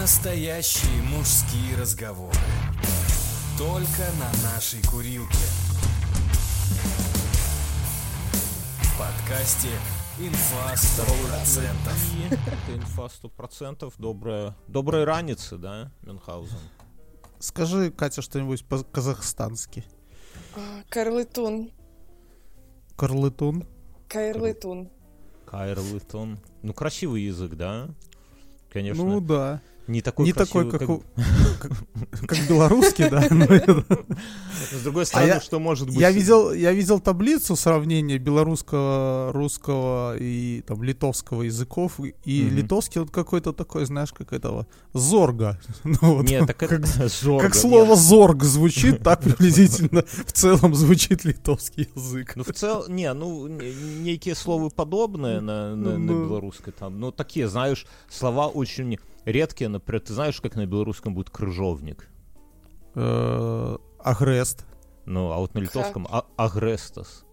Настоящие 0.00 1.02
мужские 1.14 1.76
разговоры. 1.76 2.32
Только 3.58 4.08
на 4.18 4.50
нашей 4.50 4.82
курилке. 4.90 5.44
В 8.80 8.98
подкасте 8.98 9.68
«Инфа 10.18 10.72
100%». 10.72 12.38
Это 12.46 12.78
инфа 12.78 13.08
100%. 13.08 13.92
Добрая, 13.98 14.56
доброй 14.68 15.04
раницы, 15.04 15.58
да, 15.58 15.92
Мюнхгаузен? 16.00 16.56
Скажи, 17.38 17.90
Катя, 17.90 18.22
что-нибудь 18.22 18.64
по-казахстански. 18.64 19.84
А, 20.56 20.82
Карлытун. 20.88 21.72
Карлытун. 22.96 23.66
Кайрлытун. 24.08 24.88
Кайрлытон. 25.44 26.38
Ну, 26.62 26.72
красивый 26.72 27.20
язык, 27.20 27.52
да? 27.52 27.90
Конечно. 28.70 29.04
Ну 29.04 29.20
да. 29.20 29.60
Не 29.86 30.02
такой 30.02 30.26
Не 30.26 30.32
красивый, 30.32 30.70
такой, 30.70 30.78
как, 30.78 30.80
как... 30.80 30.90
у- 30.90 31.02
как, 31.58 32.28
как 32.28 32.48
белорусский, 32.48 33.08
да. 33.10 33.26
но 33.30 33.46
Но, 33.46 33.82
С 34.78 34.82
другой 34.82 35.06
стороны, 35.06 35.28
я- 35.28 35.40
что 35.40 35.58
может 35.58 35.88
быть... 35.88 35.96
Я 35.96 36.10
видел, 36.10 36.52
я 36.52 36.72
видел 36.72 37.00
таблицу 37.00 37.56
сравнения 37.56 38.18
белорусского, 38.18 39.32
русского 39.32 40.16
и 40.18 40.62
там 40.66 40.82
литовского 40.82 41.42
языков, 41.42 42.00
и- 42.24 42.42
литовский 42.48 43.00
вот 43.00 43.10
какой-то 43.10 43.52
такой, 43.52 43.84
знаешь, 43.86 44.12
как 44.12 44.32
этого 44.32 44.66
зорга. 44.92 45.58
Ну, 46.02 46.22
Нет, 46.22 46.46
так 46.46 46.62
это 46.62 46.78
как, 47.40 47.54
слово 47.54 47.96
зорг 47.96 48.44
звучит, 48.44 49.02
так 49.02 49.20
приблизительно 49.22 50.04
в 50.26 50.32
целом 50.32 50.74
звучит 50.74 51.24
литовский 51.24 51.88
язык. 51.94 52.36
Ну, 52.36 52.44
в 52.44 52.52
целом, 52.52 52.84
не, 52.94 53.12
ну, 53.12 53.46
некие 53.48 54.34
слова 54.34 54.68
подобные 54.70 55.40
на, 55.40 55.74
на, 55.74 55.98
Ну. 55.98 56.26
белорусской 56.26 56.72
там. 56.72 57.00
Ну, 57.00 57.10
такие, 57.12 57.48
знаешь, 57.48 57.86
слова 58.08 58.48
очень 58.48 58.98
редкие. 59.32 59.68
Например, 59.68 60.00
ты 60.00 60.12
знаешь, 60.12 60.40
как 60.40 60.56
на 60.56 60.66
белорусском 60.66 61.14
будет 61.14 61.30
крыжовник? 61.30 62.08
Э, 62.94 63.76
Агрест. 63.98 64.66
Ну, 65.06 65.30
а 65.32 65.38
вот 65.38 65.54
на 65.54 65.58
литовском 65.58 66.06
а- 66.10 66.26
агрестос. 66.36 67.24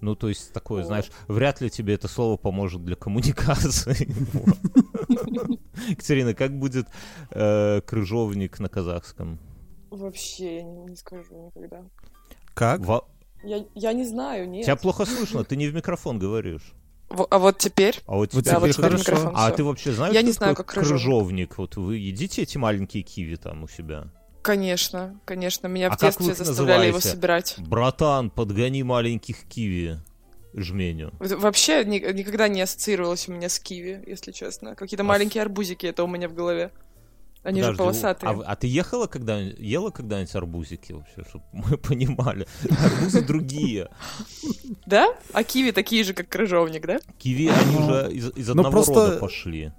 Ну, 0.00 0.14
то 0.14 0.28
есть 0.28 0.52
такое, 0.52 0.84
знаешь, 0.84 1.10
вряд 1.26 1.60
ли 1.60 1.70
тебе 1.70 1.94
это 1.94 2.06
слово 2.06 2.36
поможет 2.36 2.84
для 2.84 2.96
коммуникации. 2.96 4.08
Екатерина, 5.90 6.34
как 6.34 6.58
будет 6.58 6.86
э, 7.30 7.80
крыжовник 7.80 8.58
на 8.58 8.68
казахском? 8.68 9.38
Вообще 9.90 10.62
не, 10.62 10.84
не 10.84 10.96
скажу 10.96 11.46
никогда. 11.46 11.82
Как? 12.54 12.80
Я 13.42 13.92
не 13.92 14.04
знаю, 14.04 14.48
нет. 14.48 14.64
Тебя 14.64 14.76
плохо 14.76 15.04
слышно, 15.04 15.44
ты 15.44 15.56
не 15.56 15.68
в 15.68 15.74
микрофон 15.74 16.18
говоришь. 16.18 16.74
Во- 17.08 17.26
а 17.30 17.38
вот 17.38 17.58
теперь? 17.58 18.00
А 18.06 18.14
вот 18.16 18.30
тебя 18.30 18.42
Да, 18.42 18.58
вот 18.58 18.70
теперь 18.72 18.74
теперь 18.74 18.90
хорошо. 18.90 19.10
микрофон. 19.12 19.32
А 19.36 19.50
ты 19.52 19.64
вообще 19.64 19.92
знаешь, 19.92 20.12
Я 20.14 20.20
что 20.20 20.26
не 20.26 20.32
знаю, 20.32 20.52
такое 20.54 20.64
как 20.64 20.74
крыжовник. 20.74 21.02
крыжовник? 21.02 21.58
Вот 21.58 21.76
вы 21.76 21.96
едите 21.98 22.42
эти 22.42 22.58
маленькие 22.58 23.02
киви 23.02 23.36
там 23.36 23.62
у 23.64 23.68
себя? 23.68 24.08
Конечно, 24.42 25.18
конечно. 25.24 25.66
Меня 25.66 25.88
А 25.88 25.96
в 25.96 26.00
детстве 26.00 26.34
заставляли 26.34 26.88
его 26.88 27.00
собирать. 27.00 27.54
Братан, 27.58 28.30
подгони 28.30 28.82
маленьких 28.82 29.44
киви 29.44 29.98
жменю. 30.54 31.10
Вообще 31.18 31.84
ни- 31.84 31.98
никогда 32.12 32.48
не 32.48 32.60
ассоциировалось 32.62 33.28
у 33.28 33.32
меня 33.32 33.48
с 33.48 33.58
киви, 33.58 34.02
если 34.06 34.32
честно. 34.32 34.74
Какие-то 34.74 35.02
А 35.02 35.06
маленькие 35.06 35.42
арбузики, 35.42 35.86
это 35.86 36.02
у 36.04 36.06
меня 36.06 36.28
в 36.28 36.34
голове. 36.34 36.70
Они 37.46 37.62
же 37.62 37.68
Подожди, 37.68 37.78
полосатые. 37.78 38.30
А, 38.32 38.42
а 38.44 38.56
ты 38.56 38.66
ехала 38.66 39.06
когда 39.06 39.38
ела 39.38 39.90
когда-нибудь 39.90 40.34
арбузики 40.34 40.92
вообще, 40.92 41.22
чтобы 41.28 41.44
мы 41.52 41.76
понимали? 41.78 42.48
Арбузы 42.68 43.22
другие. 43.22 43.88
Да? 44.84 45.14
А 45.32 45.44
киви 45.44 45.70
такие 45.70 46.02
же, 46.02 46.12
как 46.12 46.28
крыжовник, 46.28 46.84
да? 46.84 46.98
Киви, 47.18 47.46
они 47.46 47.82
же 47.86 48.12
из, 48.12 48.48
Ну, 48.48 48.62
одного 48.62 48.84
рода 48.84 49.18
пошли. 49.18 49.72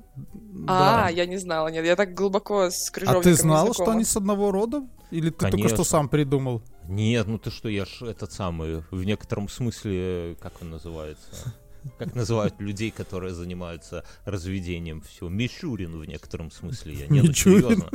А, 0.66 1.10
я 1.12 1.26
не 1.26 1.36
знала, 1.36 1.68
нет. 1.68 1.86
Я 1.86 1.98
так 1.98 2.14
глубоко 2.14 2.70
с 2.70 2.90
А 2.90 2.94
крыжовником 2.94 3.24
ты 3.24 3.30
не 3.32 3.36
знал, 3.36 3.74
что 3.74 3.92
они 3.92 4.06
с 4.06 4.16
одного 4.16 4.52
рода? 4.52 4.88
Или 5.12 5.30
ты 5.30 5.52
только 5.52 5.68
что 5.68 5.84
сам 5.84 6.08
придумал? 6.08 6.62
Нет, 6.88 7.28
ну 7.28 7.38
ты 7.38 7.52
что, 7.52 7.68
я 7.68 7.84
ж 7.84 8.04
этот 8.04 8.32
самый, 8.32 8.82
в 8.92 9.04
некотором 9.04 9.50
смысле, 9.50 10.38
как 10.40 10.62
он 10.62 10.70
называется? 10.70 11.54
Как 11.98 12.16
называют 12.16 12.60
людей, 12.60 12.92
которые 12.92 13.34
занимаются 13.34 14.04
разведением 14.26 15.02
всего? 15.02 15.30
Мишурин 15.30 15.98
в 16.00 16.06
некотором 16.06 16.52
смысле. 16.52 16.94
Я 16.94 17.08
не, 17.08 17.22
серьезно. 17.34 17.90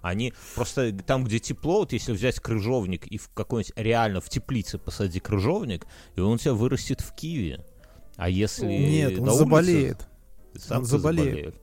Они 0.00 0.32
просто 0.54 0.92
там, 0.92 1.24
где 1.24 1.38
тепло, 1.38 1.80
вот 1.80 1.92
если 1.92 2.12
взять 2.12 2.38
крыжовник 2.40 3.06
и 3.06 3.18
в 3.18 3.28
какой-нибудь 3.34 3.72
реально 3.76 4.20
в 4.20 4.28
теплице 4.28 4.78
посади 4.78 5.20
крыжовник, 5.20 5.86
и 6.14 6.20
он 6.20 6.34
у 6.34 6.38
тебя 6.38 6.54
вырастет 6.54 7.00
в 7.00 7.14
Киеве. 7.14 7.64
А 8.16 8.28
если 8.28 8.66
Нет, 8.66 9.18
он 9.18 9.28
улице, 9.28 9.38
заболеет. 9.38 10.08
сам 10.56 10.78
Он 10.78 10.84
заболеет. 10.84 11.54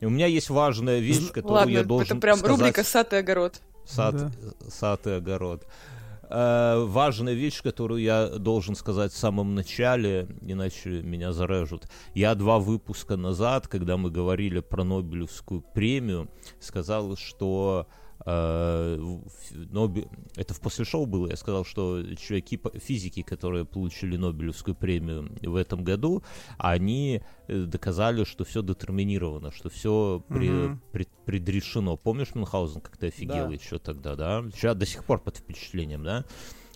И 0.00 0.06
у 0.06 0.10
меня 0.10 0.26
есть 0.26 0.50
важная 0.50 0.98
вещь, 1.00 1.28
которую 1.28 1.52
Ладно, 1.52 1.70
я 1.70 1.84
должен 1.84 2.16
это 2.18 2.20
прям 2.20 2.38
сказать. 2.38 2.58
рубрика 2.58 2.84
«Сад 2.84 3.12
и 3.12 3.16
огород». 3.16 3.60
Сад, 3.86 4.16
Да. 4.16 4.30
сад 4.70 5.06
и 5.06 5.10
огород. 5.10 5.66
Э, 6.36 6.84
важная 6.84 7.34
вещь, 7.34 7.62
которую 7.62 8.02
я 8.02 8.26
должен 8.26 8.74
сказать 8.74 9.12
в 9.12 9.16
самом 9.16 9.54
начале, 9.54 10.26
иначе 10.40 11.00
меня 11.00 11.32
зарежут. 11.32 11.88
Я 12.12 12.34
два 12.34 12.58
выпуска 12.58 13.16
назад, 13.16 13.68
когда 13.68 13.96
мы 13.96 14.10
говорили 14.10 14.58
про 14.58 14.82
Нобелевскую 14.82 15.60
премию, 15.60 16.28
сказал, 16.58 17.16
что 17.16 17.86
э, 17.88 18.03
в- 18.24 19.20
Нобе- 19.72 20.08
это 20.36 20.54
в 20.54 20.60
после 20.60 20.84
шоу 20.84 21.06
было, 21.06 21.28
я 21.30 21.36
сказал, 21.36 21.64
что 21.64 22.02
чуваки 22.16 22.60
физики, 22.74 23.22
которые 23.22 23.64
получили 23.64 24.16
Нобелевскую 24.16 24.74
премию 24.74 25.30
в 25.42 25.56
этом 25.56 25.84
году, 25.84 26.22
они 26.58 27.22
э, 27.48 27.64
доказали, 27.64 28.24
что 28.24 28.44
все 28.44 28.62
детерминировано, 28.62 29.50
что 29.50 29.68
все 29.68 30.24
Мгм. 30.28 30.80
предрешено. 31.26 31.96
Помнишь, 31.96 32.34
Мюнхгаузен, 32.34 32.80
ты 32.98 33.08
офигел 33.08 33.48
Да. 33.48 33.52
еще 33.54 33.78
тогда, 33.78 34.14
да? 34.16 34.44
Сейчас 34.54 34.76
до 34.76 34.86
сих 34.86 35.04
пор 35.04 35.18
под 35.20 35.36
впечатлением, 35.36 36.04
да? 36.04 36.24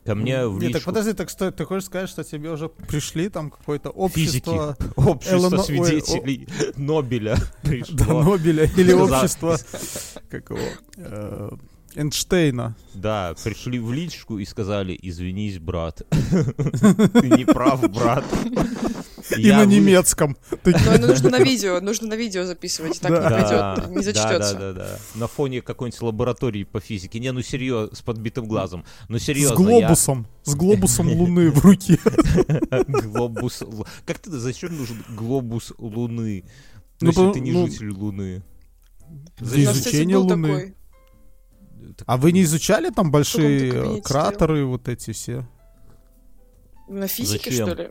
Ко 0.09 0.15
мне 0.15 0.47
в 0.47 0.55
Нет, 0.55 0.73
так 0.73 0.77
личку. 0.77 0.87
подожди, 0.91 1.13
так 1.13 1.29
что 1.29 1.53
ты 1.53 1.67
хочешь 1.67 1.85
сказать, 1.85 2.09
что 2.09 2.25
тебе 2.25 2.51
уже 2.51 2.71
пришли 2.71 3.29
там 3.29 3.51
какое-то 3.51 3.93
физики, 4.09 4.49
общество 4.49 4.77
общество 4.97 5.37
Эллино- 5.37 5.59
ой, 5.59 5.65
свидетелей 5.67 6.49
Нобеля 6.77 7.37
пришло. 7.63 8.23
Нобеля 8.23 8.65
или 8.75 8.93
общество. 8.95 9.59
Как 10.31 10.49
его, 10.49 10.61
э, 10.97 11.51
Эйнштейна? 11.99 12.77
Да, 12.95 13.35
пришли 13.43 13.79
в 13.81 13.93
личку 13.93 14.39
и 14.39 14.45
сказали, 14.45 14.97
извинись, 15.03 15.59
брат. 15.59 16.03
Ты 16.11 17.29
не 17.29 17.45
прав, 17.45 17.81
брат. 17.91 18.25
И 19.37 19.51
на 19.51 19.65
немецком. 19.67 20.37
Но 20.65 21.07
нужно 21.07 21.31
на 21.31 21.41
видео, 21.41 21.81
нужно 21.81 22.09
на 22.09 22.15
видео 22.15 22.45
записывать, 22.45 23.01
так 23.01 23.11
не 23.11 23.17
пойдет, 23.17 23.91
не 23.91 24.03
зачтется. 24.03 24.55
да, 24.55 24.73
да, 24.73 24.73
да. 24.73 24.99
На 25.17 25.27
фоне 25.27 25.61
какой-нибудь 25.61 26.01
лаборатории 26.01 26.65
по 26.65 26.81
физике. 26.81 27.19
Не, 27.19 27.33
ну 27.33 27.43
серьезно, 27.43 27.95
с 27.95 28.01
подбитым 28.01 28.47
глазом. 28.47 28.85
Ну 29.09 29.19
С 29.19 29.25
серьезно. 29.25 29.69
я- 29.69 29.81
глобусом. 29.81 30.27
С 30.45 30.55
глобусом 30.55 31.13
Луны 31.13 31.51
в 31.53 31.59
руке. 31.65 31.99
Глобус. 32.87 33.63
Как 34.07 34.19
ты, 34.19 34.31
зачем 34.31 34.77
нужен 34.77 35.05
глобус 35.11 35.73
Луны? 35.79 36.45
Ну, 37.01 37.09
если 37.09 37.33
ты 37.33 37.41
не 37.41 37.53
ну, 37.53 37.67
житель 37.67 37.91
Луны. 37.91 38.43
Изучения 39.41 40.15
был 40.15 40.29
Луны. 40.29 40.75
Так, 41.97 42.05
А 42.07 42.17
вы 42.17 42.33
не 42.33 42.43
изучали 42.43 42.91
там 42.91 43.11
большие 43.11 44.01
кратеры, 44.03 44.65
вот 44.65 44.89
эти 44.89 45.13
все? 45.13 45.47
На 46.89 47.07
физике, 47.07 47.51
Зачем? 47.51 47.67
что 47.69 47.83
ли? 47.83 47.91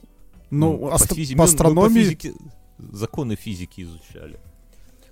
Ну, 0.49 0.77
по 0.77 0.95
астро- 0.95 1.15
физи- 1.15 1.33
по 1.33 1.37
мы 1.39 1.43
астрономии... 1.43 2.03
физике- 2.03 2.33
законы 2.79 3.35
физики 3.35 3.81
изучали. 3.81 4.39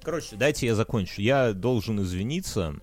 Короче, 0.04 0.36
дайте 0.36 0.66
я 0.68 0.76
закончу. 0.76 1.22
Я 1.22 1.54
должен 1.54 2.02
извиниться. 2.02 2.76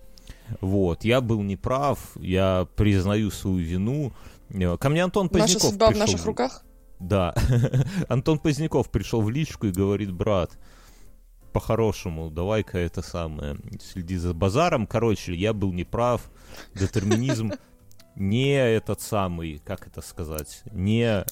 Вот, 0.61 1.03
я 1.05 1.21
был 1.21 1.41
неправ, 1.41 1.99
я 2.19 2.67
признаю 2.75 3.31
свою 3.31 3.57
вину. 3.65 4.13
Э, 4.49 4.77
Ко 4.77 4.89
мне 4.89 5.03
Антон 5.03 5.29
Наша 5.31 5.43
Поздняков 5.45 5.69
судьба 5.69 5.87
в 5.87 5.89
пришел 5.91 6.05
наших 6.07 6.25
руках? 6.25 6.65
Да. 6.99 7.33
Антон 8.09 8.39
Поздняков 8.39 8.89
пришел 8.91 9.21
в 9.21 9.29
личку 9.29 9.67
и 9.67 9.71
говорит, 9.71 10.11
брат, 10.11 10.51
по-хорошему, 11.53 12.29
давай-ка 12.29 12.79
это 12.79 13.01
самое, 13.01 13.57
следи 13.81 14.17
за 14.17 14.33
базаром. 14.33 14.87
Короче, 14.87 15.33
я 15.33 15.53
был 15.53 15.71
неправ. 15.71 16.29
Детерминизм 16.73 17.51
не 18.15 18.53
этот 18.53 19.01
самый, 19.01 19.61
как 19.63 19.87
это 19.87 20.01
сказать, 20.01 20.63
не 20.71 21.23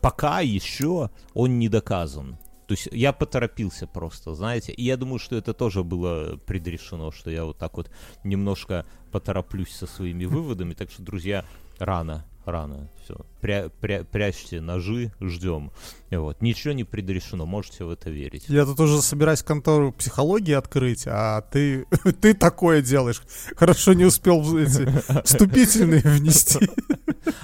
пока 0.00 0.40
еще 0.40 1.10
он 1.34 1.58
не 1.58 1.68
доказан. 1.68 2.38
То 2.66 2.72
есть 2.72 2.88
я 2.90 3.12
поторопился 3.12 3.86
просто, 3.86 4.34
знаете. 4.34 4.72
И 4.72 4.82
я 4.82 4.96
думаю, 4.96 5.18
что 5.18 5.36
это 5.36 5.54
тоже 5.54 5.84
было 5.84 6.36
предрешено, 6.36 7.12
что 7.12 7.30
я 7.30 7.44
вот 7.44 7.58
так 7.58 7.76
вот 7.76 7.90
немножко 8.24 8.84
потороплюсь 9.12 9.70
со 9.70 9.86
своими 9.86 10.24
выводами. 10.24 10.74
Так 10.74 10.90
что, 10.90 11.02
друзья, 11.02 11.44
рано, 11.78 12.24
рано. 12.44 12.88
Все. 13.04 13.16
Пря- 13.46 13.70
пря- 13.80 14.04
прячьте 14.04 14.60
ножи, 14.60 15.12
ждем. 15.20 15.70
Вот. 16.10 16.42
Ничего 16.42 16.72
не 16.72 16.82
предрешено, 16.82 17.46
можете 17.46 17.84
в 17.84 17.90
это 17.90 18.10
верить. 18.10 18.44
Я 18.48 18.64
тут 18.64 18.80
уже 18.80 19.00
собираюсь 19.02 19.42
контору 19.42 19.92
психологии 19.92 20.52
открыть, 20.52 21.04
а 21.06 21.42
ты, 21.42 21.86
ты 22.20 22.34
такое 22.34 22.82
делаешь. 22.82 23.22
Хорошо 23.56 23.92
не 23.92 24.04
успел 24.04 24.40
эти 24.58 24.88
вступительные 25.24 26.00
внести. 26.00 26.68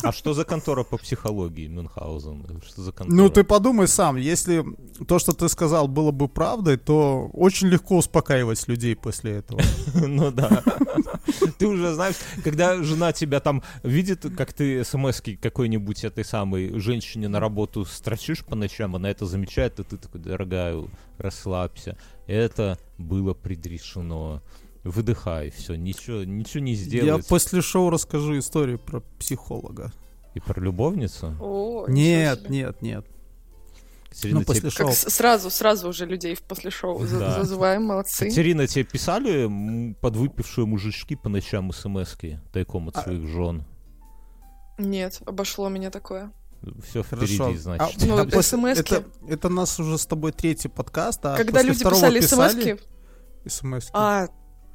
А 0.03 0.13
что 0.13 0.35
за 0.35 0.45
контора 0.45 0.85
по 0.85 0.97
психологии 0.97 1.67
Мюнхгаузен? 1.69 2.63
Что 2.67 2.83
за 2.83 2.93
контора? 2.93 3.17
Ну, 3.17 3.29
ты 3.31 3.45
подумай 3.45 3.89
сам, 3.89 4.17
если 4.17 4.65
то, 5.07 5.19
что 5.19 5.33
ты 5.33 5.49
сказал, 5.49 5.89
было 5.89 6.11
бы 6.11 6.29
правдой, 6.29 6.77
то 6.77 7.31
очень 7.33 7.69
легко 7.69 7.97
успокаивать 7.99 8.67
людей 8.69 8.97
после 8.97 9.33
этого. 9.39 9.61
Ну 9.95 10.31
да. 10.31 10.63
Ты 11.59 11.67
уже 11.67 11.95
знаешь, 11.95 12.17
когда 12.45 12.83
жена 12.83 13.13
тебя 13.13 13.41
там 13.41 13.63
видит, 13.83 14.27
как 14.37 14.53
ты 14.53 14.85
смс 14.85 15.21
какой-нибудь 15.41 15.92
этой 16.05 16.25
самой 16.25 16.79
женщине 16.81 17.29
на 17.29 17.41
работу 17.41 17.85
строчишь 17.85 18.45
по 18.45 18.55
ночам, 18.57 18.97
она 18.97 19.11
это 19.11 19.27
замечает, 19.27 19.79
и 19.81 19.85
ты 19.85 19.97
такой, 19.97 20.21
дорогая, 20.21 20.83
расслабься. 21.19 21.97
Это 22.27 22.79
было 22.99 23.35
предрешено. 23.35 24.43
Выдыхай, 24.85 25.51
все, 25.51 25.75
ничего, 25.77 26.25
ничего 26.25 26.65
не 26.65 26.73
Я 26.73 26.77
сделается. 26.77 27.29
после 27.29 27.63
шоу 27.63 27.89
расскажу 27.91 28.37
историю 28.39 28.79
про 28.81 29.01
психолога. 29.19 29.93
И 30.35 30.41
про 30.41 30.61
любовницу? 30.61 31.37
О, 31.41 31.87
Нет, 31.89 32.49
нет, 32.51 32.83
нет. 32.83 33.07
Катерина, 34.09 34.41
Ну, 34.41 34.45
после 34.45 34.61
тебе... 34.63 34.71
шоу. 34.71 34.87
Как 34.89 34.97
сразу, 34.97 35.51
сразу 35.51 35.89
уже 35.89 36.05
людей 36.05 36.35
в 36.35 36.43
после 36.43 36.71
шоу 36.71 36.99
Да. 37.01 37.07
зазываем, 37.37 37.85
молодцы. 37.85 38.27
Катерина, 38.27 38.67
тебе 38.67 38.85
писали 38.85 39.95
подвыпившие 40.01 40.67
мужички 40.67 41.17
по 41.17 41.29
ночам 41.29 41.73
смс-ки 41.73 42.41
тайком 42.53 42.89
от 42.89 42.97
А- 42.99 43.03
своих 43.03 43.27
жен? 43.29 43.65
Нет, 44.79 45.21
обошло 45.27 45.69
меня 45.69 45.91
такое. 45.91 46.33
Все 46.89 47.03
впереди, 47.03 47.39
Хорошо. 47.39 47.59
значит. 47.59 48.03
А, 48.03 48.07
Ну, 48.07 48.19
а 48.19 48.25
после- 48.25 48.43
смс-ки. 48.59 48.95
это, 48.95 49.05
это 49.29 49.49
нас 49.49 49.81
уже 49.81 49.99
с 49.99 50.07
тобой 50.07 50.33
третий 50.33 50.69
подкаст, 50.69 51.25
а 51.27 51.37
Когда 51.37 51.53
после 51.61 51.69
люди 51.71 51.85
писали 51.85 52.21
писали 52.21 52.79
смс 53.45 53.55
смс-ки. 53.59 53.91
А, 53.95 54.29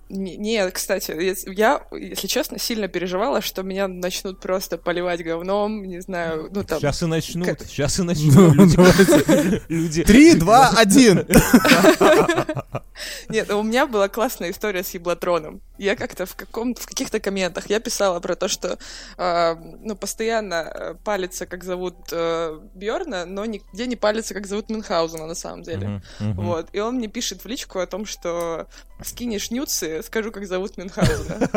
нет, 0.10 0.74
кстати, 0.74 1.12
я- 1.58 1.82
если 1.92 2.28
честно, 2.28 2.60
сильно 2.60 2.88
переживала, 2.88 3.42
что 3.42 3.64
меня 3.64 3.88
начнут 3.88 4.40
просто 4.40 4.78
поливать 4.78 5.24
говном, 5.24 5.84
не 5.84 6.00
знаю, 6.02 6.50
ну 6.52 6.64
там... 6.64 6.80
Сейчас 6.80 7.04
и 7.04 7.06
начнут, 7.06 7.48
как- 7.48 7.62
сейчас 7.68 8.00
и 8.00 8.02
Ну, 8.08 8.08
начнут. 8.08 8.56
Люди, 8.56 8.76
давайте. 8.76 9.62
люди- 9.70 10.04
Три, 10.04 10.34
два, 10.36 10.70
один. 10.76 11.26
Нет, 13.30 13.52
у 13.52 13.62
меня 13.64 13.86
была 13.86 14.08
классная 14.10 14.52
история 14.52 14.84
с 14.84 14.92
еблотроном. 14.94 15.62
Я 15.78 15.96
как-то 15.96 16.26
в, 16.26 16.36
каком 16.36 16.74
в 16.74 16.86
каких-то 16.88 17.20
комментах 17.20 17.70
я 17.70 17.80
писала 17.80 18.20
про 18.20 18.36
то, 18.36 18.48
что 18.48 18.80
э, 19.18 19.56
ну, 19.82 19.96
постоянно 19.96 20.56
э, 20.74 20.96
палится, 21.04 21.46
как 21.46 21.64
зовут 21.64 21.96
э, 22.12 22.60
Бьорна, 22.74 23.26
но 23.26 23.46
нигде 23.46 23.86
не 23.86 23.96
палится, 23.96 24.34
как 24.34 24.48
зовут 24.48 24.70
Мюнхгаузена 24.70 25.28
на 25.28 25.36
самом 25.36 25.62
деле. 25.64 26.02
Вот. 26.20 26.70
И 26.74 26.80
он 26.80 26.96
мне 26.96 27.08
пишет 27.08 27.44
в 27.44 27.48
личку 27.48 27.80
о 27.80 27.86
том, 27.86 28.06
что 28.06 28.68
скинешь 29.04 29.52
нюцы, 29.52 30.02
скажу, 30.04 30.32
как 30.32 30.48
зовут 30.48 30.78
Мюнхгаузена. 30.78 31.50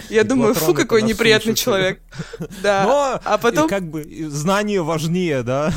Я 0.10 0.24
думаю, 0.24 0.54
фу, 0.54 0.74
какой 0.74 1.02
неприятный 1.02 1.54
человек. 1.54 2.00
Да. 2.62 3.20
А 3.24 3.38
потом... 3.38 3.68
как 3.68 3.84
бы 3.84 4.04
знание 4.28 4.82
важнее, 4.82 5.42
да? 5.42 5.72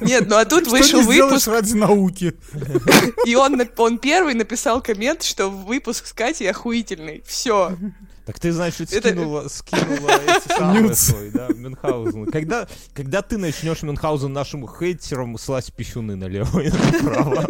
Нет, 0.00 0.28
ну 0.28 0.36
а 0.36 0.44
тут 0.44 0.68
вышел 0.68 1.02
выпуск, 1.02 1.48
ради 1.48 1.74
науки? 1.74 2.34
и 3.26 3.34
он, 3.34 3.60
он 3.76 3.98
первый 3.98 4.34
написал 4.34 4.80
коммент, 4.80 5.22
что 5.22 5.48
выпуск 5.48 6.06
с 6.06 6.12
Катей 6.12 6.50
охуительный. 6.50 7.22
Все. 7.26 7.76
Так 8.24 8.38
ты, 8.38 8.52
значит, 8.52 8.92
Это- 8.92 9.08
скинула, 9.08 9.48
скинула 9.48 10.10
эти 10.10 10.48
самые 10.94 11.30
да, 11.32 11.48
Мюнхгаузен. 11.48 12.26
Когда, 12.26 12.68
когда 12.94 13.20
ты 13.22 13.36
начнешь 13.36 13.82
Мюнхгаузен 13.82 14.32
нашим 14.32 14.66
хейтерам 14.68 15.36
слать 15.38 15.72
пищуны 15.74 16.14
налево 16.16 16.60
и 16.60 16.70
направо? 16.70 17.46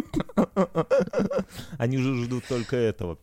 Они 1.78 1.98
же 1.98 2.24
ждут 2.24 2.44
только 2.48 2.76
этого. 2.76 3.18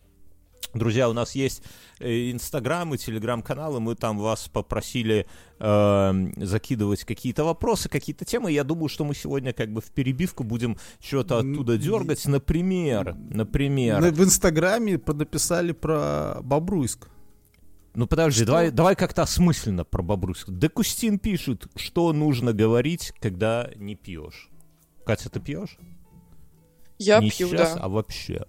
Друзья, 0.75 1.09
у 1.09 1.13
нас 1.13 1.33
есть 1.33 1.63
э, 1.99 2.29
инстаграм 2.31 2.93
и 2.93 2.97
телеграм-каналы, 2.99 3.79
мы 3.79 3.95
там 3.95 4.19
вас 4.19 4.47
попросили 4.49 5.25
э, 5.59 6.13
закидывать 6.37 7.05
какие-то 7.05 7.43
вопросы, 7.43 7.89
какие-то 7.89 8.23
темы. 8.23 8.51
Я 8.51 8.63
думаю, 8.63 8.87
что 8.87 9.03
мы 9.03 9.15
сегодня 9.15 9.51
как 9.51 9.73
бы 9.73 9.81
в 9.81 9.85
перебивку 9.85 10.43
будем 10.43 10.77
что-то 11.01 11.39
оттуда 11.39 11.75
дергать. 11.79 12.23
Например, 12.27 13.15
например, 13.31 13.99
На- 13.99 14.11
В 14.11 14.23
Инстаграме 14.23 15.01
написали 15.07 15.71
про 15.71 16.37
Бобруйск. 16.43 17.07
Ну 17.99 18.07
подожди, 18.07 18.43
Что? 18.43 18.45
давай, 18.45 18.71
давай 18.71 18.95
как-то 18.95 19.23
осмысленно 19.23 19.83
про 19.83 20.01
Бобруйск. 20.01 20.49
Декустин 20.49 21.19
пишет, 21.19 21.67
что 21.75 22.13
нужно 22.13 22.53
говорить, 22.53 23.11
когда 23.19 23.69
не 23.75 23.95
пьешь. 23.95 24.49
Катя, 25.05 25.29
ты 25.29 25.41
пьешь? 25.41 25.77
Я 26.97 27.19
не 27.19 27.29
пью, 27.29 27.49
сейчас, 27.49 27.75
да. 27.75 27.81
а 27.81 27.89
вообще. 27.89 28.45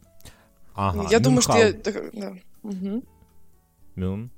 Ага. 0.72 1.08
Я 1.10 1.18
думаю, 1.18 1.42
что 1.42 1.58
я... 1.58 1.72
Да. 1.72 2.36
Мюн. 3.96 4.30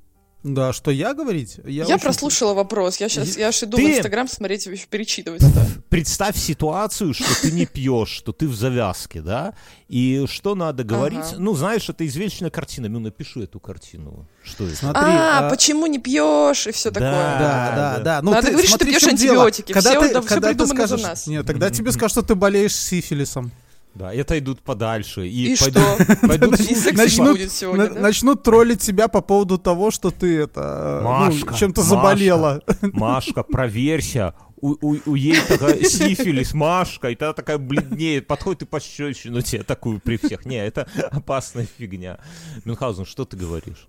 Да, 0.43 0.73
что 0.73 0.91
я 0.91 1.15
говорить? 1.15 1.61
Я, 1.65 1.85
очень- 1.85 1.99
прослушала 2.01 2.53
вопрос. 2.55 2.97
Я 2.97 3.09
сейчас 3.09 3.37
я 3.37 3.53
ж 3.53 3.63
иду 3.63 3.77
Ты- 3.77 3.87
в 3.87 3.97
Инстаграм 3.99 4.27
смотреть, 4.27 4.69
перечитывать 4.91 5.43
это. 5.43 5.65
Представь 5.89 6.37
ситуацию, 6.37 7.15
что 7.15 7.43
ты 7.43 7.53
не 7.53 7.65
пьешь, 7.67 8.09
что 8.09 8.33
ты 8.33 8.49
в 8.49 8.55
завязке, 8.57 9.21
да? 9.21 9.55
И 9.89 10.25
что 10.29 10.55
надо 10.57 10.83
говорить? 10.83 11.21
Ага. 11.21 11.37
Ну, 11.39 11.55
знаешь, 11.55 11.89
это 11.89 12.05
извечная 12.07 12.51
картина. 12.51 12.89
Ну, 12.89 12.99
напиши 12.99 13.41
эту 13.45 13.61
картину. 13.61 14.27
Что 14.43 14.67
это? 14.67 14.75
Смотри, 14.75 15.03
а, 15.05 15.47
а, 15.47 15.51
почему 15.51 15.87
не 15.87 15.99
пьешь 16.01 16.67
и 16.67 16.73
все 16.73 16.91
Да. 16.91 16.95
такое. 16.95 17.11
Да, 17.13 17.39
да. 17.39 17.77
да, 17.77 17.99
да. 18.03 18.23
Ну, 18.23 18.31
Надо 18.33 18.47
ты 18.47 18.53
говорить, 18.53 18.69
что 18.69 18.79
ты 18.79 18.85
смотри, 18.87 18.99
пьешь 19.01 19.13
антибиотики. 19.13 19.73
Когда 19.73 19.91
Все 19.91 20.01
ты, 20.01 20.09
когда 20.23 20.49
ты 20.49 20.55
придумано 20.55 20.87
за 20.87 20.87
скажешь, 20.97 21.03
нас. 21.07 21.27
Нет, 21.29 21.47
тогда 21.47 21.71
тебе 21.71 21.93
скажут, 21.93 22.13
что 22.13 22.23
ты 22.23 22.35
болеешь 22.35 22.75
сифилисом. 22.75 23.53
Да, 23.95 24.13
это 24.13 24.39
идут 24.39 24.63
подальше. 24.63 25.27
И, 25.29 25.53
И 25.53 25.57
пойдут, 25.57 25.83
что? 25.83 26.17
пойдут 26.29 26.61
И 26.61 26.93
Начнут- 26.93 27.33
будет 27.33 27.53
сегодня, 27.53 27.89
На- 27.89 27.95
да? 27.95 28.01
Начнут 28.01 28.43
троллить 28.43 28.81
тебя 28.81 29.09
по 29.09 29.21
поводу 29.21 29.59
того, 29.59 29.91
что 29.91 30.11
ты 30.11 30.39
это 30.41 31.01
ну, 31.03 31.09
Машка, 31.11 31.55
чем-то 31.55 31.83
Машка. 31.83 31.95
заболела. 31.97 32.63
Машка, 32.81 33.43
проверься. 33.43 34.35
У, 34.57 34.77
у, 34.81 34.97
у 35.07 35.15
ей 35.17 35.41
такая 35.47 35.83
сифилис, 35.83 36.55
Машка, 36.55 37.11
и 37.11 37.17
та 37.17 37.33
такая 37.33 37.59
бледнеет, 37.59 38.29
подходит 38.29 38.63
и 38.63 38.65
пощечину 38.65 39.43
тебе 39.43 39.65
такую 39.65 40.01
при 40.01 40.17
всех. 40.17 40.47
Не, 40.47 40.65
это 40.65 40.87
опасная 41.11 41.67
фигня. 41.79 42.19
Мюнхгаузен, 42.65 43.05
что 43.05 43.25
ты 43.25 43.37
говоришь? 43.37 43.89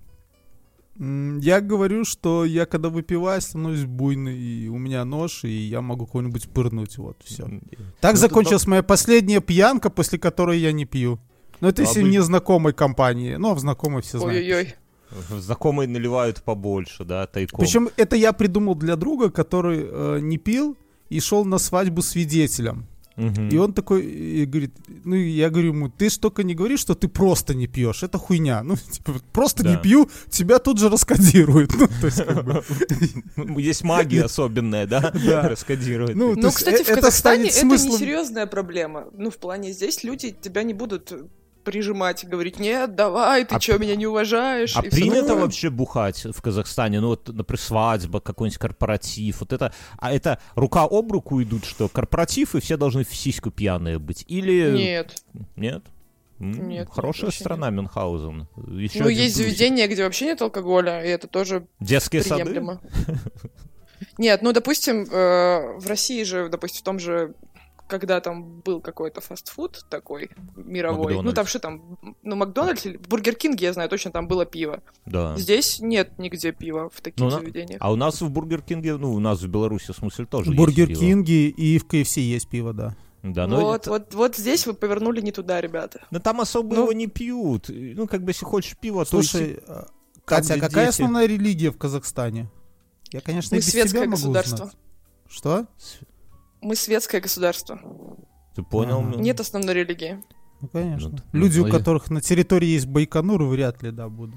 Я 0.99 1.59
говорю, 1.61 2.05
что 2.05 2.45
я 2.45 2.65
когда 2.67 2.89
выпиваю, 2.89 3.41
становлюсь 3.41 3.85
буйный, 3.85 4.37
и 4.37 4.67
у 4.67 4.77
меня 4.77 5.03
нож, 5.05 5.43
и 5.43 5.49
я 5.49 5.81
могу 5.81 6.05
кого-нибудь 6.05 6.49
пырнуть, 6.49 6.97
вот, 6.99 7.17
все. 7.23 7.49
Так 7.99 8.13
Ну, 8.13 8.19
закончилась 8.19 8.67
моя 8.67 8.83
последняя 8.83 9.41
пьянка, 9.41 9.89
после 9.89 10.19
которой 10.19 10.59
я 10.59 10.71
не 10.71 10.85
пью. 10.85 11.19
Но 11.61 11.69
это 11.69 11.81
если 11.81 12.03
Обы- 12.03 12.09
в 12.09 12.11
незнакомой 12.11 12.73
компании. 12.73 13.35
Ну, 13.35 13.51
а 13.51 13.53
в 13.55 13.59
знакомой 13.59 14.01
все 14.03 14.19
знают. 14.19 14.37
Ой-ой-ой. 14.37 14.75
Знакомые 15.39 15.87
наливают 15.87 16.43
побольше, 16.43 17.05
да, 17.05 17.25
тайком. 17.25 17.59
Причем 17.59 17.89
это 17.97 18.15
я 18.15 18.33
придумал 18.33 18.75
для 18.75 18.95
друга, 18.95 19.29
который 19.29 19.85
э, 19.89 20.19
не 20.21 20.37
пил 20.37 20.77
и 21.09 21.19
шел 21.19 21.45
на 21.45 21.57
свадьбу 21.57 22.01
свидетелем. 22.01 22.85
И 23.15 23.57
он 23.57 23.73
такой 23.73 24.03
и 24.05 24.45
говорит, 24.45 24.71
ну 25.05 25.15
я 25.15 25.49
говорю 25.49 25.67
ему, 25.73 25.89
ты 25.89 26.09
ж 26.09 26.17
только 26.17 26.43
не 26.43 26.55
говори, 26.55 26.77
что 26.77 26.95
ты 26.95 27.07
просто 27.07 27.53
не 27.53 27.67
пьешь, 27.67 28.01
это 28.03 28.17
хуйня. 28.17 28.63
Ну, 28.63 28.75
типа, 28.91 29.13
просто 29.31 29.63
не 29.63 29.75
Да. 29.75 29.79
пью, 29.81 30.09
тебя 30.29 30.57
тут 30.59 30.79
же 30.79 30.89
раскодируют. 30.89 31.71
Ну, 31.77 31.87
то 31.87 32.05
есть, 32.07 32.23
как 32.25 32.43
бы, 32.43 32.63
Ну, 33.35 33.59
Есть 33.59 33.83
магия 33.83 34.23
особенная, 34.23 34.87
да? 34.87 35.11
Да. 35.25 35.49
Раскодировать. 35.49 36.15
ну, 36.15 36.33
Ну, 36.35 36.51
кстати, 36.51 36.81
э, 36.81 36.83
в 36.83 36.87
это 36.89 36.95
Казахстане 36.95 37.49
это 37.49 37.65
не 37.65 37.77
смыслом. 37.77 37.99
серьезная 37.99 38.47
проблема. 38.47 39.07
Ну, 39.17 39.29
в 39.29 39.37
плане 39.37 39.71
здесь 39.73 40.03
люди 40.03 40.31
тебя 40.31 40.63
не 40.63 40.73
будут 40.73 41.13
прижимать 41.63 42.23
и 42.23 42.27
говорить, 42.27 42.59
нет, 42.59 42.95
давай, 42.95 43.45
ты 43.45 43.55
А 43.55 43.59
чё, 43.59 43.77
меня 43.77 43.95
не 43.95 44.05
уважаешь? 44.05 44.75
А 44.75 44.81
и 44.81 44.89
принято 44.89 45.27
такое. 45.27 45.43
вообще 45.43 45.69
бухать 45.69 46.25
в 46.25 46.41
Казахстане? 46.41 46.99
Ну 46.99 47.07
вот, 47.07 47.27
например, 47.27 47.59
свадьба, 47.59 48.19
какой-нибудь 48.19 48.59
корпоратив. 48.59 49.39
Вот 49.39 49.53
это, 49.53 49.73
а 49.97 50.13
это 50.13 50.39
рука 50.55 50.83
об 50.83 51.11
руку 51.11 51.41
идут, 51.41 51.65
что 51.65 51.87
корпоратив, 51.89 52.55
и 52.55 52.59
все 52.59 52.77
должны 52.77 53.03
в 53.03 53.15
сиську 53.15 53.51
пьяные 53.51 53.99
быть? 53.99 54.25
Или... 54.27 54.71
Нет. 54.71 55.23
Нет? 55.55 55.83
Нет, 56.39 56.89
Хорошая 56.91 57.27
вообще 57.27 57.39
страна 57.39 57.69
Мюнхгаузен. 57.69 58.47
Еще 58.77 59.01
ну, 59.01 59.07
есть 59.07 59.35
плюсик. 59.35 59.37
заведения, 59.37 59.87
где 59.87 60.03
вообще 60.03 60.25
нет 60.25 60.41
алкоголя, 60.41 61.03
и 61.03 61.07
это 61.07 61.27
тоже 61.27 61.67
Детские 61.79 62.21
сады? 62.23 62.43
приемлемо. 62.43 62.81
Нет, 64.17 64.41
ну, 64.41 64.51
допустим, 64.51 65.03
э, 65.03 65.77
в 65.77 65.87
России 65.87 66.23
же, 66.23 66.49
допустим, 66.49 66.81
в 66.81 66.83
том 66.83 66.99
же 66.99 67.35
когда 67.87 68.19
там 68.21 68.61
был 68.61 68.81
какой-то 68.81 69.21
фастфуд 69.21 69.85
такой 69.89 70.29
мировой, 70.55 71.13
ну 71.21 71.31
там 71.33 71.45
Макдональдс. 71.45 71.49
что 71.49 71.59
там, 71.59 71.97
ну 72.23 72.35
Макдональдс 72.35 72.85
или 72.85 72.97
Бургер 72.97 73.35
Кинг, 73.35 73.61
я 73.61 73.73
знаю, 73.73 73.89
точно 73.89 74.11
там 74.11 74.27
было 74.27 74.45
пиво. 74.45 74.81
Да. 75.05 75.35
Здесь 75.37 75.79
нет 75.79 76.17
нигде 76.17 76.51
пива 76.51 76.89
в 76.89 77.01
таких 77.01 77.19
Ну, 77.19 77.29
заведениях. 77.29 77.77
А 77.81 77.91
у 77.91 77.95
нас 77.95 78.21
в 78.21 78.29
Бургер 78.29 78.61
Кинге, 78.61 78.97
ну, 78.97 79.13
у 79.13 79.19
нас 79.19 79.41
в 79.41 79.47
Беларуси, 79.47 79.91
в 79.91 79.95
смысле, 79.95 80.25
тоже 80.25 80.51
В 80.51 80.55
Бургер 80.55 80.89
есть 80.89 80.99
пиво. 81.01 81.11
Кинге 81.11 81.49
и 81.49 81.77
в 81.77 81.85
КФС 81.85 82.17
есть 82.17 82.47
пиво, 82.49 82.73
да. 82.73 82.95
Да, 83.21 83.47
но 83.47 83.61
вот, 83.61 83.81
это- 83.83 83.89
вот, 83.91 84.13
вот 84.15 84.35
здесь 84.35 84.65
вы 84.67 84.73
повернули 84.73 85.21
не 85.21 85.31
туда, 85.31 85.61
ребята. 85.61 86.01
но 86.11 86.19
там 86.19 86.41
особо 86.41 86.75
Ну. 86.75 86.81
его 86.83 86.93
не 86.93 87.07
пьют. 87.07 87.69
Ну, 87.69 88.05
как 88.07 88.21
бы, 88.23 88.31
если 88.31 88.43
хочешь 88.45 88.75
пива, 88.77 89.05
то... 89.05 89.11
Слушай, 89.11 89.59
а, 89.65 89.87
Катя, 90.25 90.55
а 90.55 90.59
какая 90.59 90.87
дети. 90.87 90.95
основная 90.95 91.25
религия 91.25 91.71
в 91.71 91.77
Казахстане? 91.77 92.49
Я, 93.11 93.21
конечно, 93.21 93.55
Мы 93.55 93.59
и 93.59 93.61
без 93.61 93.69
светское 93.71 94.01
тебя 94.01 94.09
могу 94.09 94.17
государство. 94.33 94.55
узнать. 94.65 94.77
Что? 95.29 95.67
Мы 96.63 96.75
светское 96.75 97.21
государство. 97.21 97.79
Ты 98.55 98.63
понял? 98.63 98.99
Ага. 98.99 99.17
Нет 99.17 99.39
основной 99.39 99.73
религии. 99.73 100.23
Ну, 100.61 100.69
конечно. 100.69 101.17
Ну, 101.33 101.39
Люди, 101.39 101.59
ну, 101.59 101.67
у 101.67 101.69
которых 101.69 102.09
на 102.09 102.21
территории 102.21 102.67
есть 102.67 102.85
Байконур, 102.85 103.43
вряд 103.43 103.83
ли, 103.83 103.91
да, 103.91 104.07
будут. 104.07 104.35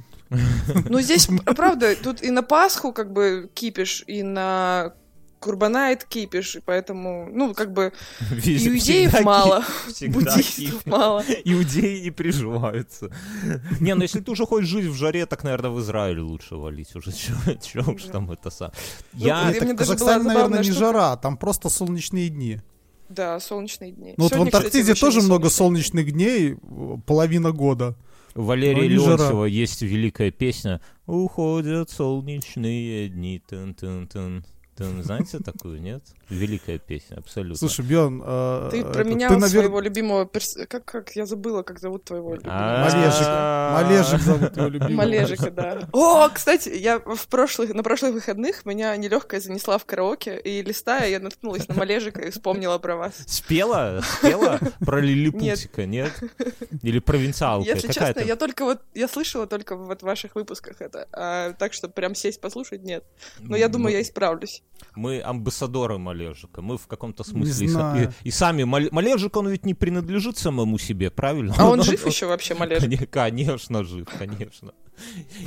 Ну, 0.88 1.00
здесь, 1.00 1.28
правда, 1.56 1.94
тут 1.94 2.22
и 2.22 2.30
на 2.30 2.42
Пасху 2.42 2.92
как 2.92 3.12
бы 3.12 3.48
кипиш, 3.54 4.02
и 4.08 4.22
на 4.24 4.94
Курбанайт 5.40 6.04
кипиш, 6.04 6.56
и 6.56 6.60
поэтому, 6.60 7.28
ну, 7.32 7.54
как 7.54 7.72
бы, 7.72 7.92
Везде- 8.30 8.68
иудеев 8.68 9.10
всегда 9.10 9.22
мало, 9.22 9.64
буддистов 10.08 10.86
мало. 10.86 11.24
Иудеи 11.44 12.00
не 12.00 12.10
приживаются. 12.10 13.10
Не, 13.80 13.94
ну 13.94 14.02
если 14.02 14.20
ты 14.20 14.30
уже 14.30 14.46
хочешь 14.46 14.68
жить 14.68 14.86
в 14.86 14.94
жаре, 14.94 15.26
так, 15.26 15.44
наверное, 15.44 15.70
в 15.70 15.80
Израиле 15.80 16.20
лучше 16.20 16.56
валить 16.56 16.94
уже. 16.96 17.12
Че 17.12 17.80
уж 17.86 18.04
там 18.04 18.30
это 18.30 18.50
сам. 18.50 18.72
Ну, 19.12 19.26
Я... 19.26 19.52
Казахстане, 19.76 20.24
наверное, 20.24 20.62
не 20.62 20.72
жара, 20.72 21.16
там 21.16 21.36
просто 21.36 21.68
солнечные 21.68 22.28
дни. 22.28 22.60
Да, 23.08 23.38
солнечные 23.38 23.92
дни. 23.92 24.14
Ну 24.16 24.24
вот 24.24 24.32
в 24.34 24.40
Антарктиде 24.40 24.94
тоже 24.94 25.22
много 25.22 25.48
солнечных 25.48 26.10
дней, 26.12 26.56
половина 27.06 27.52
года. 27.52 27.94
Валерия. 28.34 28.86
Леонтьева 28.86 29.44
есть 29.46 29.80
великая 29.82 30.30
песня 30.30 30.80
«Уходят 31.06 31.88
солнечные 31.88 33.08
дни». 33.08 33.40
Тын-тын-тын. 33.46 34.08
Тын. 34.42 34.44
Знаете 34.78 35.38
такую, 35.38 35.80
нет? 35.80 36.02
Великая 36.28 36.78
песня, 36.78 37.16
абсолютно. 37.18 37.56
Слушай, 37.56 37.84
Бьон, 37.84 38.22
э, 38.24 38.68
Ты 38.70 38.80
это, 38.80 38.92
променял 38.92 39.32
навер- 39.36 39.48
своего 39.48 39.80
любимого 39.80 40.26
перс... 40.26 40.56
Как, 40.68 40.84
как 40.84 41.14
я 41.16 41.24
забыла, 41.24 41.62
как 41.62 41.78
зовут 41.78 42.04
твоего 42.04 42.34
любимого. 42.34 42.84
Малежик. 42.84 43.26
Малежик 43.28 44.20
зовут 44.20 44.56
его 44.56 44.66
любимого. 44.66 44.96
Малежика, 44.96 45.50
да. 45.50 45.88
О, 45.92 46.28
кстати, 46.28 46.68
я 46.68 46.98
в 46.98 47.28
прошлых, 47.28 47.72
на 47.72 47.82
прошлых 47.82 48.14
выходных 48.14 48.66
меня 48.66 48.96
нелегкая 48.96 49.40
занесла 49.40 49.78
в 49.78 49.84
караоке, 49.84 50.38
и 50.38 50.62
листая, 50.62 51.08
я 51.08 51.20
наткнулась 51.20 51.68
на 51.68 51.74
Малежика 51.74 52.22
и 52.22 52.30
вспомнила 52.30 52.78
про 52.78 52.96
вас. 52.96 53.14
Спела? 53.26 54.02
Спела 54.18 54.58
про 54.80 55.00
лилипутика, 55.00 55.86
нет? 55.86 56.12
Или 56.82 56.98
провинциалка? 56.98 57.68
Если 57.68 57.92
честно, 57.92 58.20
я 58.20 58.36
только 58.36 58.64
вот, 58.64 58.82
я 58.94 59.08
слышала 59.08 59.46
только 59.46 59.76
вот 59.76 60.00
в 60.00 60.04
ваших 60.04 60.34
выпусках 60.34 60.80
это, 60.80 61.08
а 61.12 61.52
так 61.52 61.72
что 61.72 61.88
прям 61.88 62.14
сесть 62.14 62.40
послушать 62.40 62.82
нет. 62.82 63.04
Но 63.38 63.56
я 63.56 63.68
думаю, 63.68 63.94
я 63.94 64.02
исправлюсь. 64.02 64.62
Мы 64.94 65.20
амбассадоры 65.20 65.98
Малежика. 65.98 66.62
Мы 66.62 66.78
в 66.78 66.86
каком-то 66.86 67.22
смысле... 67.24 67.66
и. 67.66 68.04
И, 68.24 68.28
и 68.28 68.30
сами... 68.30 68.64
Мал- 68.64 68.88
Малежик, 68.90 69.36
он 69.36 69.48
ведь 69.48 69.66
не 69.66 69.74
принадлежит 69.74 70.38
самому 70.38 70.78
себе, 70.78 71.10
правильно? 71.10 71.54
А 71.58 71.68
он 71.68 71.82
жив 71.84 72.06
еще 72.06 72.26
вообще, 72.26 72.54
Малежик? 72.54 72.84
Коне- 72.88 73.06
Конечно, 73.06 73.84
жив, 73.84 74.08
конечно. 74.18 74.72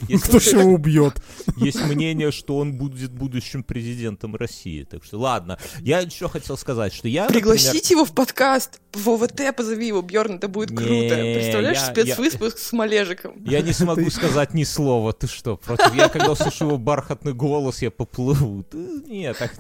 Есть, 0.08 0.24
Кто 0.26 0.40
же 0.40 0.52
его 0.52 0.72
убьет? 0.74 1.22
есть 1.58 1.82
мнение, 1.86 2.32
что 2.32 2.58
он 2.58 2.78
будет 2.78 3.12
будущим 3.12 3.64
президентом 3.64 4.36
России. 4.36 4.84
Так 4.84 5.04
что, 5.04 5.20
ладно. 5.20 5.58
Я 5.82 6.00
еще 6.00 6.30
хотел 6.30 6.58
сказать, 6.58 6.94
что 6.94 7.08
я, 7.08 7.24
например, 7.24 7.42
Пригласить 7.44 7.92
его 7.92 8.06
в 8.06 8.14
подкаст, 8.14 8.80
в 8.94 9.10
ОВТ 9.10 9.56
позови 9.56 9.88
его, 9.88 10.02
Бьорн, 10.02 10.36
это 10.36 10.48
будет 10.48 10.70
круто. 10.70 10.92
Не, 10.92 11.34
Представляешь, 11.36 11.78
я- 11.78 11.86
спецвыпуск 11.86 12.58
с 12.58 12.72
Малежиком. 12.74 13.44
Я 13.46 13.62
не 13.62 13.74
смогу 13.74 14.10
сказать 14.10 14.54
ни 14.54 14.64
слова. 14.64 15.14
Ты 15.14 15.28
что, 15.28 15.58
против? 15.58 15.94
Я 15.96 16.10
когда 16.10 16.32
услышу 16.32 16.66
его 16.66 16.78
бархатный 16.78 17.34
голос, 17.34 17.82
я 17.82 17.92
поплыву. 17.92 18.64
Ты- 18.64 18.78
Нет, 19.08 19.38
так... 19.38 19.54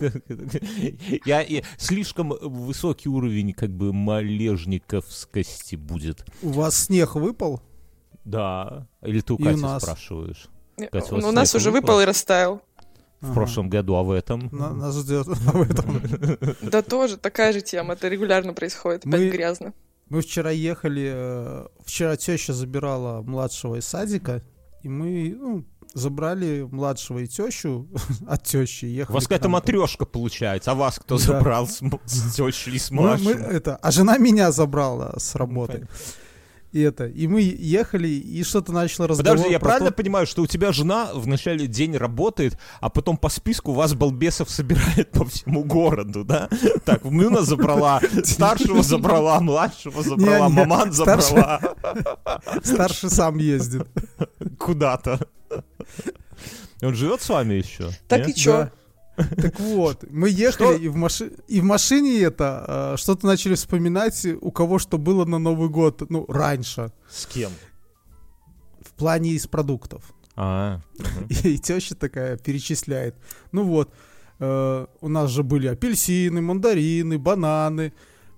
Я 1.26 1.42
и 1.42 1.64
слишком 1.78 2.30
высокий 2.42 3.10
уровень 3.10 3.54
как 3.54 3.70
бы 3.70 3.94
малежниковскости 3.94 5.76
будет. 5.76 6.26
У 6.42 6.50
вас 6.50 6.86
снег 6.86 7.16
выпал? 7.16 7.62
Да. 8.30 8.88
Или 9.02 9.22
ты 9.22 9.34
у 9.34 9.36
у 9.36 9.44
Кати 9.44 9.60
нас. 9.60 9.82
спрашиваешь? 9.84 10.48
Катя, 10.92 11.16
вот 11.16 11.24
у 11.24 11.32
нас 11.32 11.56
уже 11.56 11.72
выпал? 11.72 11.88
выпал 11.96 12.02
и 12.02 12.06
растаял. 12.06 12.62
В 13.22 13.26
Ага. 13.26 13.34
прошлом 13.34 13.70
году, 13.70 13.96
а 13.96 14.04
в 14.04 14.12
этом? 14.12 14.48
На- 14.52 14.72
Нас 14.74 14.96
ждет 14.98 15.28
об 15.28 15.62
этом. 15.70 16.02
Да 16.62 16.82
тоже 16.82 17.18
такая 17.18 17.52
же 17.52 17.60
тема, 17.62 17.94
это 17.94 18.08
регулярно 18.08 18.54
происходит, 18.54 19.06
опять 19.06 19.20
Мы- 19.20 19.30
грязно. 19.30 19.74
Мы 20.08 20.22
вчера 20.22 20.52
ехали, 20.52 21.12
э, 21.14 21.68
вчера 21.86 22.16
теща 22.16 22.54
забирала 22.54 23.22
младшего 23.22 23.76
из 23.76 23.86
садика, 23.86 24.42
и 24.82 24.88
мы 24.90 25.36
ну, 25.38 25.66
забрали 25.94 26.62
младшего 26.72 27.20
и 27.20 27.28
тещу 27.28 27.88
от 28.28 28.44
тещи. 28.44 28.86
и 28.86 28.88
У 28.88 28.92
Ехали 29.00 29.16
вас 29.16 29.24
какая-то 29.26 29.50
матрешка 29.50 30.06
получается, 30.06 30.72
а 30.72 30.76
вас 30.76 30.98
кто 30.98 31.18
Да. 31.18 31.24
забрал 31.24 31.68
с, 31.68 31.82
с 32.06 32.34
тещей 32.36 32.76
и 32.76 32.80
с 32.80 32.90
Мы- 32.90 33.02
мы 33.02 33.10
Машей? 33.10 33.34
это, 33.34 33.76
а 33.76 33.92
жена 33.92 34.18
меня 34.18 34.52
забрала 34.52 35.14
с 35.20 35.36
работы. 35.36 35.88
И 36.72 36.82
это, 36.82 37.08
и 37.08 37.26
мы 37.26 37.42
ехали, 37.42 38.08
и 38.08 38.44
что-то 38.44 38.72
начало 38.72 39.08
разговор. 39.08 39.38
Подожди, 39.38 39.52
я 39.52 39.60
про 39.60 39.70
правильно 39.70 39.90
то- 39.90 39.96
понимаю, 39.96 40.28
что 40.28 40.44
у 40.44 40.48
тебя 40.48 40.72
жена 40.72 41.10
в 41.16 41.26
начале 41.26 41.66
день 41.66 41.98
работает, 41.98 42.60
а 42.80 42.90
потом 42.90 43.18
по 43.18 43.30
списку 43.30 43.72
вас 43.74 43.96
балбесов 43.96 44.52
собирает 44.52 45.10
по 45.12 45.26
всему 45.26 45.64
городу, 45.64 46.24
да? 46.24 46.48
Так, 46.86 47.04
Мюна 47.06 47.42
забрала, 47.42 48.02
старшего 48.24 48.84
забрала, 48.84 49.40
младшего 49.40 50.04
забрала, 50.04 50.48
маман 50.50 50.92
забрала 50.92 51.60
Старший 52.64 53.10
сам 53.10 53.38
ездит. 53.40 53.88
куда-то. 54.60 55.28
Он 56.82 56.94
живет 56.94 57.22
с 57.22 57.30
вами 57.30 57.56
еще? 57.56 57.90
Так 58.08 58.30
и 58.30 58.34
чё? 58.36 58.70
Так 59.42 59.60
вот, 59.60 60.06
мы 60.10 60.30
ехали, 60.30 60.80
и 60.86 60.88
в, 60.88 60.96
маши- 60.96 61.32
и 61.48 61.62
в 61.62 61.64
машине 61.64 62.22
это, 62.22 62.94
э, 62.94 62.98
что-то 62.98 63.28
начали 63.28 63.54
вспоминать, 63.56 64.26
у 64.42 64.52
кого 64.52 64.80
что 64.80 64.98
было 64.98 65.26
на 65.26 65.40
Новый 65.40 65.70
год, 65.70 66.10
ну, 66.10 66.26
раньше, 66.28 66.92
С 67.10 67.26
кем? 67.26 67.52
в 68.82 68.92
плане 68.94 69.32
из 69.32 69.48
продуктов. 69.48 70.04
А, 70.36 70.80
мгм. 70.98 71.28
И, 71.44 71.58
теща 71.58 71.96
такая 71.96 72.38
перечисляет. 72.38 73.16
Ну 73.52 73.64
вот, 73.64 73.94
э, 74.40 74.86
у 75.02 75.08
нас 75.10 75.30
же 75.32 75.44
были 75.44 75.68
апельсины, 75.68 76.42
мандарины, 76.42 77.18
бананы. 77.18 77.92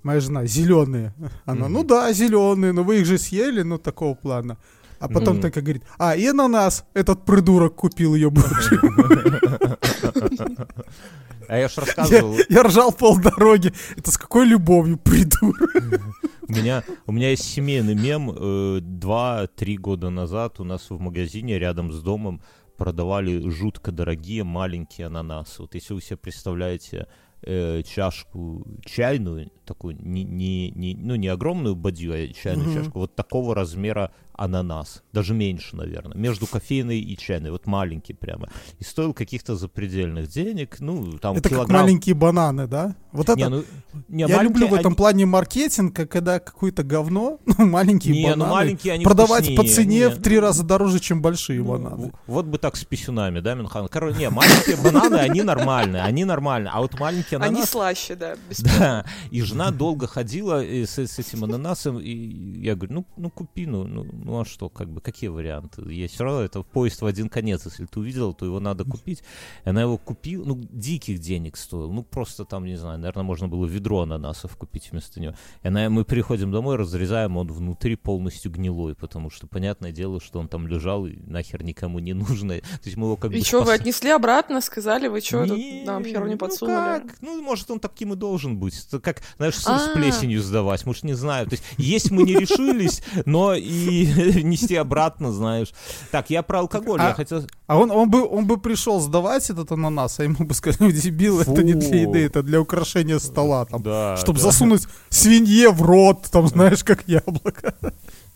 Моя 0.03 0.19
жена 0.19 0.45
зеленые. 0.47 1.13
Она, 1.45 1.65
Мгм. 1.65 1.73
ну 1.73 1.83
да, 1.83 2.11
зеленые, 2.13 2.73
но 2.73 2.83
вы 2.83 3.01
их 3.01 3.05
же 3.05 3.19
съели, 3.19 3.61
ну 3.61 3.77
такого 3.77 4.15
плана. 4.15 4.57
А 5.01 5.07
потом 5.07 5.33
Мгм. 5.35 5.41
такая 5.41 5.63
говорит, 5.63 5.83
а, 5.97 6.15
и 6.15 6.25
ананас, 6.27 6.85
этот 6.93 7.25
придурок 7.25 7.75
купил 7.75 8.13
ее 8.15 8.29
бывший. 8.29 8.77
А 11.47 11.57
я 11.57 11.67
ж 11.67 11.73
Я, 11.77 11.83
рассказывал, 11.83 12.35
я 12.49 12.63
ржал 12.63 12.91
полдороги. 12.93 13.73
Это 13.97 14.11
с 14.11 14.17
какой 14.17 14.45
любовью, 14.45 14.97
придурок? 14.97 15.69
У 16.47 16.51
меня, 16.53 16.83
у 17.07 17.11
меня 17.11 17.31
есть 17.31 17.43
семейный 17.43 17.95
мем. 17.95 18.31
э, 18.33 18.79
Два-три 18.81 19.77
года 19.77 20.09
назад 20.09 20.59
у 20.59 20.63
нас 20.63 20.89
в 20.89 20.99
магазине 20.99 21.59
рядом 21.59 21.91
с 21.91 22.01
домом 22.01 22.41
продавали 22.77 23.49
жутко 23.49 23.91
дорогие 23.91 24.43
маленькие 24.43 25.07
ананасы. 25.07 25.61
Вот 25.61 25.75
если 25.75 25.93
вы 25.93 26.01
себе 26.01 26.17
представляете 26.17 27.07
э, 27.43 27.81
чашку 27.83 28.65
чайную, 28.85 29.51
такую, 29.65 29.95
не, 29.99 30.23
не, 30.23 30.71
не, 30.71 30.95
ну 30.95 31.15
не 31.15 31.27
огромную 31.27 31.75
бадью, 31.75 32.13
а 32.13 32.27
чайную 32.33 32.69
Мгм. 32.69 32.77
чашку, 32.83 32.99
вот 32.99 33.15
такого 33.15 33.55
размера 33.55 34.11
ананас, 34.33 35.03
даже 35.13 35.33
меньше, 35.35 35.75
наверное, 35.75 36.17
между 36.17 36.47
кофейной 36.47 36.99
и 36.99 37.15
чайной, 37.17 37.51
вот 37.51 37.67
маленький 37.67 38.13
прямо. 38.13 38.49
И 38.79 38.83
стоил 38.83 39.13
каких-то 39.13 39.55
запредельных 39.55 40.29
денег, 40.29 40.79
ну 40.79 41.11
там 41.19 41.35
Это 41.35 41.43
как 41.43 41.51
килограмм... 41.59 41.81
маленькие 41.81 42.15
бананы, 42.15 42.65
да? 42.67 42.95
Вот 43.11 43.29
это... 43.29 43.37
Не, 43.37 43.49
ну, 43.49 43.63
не, 44.07 44.25
я 44.27 44.41
люблю 44.41 44.67
в 44.67 44.73
этом 44.73 44.87
они- 44.93 44.95
плане 44.95 45.25
маркетинг, 45.27 45.99
а 45.99 46.07
когда 46.07 46.39
какое-то 46.39 46.81
говно, 46.83 47.39
ну, 47.45 47.67
маленькие 47.67 48.15
Не, 48.15 48.21
ну 48.21 48.29
бананы, 48.29 48.51
маленькие 48.51 48.93
они 48.93 49.03
продавать 49.03 49.45
по 49.55 49.61
вкуснее, 49.61 49.75
цене 49.75 49.99
не. 49.99 50.09
в 50.09 50.21
три 50.21 50.39
раза 50.39 50.63
дороже, 50.63 50.99
чем 50.99 51.21
большие 51.21 51.59
Ну, 51.61 51.65
бананы. 51.65 52.11
Вот 52.25 52.45
бы 52.45 52.57
так 52.57 52.77
с 52.77 52.83
писюнами, 52.83 53.41
да, 53.41 53.53
Минхан? 53.53 53.87
Короче, 53.89 54.17
не, 54.17 54.29
маленькие 54.29 54.77
бананы, 54.77 55.17
они 55.17 55.43
нормальные, 55.43 56.01
они 56.01 56.25
нормальные. 56.25 56.71
А 56.73 56.81
вот 56.81 56.99
маленькие 56.99 57.30
Они 57.37 57.45
ананасы... 57.47 57.71
слаще, 57.71 58.15
да, 58.15 58.35
Да, 58.59 59.05
и 59.29 59.41
жена 59.41 59.71
долго 59.71 60.07
ходила 60.07 60.63
э, 60.63 60.85
с, 60.85 60.97
с 60.97 61.19
этим 61.19 61.43
ананасом, 61.43 61.99
и 61.99 62.11
я 62.61 62.75
говорю, 62.75 62.93
ну, 62.93 63.05
ну 63.17 63.29
купи, 63.29 63.65
ну, 63.65 63.85
ну, 63.85 64.03
ну 64.03 64.41
а 64.41 64.45
что, 64.45 64.69
как 64.69 64.89
бы, 64.89 65.01
какие 65.01 65.29
варианты? 65.29 65.81
Есть 65.91 66.15
все 66.15 66.23
равно, 66.23 66.41
это 66.41 66.61
поезд 66.61 67.01
в 67.01 67.05
один 67.05 67.29
конец, 67.29 67.65
если 67.65 67.85
ты 67.85 67.99
увидел, 67.99 68.33
то 68.33 68.45
его 68.45 68.59
надо 68.59 68.83
купить. 68.85 69.23
И 69.65 69.69
она 69.69 69.81
его 69.81 69.97
купила, 69.97 70.45
ну, 70.45 70.55
диких 70.71 71.19
денег 71.19 71.57
стоил, 71.57 71.91
ну, 71.91 72.03
просто 72.03 72.45
там, 72.45 72.65
не 72.65 72.75
знаю, 72.75 72.99
наверное, 72.99 73.23
можно 73.23 73.47
было 73.47 73.65
ведро 73.65 74.01
ананасов 74.01 74.55
купить 74.55 74.91
вместо 74.91 75.19
него. 75.19 75.33
И 75.63 75.67
она, 75.67 75.89
мы 75.89 76.05
приходим 76.05 76.51
домой, 76.51 76.75
разрезаем, 76.75 77.37
он 77.37 77.47
внутри 77.47 77.95
полностью 77.95 78.51
гнилой, 78.51 78.95
потому 78.95 79.29
что, 79.29 79.47
понятное 79.47 79.91
дело, 79.91 80.19
что 80.19 80.39
он 80.39 80.47
там 80.47 80.67
лежал, 80.67 81.05
и 81.07 81.17
нахер 81.25 81.63
никому 81.63 81.99
не 81.99 82.13
нужный. 82.13 82.61
То 82.61 82.85
есть 82.85 82.97
мы 82.97 83.07
его 83.07 83.17
как 83.17 83.31
бы... 83.31 83.37
И 83.37 83.43
что, 83.43 83.59
вы 83.59 83.67
спас- 83.67 83.79
отнесли 83.81 84.09
обратно, 84.09 84.61
сказали, 84.61 85.07
вы 85.07 85.21
что 85.21 85.45
нам 85.45 86.03
херню 86.03 86.31
ну 86.31 86.37
подсунули? 86.37 86.75
как? 86.75 87.20
Ну, 87.21 87.41
может, 87.41 87.69
он 87.71 87.79
таким 87.79 88.13
и 88.13 88.15
должен 88.15 88.57
быть. 88.57 88.83
Это 88.87 88.99
как, 88.99 89.21
знаешь, 89.37 89.55
сыр 89.55 89.77
с 89.77 89.87
А. 89.89 89.93
плесенью 89.93 90.41
сдавать. 90.41 90.85
Может, 90.85 91.03
не 91.03 91.13
знаю. 91.13 91.45
То 91.47 91.53
есть, 91.53 91.63
есть 91.77 92.11
мы 92.11 92.23
не 92.23 92.33
решились, 92.35 93.01
но 93.25 93.53
и 93.53 94.05
нести 94.43 94.75
обратно, 94.75 95.31
знаешь. 95.31 95.69
Так, 96.11 96.29
я 96.29 96.41
про 96.43 96.59
алкоголь. 96.59 96.99
А- 96.99 97.09
Я 97.09 97.13
хотел... 97.13 97.43
А 97.67 97.77
он, 97.77 97.89
он, 97.91 98.09
бы, 98.09 98.27
он 98.27 98.47
бы 98.47 98.57
пришел 98.57 98.99
сдавать 98.99 99.49
этот 99.49 99.71
ананас, 99.71 100.19
а 100.19 100.23
ему 100.23 100.43
бы 100.45 100.53
сказали, 100.53 100.91
дебил, 100.91 101.39
это 101.39 101.63
не 101.63 101.73
для 101.73 101.87
Фу. 101.89 101.95
еды, 101.95 102.25
это 102.25 102.43
для 102.43 102.59
украшения 102.59 103.17
стола, 103.19 103.65
там, 103.65 103.81
Да, 103.81 104.17
чтобы 104.17 104.39
да. 104.39 104.45
засунуть 104.45 104.83
свинье 105.09 105.69
в 105.69 105.81
рот, 105.81 106.27
там, 106.31 106.47
знаешь, 106.47 106.83
как 106.83 107.07
яблоко. 107.07 107.73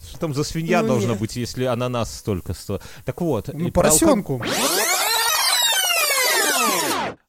Что 0.08 0.20
там 0.20 0.34
за 0.34 0.44
свинья 0.44 0.82
Ну, 0.84 0.90
должна 0.90 1.10
нет. 1.12 1.20
быть, 1.20 1.36
если 1.36 1.66
ананас 1.66 2.16
столько 2.16 2.54
стоит? 2.54 2.82
Так 3.04 3.20
вот. 3.22 3.50
Ну, 3.52 3.72
поросенку. 3.72 4.42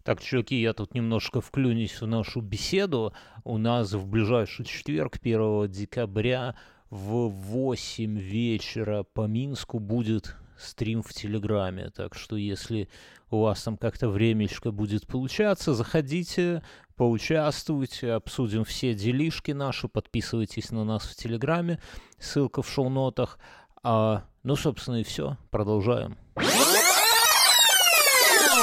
Так, 0.07 0.23
чуваки, 0.23 0.61
я 0.61 0.73
тут 0.73 0.95
немножко 0.95 1.41
вклюнусь 1.41 2.01
в 2.01 2.07
нашу 2.07 2.41
беседу. 2.41 3.13
У 3.43 3.59
нас 3.59 3.93
в 3.93 4.07
ближайший 4.07 4.65
четверг, 4.65 5.19
1 5.21 5.69
декабря, 5.69 6.55
в 6.91 7.27
8 7.29 8.17
вечера 8.17 9.03
по 9.03 9.27
Минску 9.27 9.81
будет 9.81 10.37
стрим 10.57 11.03
в 11.03 11.13
Телеграме. 11.13 11.91
Так 11.91 12.15
что 12.15 12.37
если 12.37 12.89
у 13.31 13.41
вас 13.41 13.65
там 13.65 13.77
как-то 13.77 14.09
времечко 14.09 14.71
будет 14.71 15.09
получаться, 15.09 15.75
заходите, 15.75 16.63
поучаствуйте, 16.95 18.13
обсудим 18.13 18.65
все 18.65 18.95
делишки 18.95 19.51
наши, 19.51 19.89
подписывайтесь 19.89 20.71
на 20.71 20.85
нас 20.85 21.03
в 21.03 21.17
Телеграме, 21.17 21.81
ссылка 22.21 22.63
в 22.63 22.71
шоу-нотах. 22.71 23.41
А, 23.83 24.23
ну, 24.45 24.55
собственно, 24.55 25.01
и 25.01 25.03
все. 25.03 25.37
Продолжаем. 25.51 26.17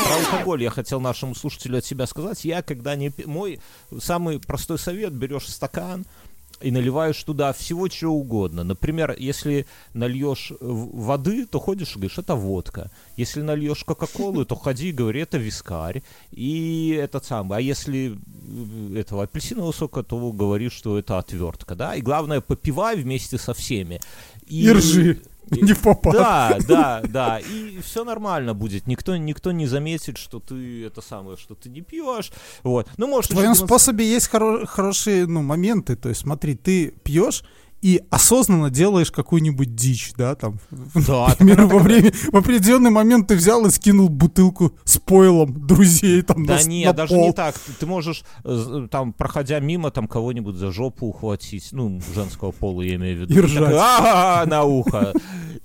Про 0.06 0.16
алкоголь 0.16 0.64
я 0.64 0.70
хотел 0.70 1.00
нашему 1.00 1.36
слушателю 1.36 1.78
от 1.78 1.86
себя 1.86 2.08
сказать. 2.08 2.46
Я 2.46 2.62
когда 2.62 2.96
не... 2.96 3.12
Мой 3.26 3.60
самый 4.00 4.40
простой 4.40 4.78
совет, 4.80 5.14
берешь 5.14 5.48
стакан, 5.48 6.06
и 6.62 6.72
наливаешь 6.72 7.22
туда 7.24 7.52
всего 7.52 7.88
чего 7.90 8.14
угодно. 8.16 8.64
Например, 8.64 9.16
если 9.18 9.66
нальешь 9.94 10.52
в- 10.60 11.02
воды, 11.06 11.46
то 11.46 11.60
ходишь 11.60 11.92
и 11.92 11.96
говоришь, 11.96 12.18
это 12.18 12.36
водка. 12.36 12.90
Если 13.18 13.42
нальешь 13.42 13.84
Кока-Колы, 13.84 14.46
то 14.46 14.56
ходи 14.56 14.90
и 14.90 14.94
говори, 14.94 15.22
это 15.22 15.38
вискарь. 15.38 16.04
И 16.32 16.98
этот 16.98 17.26
самый. 17.26 17.58
А 17.58 17.62
если 17.62 18.18
э, 18.94 19.00
этого 19.00 19.24
апельсинового 19.24 19.74
сока, 19.74 20.04
то 20.04 20.32
говоришь, 20.32 20.74
что 20.74 20.98
это 20.98 21.18
отвертка, 21.18 21.76
да? 21.76 21.96
И 21.96 22.02
главное, 22.02 22.40
попивай 22.40 22.96
вместе 22.96 23.38
со 23.38 23.54
всеми. 23.54 24.00
И 24.48 24.72
ржи. 24.72 25.22
Не 25.52 25.74
в 25.74 25.82
попад. 25.82 26.14
да, 26.14 26.58
да, 26.68 27.02
да. 27.08 27.40
И 27.40 27.80
все 27.82 28.04
нормально 28.04 28.54
будет. 28.54 28.88
Никто, 28.88 29.16
никто 29.18 29.52
не 29.52 29.68
заметит, 29.68 30.18
что 30.18 30.40
ты 30.40 30.86
это 30.86 31.02
самое, 31.02 31.38
что 31.38 31.56
ты 31.56 31.70
не 31.70 31.82
пьешь. 31.82 32.32
Вот. 32.64 32.88
Ну, 32.98 33.08
может, 33.08 33.32
В 33.32 33.34
твоем 33.34 33.54
демонстр- 33.54 33.66
способе 33.68 34.06
есть 34.06 34.30
хоро- 34.32 34.66
хорошие 34.66 35.28
ну, 35.28 35.42
моменты. 35.42 35.96
То 35.96 36.10
есть, 36.10 36.22
смотри, 36.22 36.56
ты 36.56 36.92
пьешь 37.04 37.44
и 37.84 38.02
осознанно 38.10 38.70
делаешь 38.70 39.12
какую-нибудь 39.12 39.76
дичь, 39.76 40.14
да, 40.18 40.36
там. 40.36 40.58
Да, 40.96 41.28
Например, 41.40 41.66
во 41.66 41.80
время, 41.80 42.14
в 42.32 42.36
определенный 42.36 42.92
момент 42.92 43.28
ты 43.28 43.36
взял 43.36 43.66
и 43.66 43.70
скинул 43.70 44.08
бутылку 44.08 44.72
с 44.86 44.98
пойлом 44.98 45.68
друзей 45.68 46.22
там 46.22 46.46
Да 46.46 46.56
на, 46.56 46.64
нет, 46.64 46.88
на 46.88 46.94
даже 46.94 47.14
пол. 47.14 47.28
не 47.28 47.34
так. 47.34 47.56
Ты, 47.80 47.86
можешь, 47.86 48.24
э, 48.46 48.88
там, 48.90 49.12
проходя 49.12 49.60
мимо, 49.60 49.92
там, 49.92 50.08
кого-нибудь 50.08 50.56
за 50.56 50.72
жопу 50.72 51.08
ухватить, 51.08 51.70
ну, 51.74 52.00
женского 52.16 52.52
пола, 52.52 52.84
я 52.84 52.96
имею 52.96 53.18
в 53.18 53.20
виду. 53.22 53.34
И 53.34 53.42
ржать. 53.42 53.74
«А-а-а», 53.74 54.46
на 54.46 54.64
ухо. 54.64 55.14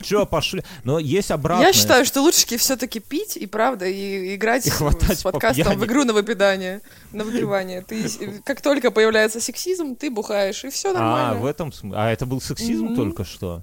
Че, 0.01 0.27
пошли? 0.27 0.63
Но 0.85 0.99
есть 0.99 1.31
обратное. 1.31 1.67
Я 1.69 1.73
считаю, 1.73 2.05
что 2.05 2.21
лучше 2.23 2.57
все-таки 2.57 3.01
пить 3.01 3.37
и 3.37 3.47
правда 3.47 3.87
и 3.87 4.35
играть 4.35 4.65
с 4.67 4.79
по 4.79 5.33
подкастом 5.33 5.79
в 5.79 5.85
игру 5.85 6.05
на 6.05 6.13
выпивание. 6.13 6.81
На 7.13 7.25
выпивание. 7.25 7.83
Ты 7.83 8.09
как 8.45 8.61
только 8.61 8.91
появляется 8.91 9.41
сексизм, 9.41 9.97
ты 9.97 10.11
бухаешь, 10.11 10.65
и 10.65 10.71
все 10.71 10.91
А, 10.91 10.95
нормально. 10.95 11.41
в 11.41 11.47
этом 11.47 11.73
смысле. 11.73 11.99
А 12.09 12.13
это 12.13 12.25
был 12.25 12.41
сексизм 12.41 12.87
Мгм. 12.87 12.97
только 12.97 13.25
что? 13.25 13.63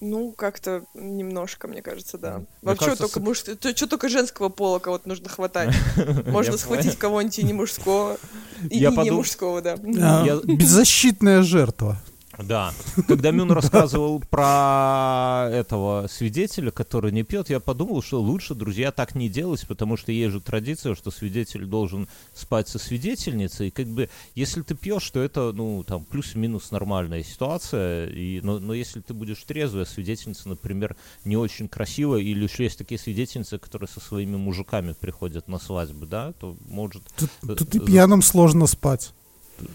Ну, 0.00 0.32
как-то 0.32 0.84
немножко, 0.94 1.68
мне 1.68 1.82
кажется, 1.82 2.16
да. 2.16 2.38
Мне 2.62 2.74
что 2.74 2.84
кажется, 2.86 3.02
только, 3.04 3.20
секс- 3.20 3.26
муж... 3.26 3.74
что 3.76 3.86
только 3.86 4.08
женского 4.08 4.48
пола 4.48 4.78
кого-то 4.78 5.06
нужно 5.06 5.28
хватать? 5.28 5.74
Можно 6.26 6.56
схватить 6.56 6.96
кого-нибудь 6.96 7.38
и 7.38 7.42
не 7.44 7.52
мужского. 7.52 8.16
И, 8.70 8.80
не 8.80 9.10
мужского, 9.10 9.60
да. 9.60 9.76
А, 10.00 10.40
Беззащитная 10.44 11.42
жертва. 11.42 12.00
Да. 12.42 12.72
Когда 13.06 13.30
Мюн 13.30 13.50
рассказывал 13.52 14.20
про 14.20 15.48
этого 15.52 16.06
свидетеля, 16.08 16.70
который 16.70 17.12
не 17.12 17.22
пьет, 17.22 17.50
я 17.50 17.60
подумал, 17.60 18.02
что 18.02 18.20
лучше, 18.20 18.54
друзья, 18.54 18.92
так 18.92 19.14
не 19.14 19.28
делать, 19.28 19.66
потому 19.66 19.96
что 19.96 20.12
есть 20.12 20.32
же 20.32 20.40
традиция, 20.40 20.94
что 20.94 21.10
свидетель 21.10 21.66
должен 21.66 22.08
спать 22.34 22.68
со 22.68 22.78
свидетельницей. 22.78 23.68
И 23.68 23.70
как 23.70 23.86
бы, 23.86 24.08
если 24.34 24.62
ты 24.62 24.74
пьешь, 24.74 25.08
то 25.10 25.20
это, 25.20 25.52
ну, 25.52 25.84
там, 25.84 26.04
плюс-минус 26.04 26.70
нормальная 26.70 27.22
ситуация. 27.22 28.08
И, 28.08 28.40
но, 28.42 28.58
но 28.58 28.74
если 28.74 29.00
ты 29.00 29.14
будешь 29.14 29.42
трезвый, 29.44 29.82
а 29.82 29.86
свидетельница, 29.86 30.48
например, 30.48 30.96
не 31.24 31.36
очень 31.36 31.68
красивая, 31.68 32.20
или 32.20 32.44
еще 32.44 32.64
есть 32.64 32.78
такие 32.78 32.98
свидетельницы, 32.98 33.58
которые 33.58 33.88
со 33.88 34.00
своими 34.00 34.36
мужиками 34.36 34.92
приходят 34.92 35.48
на 35.48 35.58
свадьбы, 35.58 36.06
да, 36.06 36.32
то 36.32 36.56
может... 36.68 37.02
Тут, 37.16 37.30
э, 37.48 37.54
тут 37.54 37.74
и 37.74 37.78
за- 37.78 37.84
пьяным 37.84 38.22
сложно 38.22 38.66
спать. 38.66 39.12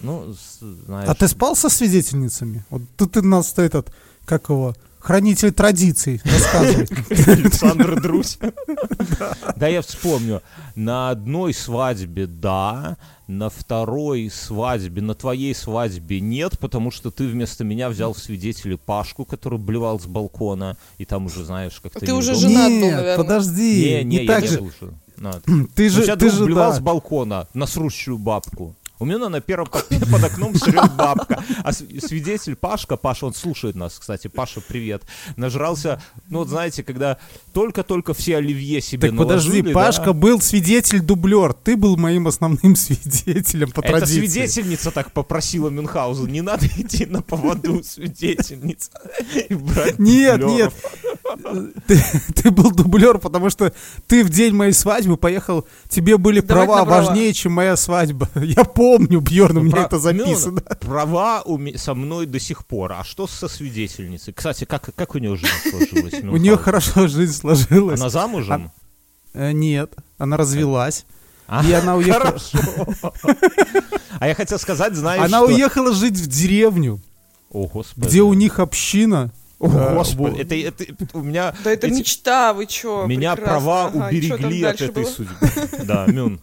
Ну, 0.04 0.34
с- 0.34 0.60
знаешь... 0.86 1.10
А 1.10 1.14
ты 1.16 1.28
спал 1.28 1.56
со 1.56 1.70
свидетельницами? 1.70 2.66
Вот 2.70 2.82
тут 2.98 3.14
ты 3.14 3.22
нас 3.22 3.54
этот, 3.58 3.92
как 4.26 4.50
его, 4.50 4.74
хранитель 5.00 5.52
традиций 5.52 6.22
рассказывает. 6.26 6.92
Александр 7.28 8.02
Друзь. 8.02 8.38
Да, 9.56 9.68
я 9.68 9.82
вспомню. 9.82 10.42
На 10.76 11.10
одной 11.10 11.54
свадьбе 11.54 12.28
да, 12.28 12.98
на 13.28 13.50
второй 13.50 14.30
свадьбе, 14.30 15.02
на 15.02 15.16
твоей 15.16 15.56
свадьбе 15.56 16.20
нет, 16.20 16.60
потому 16.60 16.92
что 16.92 17.12
ты 17.12 17.28
вместо 17.28 17.64
меня 17.64 17.90
взял 17.90 18.14
в 18.14 18.20
свидетели 18.20 18.76
Пашку, 18.76 19.24
который 19.26 19.58
блевал 19.60 20.00
с 20.00 20.06
балкона, 20.06 20.76
и 20.98 21.06
там 21.06 21.28
уже 21.28 21.46
знаешь, 21.46 21.80
как-то 21.82 22.00
Ты 22.00 22.14
уже 22.14 22.36
женат 22.36 22.72
был, 22.72 22.92
наверное. 22.92 23.18
подожди, 23.18 23.86
Не, 23.86 24.04
не, 24.04 24.26
я 24.26 24.42
не. 24.42 24.72
На. 25.18 25.34
Ты 25.76 25.88
У 25.88 25.90
же, 25.90 26.16
ты 26.18 26.30
же, 26.30 26.44
блевал 26.44 26.72
да. 26.72 26.78
с 26.78 26.80
балкона 26.82 27.48
на 27.54 27.68
срущую 27.68 28.18
бабку. 28.18 28.76
У 29.06 29.08
меня 29.08 29.30
на 29.30 29.40
первом 29.40 29.68
под, 29.68 29.88
под 30.12 30.24
окном 30.24 30.56
срет 30.56 30.92
бабка. 30.98 31.44
А 31.64 31.72
свидетель 31.72 32.56
Пашка, 32.56 32.98
Паша, 32.98 33.28
он 33.28 33.36
слушает 33.36 33.76
нас, 33.76 34.00
кстати. 34.00 34.28
Паша, 34.28 34.62
привет. 34.62 35.04
Нажрался, 35.36 36.02
ну 36.28 36.40
вот 36.40 36.50
знаете, 36.50 36.82
когда 36.82 37.20
только-только 37.54 38.16
все 38.16 38.38
оливье 38.38 38.82
себе 38.82 39.10
Так 39.10 39.16
подожди, 39.16 39.58
наложили, 39.62 39.74
Пашка 39.74 40.06
да, 40.06 40.14
был 40.14 40.42
свидетель-дублер, 40.42 41.54
ты 41.54 41.78
был 41.78 41.98
моим 41.98 42.28
основным 42.28 42.76
свидетелем 42.76 43.70
по 43.70 43.82
это 43.82 43.90
традиции. 43.90 44.22
свидетельница 44.22 44.90
так 44.90 45.12
попросила 45.12 45.70
Мюнхгаузен. 45.70 46.26
Не 46.26 46.42
надо 46.42 46.66
идти 46.66 47.06
на 47.06 47.22
поводу 47.22 47.84
свидетельниц. 47.84 48.90
и 49.50 49.54
брать 49.54 50.00
Нет, 50.00 50.40
дублеров. 50.40 50.74
нет. 51.04 51.15
Ты, 51.88 52.04
ты 52.36 52.52
был 52.52 52.72
дублер, 52.72 53.18
потому 53.20 53.50
что 53.50 53.74
ты 54.08 54.24
в 54.24 54.30
день 54.30 54.54
моей 54.54 54.74
свадьбы 54.74 55.18
поехал, 55.18 55.68
тебе 55.90 56.18
были 56.18 56.40
Давать 56.42 56.68
права 56.68 56.86
важнее, 56.86 57.34
чем 57.34 57.54
моя 57.54 57.76
свадьба. 57.76 58.30
Я 58.36 58.64
помню, 58.64 59.20
Бьерн, 59.22 59.58
у 59.58 59.62
меня 59.62 59.76
Про- 59.76 59.82
это 59.84 60.00
записано. 60.00 60.62
Мюн, 60.62 60.78
права 60.80 61.42
у 61.44 61.58
ме- 61.58 61.78
со 61.78 61.94
мной 61.94 62.26
до 62.26 62.40
сих 62.40 62.66
пор. 62.66 62.94
А 62.94 63.04
что 63.04 63.28
со 63.28 63.48
свидетельницей? 63.48 64.34
Кстати, 64.34 64.66
как, 64.66 64.90
как 64.96 65.16
у 65.16 65.18
нее 65.18 65.36
жизнь 65.36 65.70
сложилась? 65.70 66.14
У 66.24 66.38
нее 66.38 66.58
хорошо 66.58 67.08
жизнь 67.08 67.34
сложилась. 67.34 68.00
Она 68.00 68.10
замужем? 68.10 68.72
Э, 69.34 69.52
Нет, 69.52 69.94
она 70.18 70.38
развелась. 70.38 71.06
А, 71.48 71.64
И 71.64 71.72
она 71.72 71.96
уехала. 71.96 72.38
А 74.20 74.28
я 74.28 74.34
хотел 74.34 74.58
сказать, 74.60 74.96
знаешь, 74.96 75.22
она 75.22 75.42
уехала 75.44 75.94
жить 75.94 76.18
в 76.18 76.28
деревню, 76.28 77.02
где 77.98 78.22
у 78.22 78.34
них 78.34 78.60
община. 78.60 79.32
О, 79.60 79.68
Э, 79.68 79.94
господи, 79.96 80.32
вот. 80.34 80.40
это, 80.40 80.56
это- 80.56 80.86
у 81.18 81.22
меня... 81.22 81.56
Да 81.64 81.72
это 81.72 81.88
эти- 81.88 81.96
мечта, 81.96 82.54
вы 82.54 82.66
чё? 82.66 83.06
Меня 83.06 83.36
прекрасно. 83.36 83.60
права 83.62 83.86
Ага, 83.88 84.08
уберегли 84.10 84.64
от 84.64 84.82
этой 84.82 85.04
было? 85.04 85.12
судьбы. 85.12 85.36
Да, 85.86 86.06
Мюн. 86.08 86.42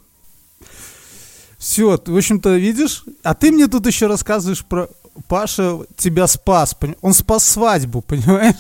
Все, 1.59 2.01
в 2.05 2.17
общем-то, 2.17 2.57
видишь? 2.57 3.05
А 3.23 3.35
ты 3.35 3.53
мне 3.53 3.69
тут 3.69 3.87
еще 3.87 4.07
рассказываешь 4.07 4.65
про 4.65 4.89
Паша 5.29 5.81
тебя 5.97 6.27
спас. 6.27 6.75
Он 7.03 7.13
спас 7.13 7.45
свадьбу, 7.47 8.01
понимаешь? 8.07 8.57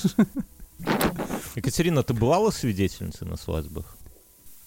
Екатерина, 1.54 2.02
ты 2.02 2.12
бывала 2.14 2.50
свидетельницей 2.50 3.26
на 3.26 3.36
свадьбах? 3.36 3.96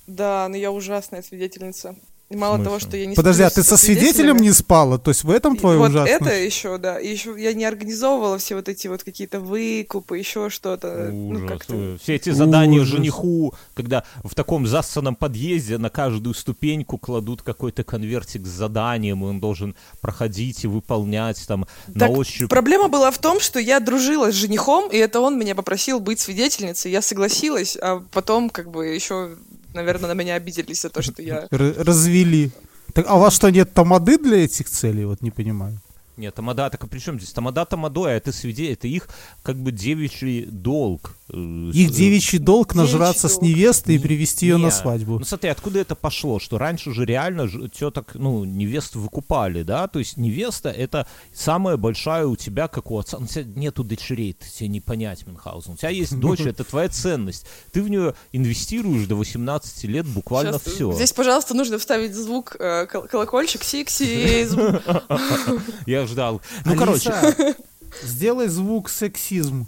Да, 0.07 0.47
но 0.49 0.55
я 0.57 0.71
ужасная 0.71 1.21
свидетельница. 1.23 1.95
Мало 2.31 2.63
того, 2.63 2.79
что 2.79 2.97
я 2.97 3.05
не 3.05 3.15
Подожди, 3.15 3.43
а 3.43 3.51
ты 3.51 3.61
со 3.61 3.77
свидетелем 3.77 4.37
не 4.37 4.51
спала? 4.51 4.97
То 4.97 5.11
есть 5.11 5.23
в 5.23 5.29
этом 5.29 5.55
твое 5.55 5.77
вот 5.77 5.89
ужасное? 5.89 6.15
это 6.15 6.33
еще, 6.33 6.79
да. 6.79 6.99
И 6.99 7.07
еще 7.11 7.35
я 7.37 7.53
не 7.53 7.65
организовывала 7.65 8.39
все 8.39 8.55
вот 8.55 8.67
эти 8.67 8.87
вот 8.87 9.03
какие-то 9.03 9.39
выкупы, 9.39 10.17
еще 10.17 10.49
что-то. 10.49 11.09
Ну, 11.11 11.45
Ужас. 11.45 11.61
Ой, 11.69 11.99
Все 12.01 12.15
эти 12.15 12.31
задания 12.31 12.81
Ужас. 12.81 12.95
жениху, 12.95 13.53
когда 13.75 14.03
в 14.23 14.33
таком 14.33 14.65
зассанном 14.65 15.15
подъезде 15.15 15.77
на 15.77 15.91
каждую 15.91 16.33
ступеньку 16.33 16.97
кладут 16.97 17.43
какой-то 17.43 17.83
конвертик 17.83 18.47
с 18.47 18.49
заданием, 18.49 19.23
и 19.23 19.27
он 19.27 19.39
должен 19.39 19.75
проходить 20.01 20.63
и 20.63 20.67
выполнять 20.67 21.45
там 21.47 21.67
на 21.87 21.99
Так 22.07 22.11
ощупь. 22.11 22.49
Проблема 22.49 22.87
была 22.87 23.11
в 23.11 23.19
том, 23.19 23.39
что 23.39 23.59
я 23.59 23.79
дружила 23.79 24.31
с 24.31 24.35
женихом, 24.35 24.89
и 24.89 24.97
это 24.97 25.19
он 25.19 25.37
меня 25.37 25.53
попросил 25.53 25.99
быть 25.99 26.19
свидетельницей. 26.19 26.91
Я 26.91 27.03
согласилась, 27.03 27.77
а 27.79 28.03
потом 28.11 28.49
как 28.49 28.71
бы 28.71 28.87
еще, 28.87 29.35
наверное, 29.75 30.07
на 30.07 30.13
меня 30.13 30.35
обиделись 30.35 30.81
за 30.81 30.89
то, 30.89 31.01
что 31.01 31.21
я... 31.21 31.47
Развели. 31.51 32.51
Так, 32.93 33.05
а 33.07 33.17
у 33.17 33.19
вас 33.19 33.35
что, 33.35 33.49
нет 33.49 33.73
тамады 33.73 34.17
для 34.17 34.45
этих 34.45 34.69
целей? 34.69 35.05
Вот 35.05 35.21
не 35.21 35.31
понимаю. 35.31 35.79
Нет, 36.17 36.33
тамада, 36.35 36.69
так 36.69 36.83
а 36.83 36.87
при 36.87 36.99
чем 36.99 37.17
здесь? 37.19 37.31
Тамада 37.31 37.65
тамадой, 37.65 38.13
а 38.13 38.15
это 38.15 38.31
свиде, 38.31 38.71
это 38.71 38.87
их 38.87 39.09
как 39.43 39.57
бы 39.57 39.71
девичий 39.71 40.45
долг. 40.45 41.15
э, 41.29 41.35
Их 41.73 41.89
с- 41.89 41.95
девичий 41.95 42.37
долг 42.39 42.73
Девичий 42.73 42.93
нажраться 42.93 43.27
с 43.27 43.33
долг. 43.33 43.43
невестой 43.43 43.95
и 43.95 43.97
Не- 43.97 44.03
привести 44.03 44.45
ее 44.45 44.57
на 44.57 44.65
не. 44.65 44.71
свадьбу. 44.71 45.19
Ну 45.19 45.25
смотри, 45.25 45.49
откуда 45.49 45.79
это 45.79 45.95
пошло? 45.95 46.39
Что 46.39 46.57
раньше 46.57 46.93
же 46.93 47.03
реально 47.05 47.49
теток, 47.69 48.11
ну, 48.13 48.45
невест 48.45 48.95
выкупали, 48.95 49.63
да? 49.63 49.87
То 49.87 49.99
есть 49.99 50.17
невеста 50.17 50.69
это 50.69 51.07
самая 51.33 51.77
большая 51.77 52.27
у 52.27 52.35
тебя, 52.35 52.67
как 52.67 52.91
у 52.91 52.99
отца. 52.99 53.17
Ну, 53.19 53.25
у 53.25 53.27
тебя 53.27 53.43
нету 53.55 53.83
дочерей, 53.83 54.33
ты 54.33 54.47
тебе 54.49 54.69
не 54.69 54.81
понять, 54.81 55.25
Мюнхгаузен. 55.25 55.73
У 55.73 55.77
тебя 55.77 55.89
есть 55.89 56.15
дочь, 56.19 56.41
это 56.41 56.63
твоя 56.63 56.89
ценность. 56.89 57.45
Ты 57.71 57.81
в 57.81 57.89
нее 57.89 58.13
инвестируешь 58.31 59.07
до 59.07 59.15
18 59.15 59.83
лет 59.85 60.05
буквально 60.05 60.53
Щас, 60.53 60.61
все. 60.73 60.93
Здесь, 60.93 61.11
пожалуйста, 61.11 61.53
нужно 61.55 61.77
вставить 61.79 62.13
звук, 62.15 62.55
э, 62.59 62.85
кол- 62.85 63.03
колокольчик, 63.07 63.63
сексизм. 63.63 64.59
Я 65.85 66.04
ждал. 66.07 66.41
Ну, 66.65 66.71
Алиса, 66.81 67.11
короче, 67.11 67.55
Сделай 68.03 68.47
звук 68.47 68.89
сексизм. 68.89 69.67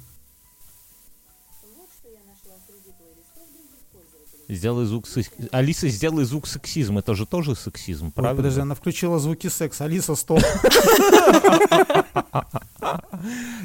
Сделай 4.49 4.85
звук 4.85 5.07
секс- 5.09 5.29
Алиса, 5.51 5.89
сделай 5.89 6.23
звук 6.23 6.47
сексизм. 6.47 6.97
Это 6.97 7.15
же 7.15 7.25
тоже 7.25 7.53
сексизм, 7.53 8.05
Ой, 8.05 8.11
правильно? 8.13 8.37
подожди, 8.37 8.61
она 8.61 8.75
включила 8.75 9.19
звуки 9.19 9.47
секса. 9.47 9.83
Алиса, 9.85 10.15
стоп. 10.15 10.41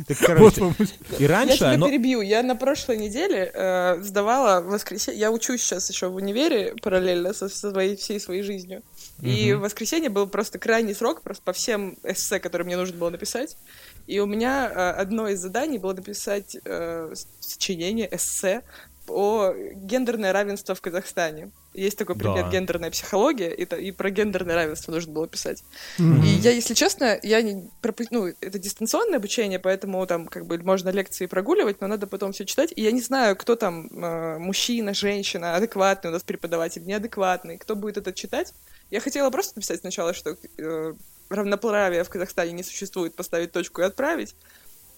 Так, 0.08 0.18
короче, 0.18 0.74
и 1.18 1.22
Я 1.22 1.28
раньше 1.28 1.58
тебя 1.58 1.72
оно... 1.72 1.86
перебью. 1.86 2.22
Я 2.22 2.42
на 2.42 2.56
прошлой 2.56 2.96
неделе 2.96 3.50
э, 3.54 4.02
сдавала 4.02 4.60
воскресенье. 4.60 5.20
Я 5.20 5.30
учусь 5.30 5.62
сейчас 5.62 5.88
еще 5.90 6.08
в 6.08 6.16
универе 6.16 6.74
параллельно 6.82 7.32
со, 7.32 7.48
со 7.48 7.70
своей, 7.70 7.94
всей 7.96 8.18
своей 8.18 8.42
жизнью. 8.42 8.82
И 9.20 9.52
в 9.52 9.60
воскресенье 9.60 10.10
был 10.10 10.26
просто 10.26 10.58
крайний 10.58 10.94
срок 10.94 11.22
просто 11.22 11.42
по 11.44 11.52
всем 11.52 11.96
эссе, 12.02 12.40
которые 12.40 12.66
мне 12.66 12.76
нужно 12.76 12.96
было 12.96 13.10
написать. 13.10 13.56
И 14.06 14.18
у 14.18 14.26
меня 14.26 14.68
э, 14.68 14.90
одно 15.00 15.28
из 15.28 15.38
заданий 15.40 15.78
было 15.78 15.92
написать 15.92 16.56
э, 16.64 17.12
сочинение, 17.40 18.08
эссе 18.10 18.62
о 19.08 19.52
гендерное 19.74 20.32
равенство 20.32 20.74
в 20.74 20.80
Казахстане. 20.80 21.50
Есть 21.74 21.98
такой 21.98 22.16
предмет 22.16 22.44
Да. 22.46 22.50
гендерная 22.50 22.90
психология, 22.90 23.50
и, 23.52 23.64
то- 23.64 23.76
и 23.76 23.90
про 23.92 24.10
гендерное 24.10 24.54
равенство 24.54 24.92
нужно 24.92 25.12
было 25.12 25.26
писать. 25.26 25.62
Мгм. 25.98 26.22
И 26.22 26.28
я, 26.28 26.50
если 26.50 26.74
честно, 26.74 27.18
я 27.22 27.42
не 27.42 27.68
пропу- 27.80 28.06
ну, 28.10 28.26
это 28.26 28.58
дистанционное 28.58 29.18
обучение, 29.18 29.58
поэтому 29.58 30.04
там 30.06 30.26
как 30.28 30.46
бы 30.46 30.58
можно 30.58 30.90
лекции 30.90 31.26
прогуливать, 31.26 31.80
но 31.80 31.86
надо 31.88 32.06
потом 32.06 32.32
все 32.32 32.44
читать. 32.44 32.72
И 32.76 32.82
я 32.82 32.92
не 32.92 33.00
знаю, 33.00 33.36
кто 33.36 33.56
там, 33.56 33.86
э, 33.86 34.38
мужчина, 34.38 34.94
женщина, 34.94 35.56
адекватный 35.56 36.10
у 36.10 36.12
нас 36.12 36.22
преподаватель, 36.22 36.84
неадекватный, 36.84 37.58
кто 37.58 37.74
будет 37.74 37.96
это 37.96 38.12
читать. 38.12 38.52
Я 38.92 39.00
хотела 39.00 39.30
просто 39.30 39.54
написать 39.56 39.80
сначала, 39.80 40.12
что 40.12 40.36
э, 40.58 40.92
равноправия 41.30 42.04
в 42.04 42.10
Казахстане 42.10 42.52
не 42.52 42.62
существует, 42.62 43.16
поставить 43.16 43.50
точку 43.50 43.80
и 43.80 43.84
отправить. 43.84 44.34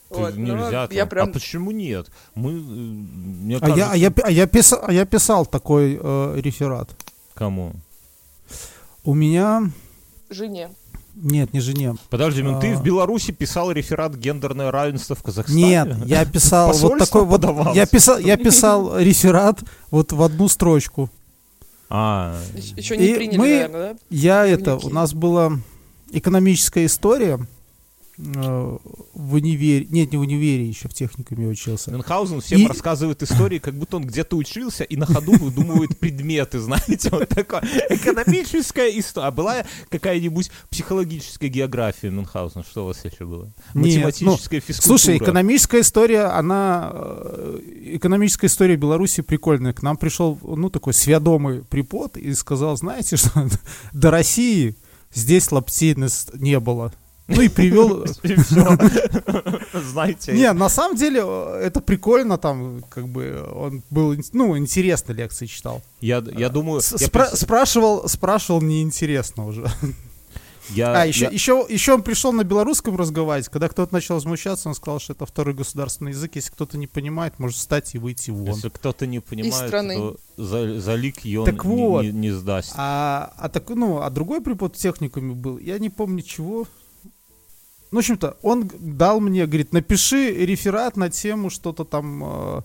Ты 0.09 0.16
Вот, 0.16 0.37
нельзя 0.37 0.88
я 0.90 1.07
прям... 1.07 1.28
А 1.28 1.33
почему 1.33 1.70
нет? 1.70 2.09
Мы, 2.35 2.50
э, 2.50 2.54
мне 2.54 3.57
А 3.59 3.68
я, 3.68 3.92
а, 3.92 3.96
я, 3.96 4.11
кажется- 4.11 4.26
а, 4.26 4.33
я 4.33 4.46
писал, 4.48 4.80
а 4.83 4.92
я 4.92 5.07
писал 5.07 5.46
такой 5.46 5.96
э, 6.02 6.40
реферат. 6.40 6.90
Кому? 7.35 7.72
У 9.04 9.14
меня... 9.14 9.70
Жене. 10.28 10.70
Нет, 11.14 11.52
не 11.52 11.61
жене. 11.61 11.94
Подожди, 12.11 12.42
ну 12.42 12.59
ты 12.61 12.72
А. 12.72 12.76
в 12.76 12.83
Беларуси 12.83 13.30
писал 13.30 13.70
реферат 13.70 14.16
гендерное 14.16 14.72
равенство 14.72 15.14
в 15.14 15.22
Казахстане? 15.22 15.64
Нет, 15.64 16.07
я 16.07 16.24
писал 16.33 16.72
вот 16.72 16.98
такой 16.98 17.24
вот... 17.24 17.44
Я 17.76 17.87
писал, 17.87 18.18
я 18.18 18.37
писал 18.37 18.98
реферат 18.98 19.61
вот 19.92 20.11
в 20.11 20.20
одну 20.20 20.48
строчку. 20.48 21.11
А, 21.90 22.40
Еще 22.77 22.97
не 22.97 23.07
И 23.07 23.14
приняли, 23.14 23.37
мы- 23.37 23.47
наверное, 23.49 23.94
да? 23.94 23.99
Я 24.11 24.47
это... 24.47 24.77
У 24.77 24.88
нас 24.90 25.14
была 25.14 25.53
экономическая 26.12 26.87
история 26.87 27.38
в 28.16 29.35
универе... 29.35 29.87
Нет, 29.90 30.12
не 30.12 30.18
в 30.18 30.20
универе, 30.20 30.66
еще 30.66 30.88
в 30.88 30.94
техникуме 30.94 31.46
учился. 31.48 31.90
Мюнхгаузен 31.90 32.40
всем 32.40 32.61
И- 32.61 32.66
рассказывает 32.66 33.22
истории, 33.24 33.59
как 33.59 33.74
будто 33.74 33.96
он 33.96 34.07
где-то 34.07 34.37
учился 34.37 34.85
и 34.85 34.96
на 34.96 35.07
ходу 35.07 35.33
выдумывает 35.33 35.98
предметы, 35.98 36.59
знаете, 36.61 37.11
вот 37.11 37.29
такое. 37.29 37.62
Экономическая 37.90 38.88
история. 38.98 39.27
А 39.29 39.31
была 39.31 39.64
какая-нибудь 39.90 40.50
психологическая 40.70 41.48
география 41.50 42.11
Мюнхгаузена? 42.11 42.64
Что 42.68 42.85
у 42.85 42.87
вас 42.87 43.05
еще 43.05 43.24
было? 43.24 43.53
Нет, 43.74 44.05
Математическая 44.05 44.61
физкультура. 44.61 44.98
Слушай, 44.98 45.16
экономическая 45.18 45.81
история, 45.81 46.24
она... 46.24 46.90
э, 46.94 47.61
Экономическая 47.94 48.46
история 48.46 48.77
Беларуси 48.77 49.22
прикольная. 49.22 49.72
К 49.72 49.83
нам 49.83 49.96
пришел, 49.96 50.38
ну, 50.42 50.70
такой 50.70 50.94
свядомый 50.94 51.62
препод 51.64 52.16
и 52.16 52.33
сказал, 52.35 52.77
знаете, 52.77 53.16
что 53.16 53.48
до 53.92 54.11
России 54.11 54.77
здесь 55.12 55.50
нас 55.96 56.29
не 56.35 56.59
было. 56.61 56.92
Ну 57.27 57.41
и 57.41 57.49
привел... 57.49 58.05
Знаете. 59.73 60.33
Не, 60.33 60.53
на 60.53 60.69
самом 60.69 60.97
деле 60.97 61.23
э, 61.25 61.61
это 61.65 61.81
прикольно, 61.81 62.37
там, 62.39 62.83
как 62.91 63.09
бы, 63.09 63.43
он 63.55 63.83
был, 63.91 64.15
ну, 64.33 64.57
интересно 64.59 65.13
лекции 65.13 65.47
читал. 65.47 65.83
Я, 66.01 66.23
я 66.37 66.49
думаю... 66.49 66.81
Спрашивал, 66.83 68.09
спрашивал 68.09 68.61
неинтересно 68.61 69.47
уже. 69.47 69.67
я- 70.71 71.01
А, 71.03 71.07
еще, 71.07 71.25
я- 71.25 71.31
еще, 71.31 71.65
еще 71.69 71.95
он 71.95 72.03
пришел 72.03 72.31
на 72.33 72.45
белорусском 72.45 72.95
разговаривать. 72.97 73.49
Когда 73.49 73.69
кто-то 73.69 73.95
начал 73.95 74.17
возмущаться, 74.17 74.69
он 74.69 74.75
сказал, 74.75 75.01
что 75.01 75.15
это 75.15 75.25
второй 75.27 75.55
государственный 75.55 76.13
язык. 76.13 76.33
Если 76.37 76.51
кто-то 76.51 76.77
не 76.77 76.87
понимает, 76.87 77.39
может 77.39 77.57
встать 77.57 77.95
и 77.95 77.99
выйти 77.99 78.31
вон. 78.33 78.49
Если 78.55 78.69
кто-то 78.69 79.07
не 79.07 79.21
понимает, 79.21 79.69
страны. 79.69 79.97
то 79.97 80.17
за, 80.37 80.79
за 80.81 80.95
лик 80.95 81.25
и 81.25 81.37
он 81.39 81.47
Так 81.47 81.65
не- 81.65 81.71
вот. 81.71 82.03
не, 82.03 82.13
не 82.13 82.31
сдаст. 82.33 82.73
А, 82.77 83.33
а, 83.39 83.49
так, 83.49 83.69
ну, 83.71 84.03
а 84.03 84.11
другой 84.11 84.43
препод 84.43 84.77
в 84.77 84.79
техникуме 84.79 85.35
был, 85.35 85.59
я 85.59 85.79
не 85.79 85.89
помню 85.91 86.23
чего. 86.23 86.67
Ну, 87.94 88.00
в 88.00 88.02
общем-то, 88.02 88.37
он 88.42 88.68
дал 88.80 89.20
мне, 89.20 89.46
говорит, 89.46 89.72
напиши 89.72 90.33
реферат 90.33 90.96
на 90.96 91.11
тему 91.11 91.48
что-то 91.48 91.85
там 91.85 92.24
э, 92.24 92.61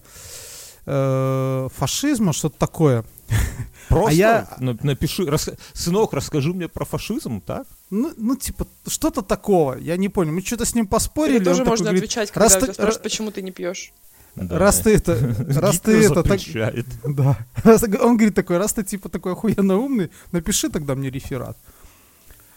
э, 0.88 1.68
фашизма, 1.76 2.34
что-то 2.34 2.58
такое. 2.58 3.04
Просто 3.90 4.10
а 4.10 4.14
я- 4.14 4.48
на- 4.60 4.76
напиши, 4.82 5.28
рас- 5.28 5.52
сынок, 5.74 6.14
расскажи 6.14 6.52
мне 6.52 6.68
про 6.68 6.84
фашизм, 6.84 7.42
так? 7.42 7.68
Ну, 7.92 8.12
ну, 8.18 8.36
типа, 8.36 8.66
что-то 8.88 9.22
такого, 9.22 9.78
я 9.78 9.98
не 9.98 10.10
понял. 10.10 10.32
Мы 10.32 10.42
что-то 10.42 10.66
с 10.66 10.74
ним 10.74 10.88
поспорили. 10.88 11.38
Или 11.38 11.44
тоже 11.44 11.60
такой 11.60 11.70
можно 11.70 11.86
говорит, 11.86 12.04
отвечать, 12.06 12.32
раз 12.36 12.54
когда 12.54 12.66
ты- 12.66 12.74
спрашивают, 12.74 13.00
ра- 13.00 13.04
почему 13.04 13.32
ты 13.32 13.44
не 13.44 13.52
пьешь. 13.52 13.94
Да. 14.36 14.58
Раз 14.58 14.80
ты 14.80 14.96
это, 14.96 15.14
раз 15.62 15.80
ты 15.80 15.92
это, 16.06 16.24
так, 16.24 16.40
запрещает. 16.40 16.88
да. 17.04 17.38
Раз- 17.64 17.84
он 17.84 18.18
говорит 18.18 18.34
такой, 18.34 18.58
раз 18.58 18.74
ты 18.74 18.84
типа 18.84 19.10
такой 19.10 19.34
охуенно 19.34 19.78
умный, 19.78 20.10
напиши 20.32 20.70
тогда 20.70 20.96
мне 20.96 21.12
реферат. 21.12 21.56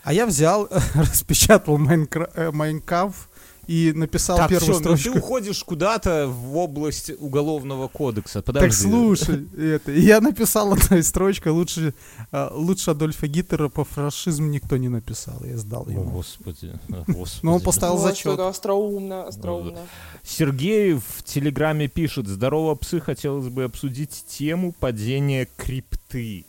А 0.05 0.13
я 0.13 0.27
взял, 0.27 0.69
распечатал 0.95 1.79
э, 1.79 2.51
Майнкамф 2.51 3.29
и 3.69 3.93
написал 3.95 4.37
Так, 4.39 4.51
первую 4.51 4.75
все, 4.75 4.83
ну 4.83 4.91
ты 4.95 4.99
строчку. 5.01 5.19
уходишь 5.19 5.63
куда-то 5.63 6.27
в 6.27 6.57
область 6.57 7.13
уголовного 7.21 7.87
кодекса. 7.87 8.43
Подожди. 8.43 8.69
Так 8.69 8.77
слушай, 8.77 9.49
это, 9.57 9.93
я 9.93 10.21
написал 10.21 10.73
одной 10.73 11.05
строчкой, 11.05 11.53
лучше, 11.53 11.95
э, 12.33 12.49
лучше 12.53 12.91
Адольфа 12.91 13.29
Гитлера 13.29 13.69
по 13.69 13.85
фашизму 13.85 14.49
никто 14.49 14.77
не 14.77 14.89
написал, 14.89 15.41
я 15.45 15.57
сдал 15.57 15.85
О, 15.87 15.91
ему. 15.93 16.11
господи, 16.11 16.73
о, 16.89 17.05
господи. 17.07 17.47
Но 17.47 17.55
он 17.55 17.61
поставил 17.61 17.97
Вот 17.97 18.03
зачет. 18.03 18.39
остроумно, 18.41 19.29
остроумно. 19.29 19.79
Сергей 20.25 20.95
в 20.95 21.23
Телеграме 21.25 21.87
пишет, 21.87 22.27
здорово, 22.27 22.75
псы, 22.75 23.01
хотелось 23.01 23.49
бы 23.49 23.63
обсудить 23.63 24.25
тему 24.27 24.73
падения 24.73 25.49
крипты. 25.57 26.47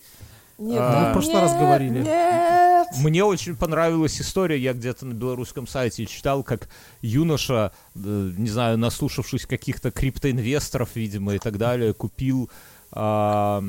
Нет, 0.64 0.80
А, 0.82 1.04
Мы 1.06 1.10
в 1.10 1.14
прошлый 1.14 1.42
раз 1.42 1.54
говорили. 1.54 2.04
Нет! 2.04 2.88
Мне 3.02 3.24
очень 3.24 3.56
понравилась 3.56 4.22
история, 4.22 4.58
я 4.60 4.74
где-то 4.74 5.06
на 5.06 5.14
белорусском 5.14 5.66
сайте 5.68 6.06
читал, 6.06 6.44
как 6.44 6.70
юноша, 7.02 7.72
э, 7.96 8.32
не 8.38 8.50
знаю, 8.50 8.78
наслушавшись 8.78 9.46
каких-то 9.48 9.90
криптоинвесторов, 9.92 10.96
видимо, 10.96 11.34
и 11.36 11.40
так 11.40 11.58
далее, 11.58 11.94
купил 11.94 12.50
э, 12.92 13.62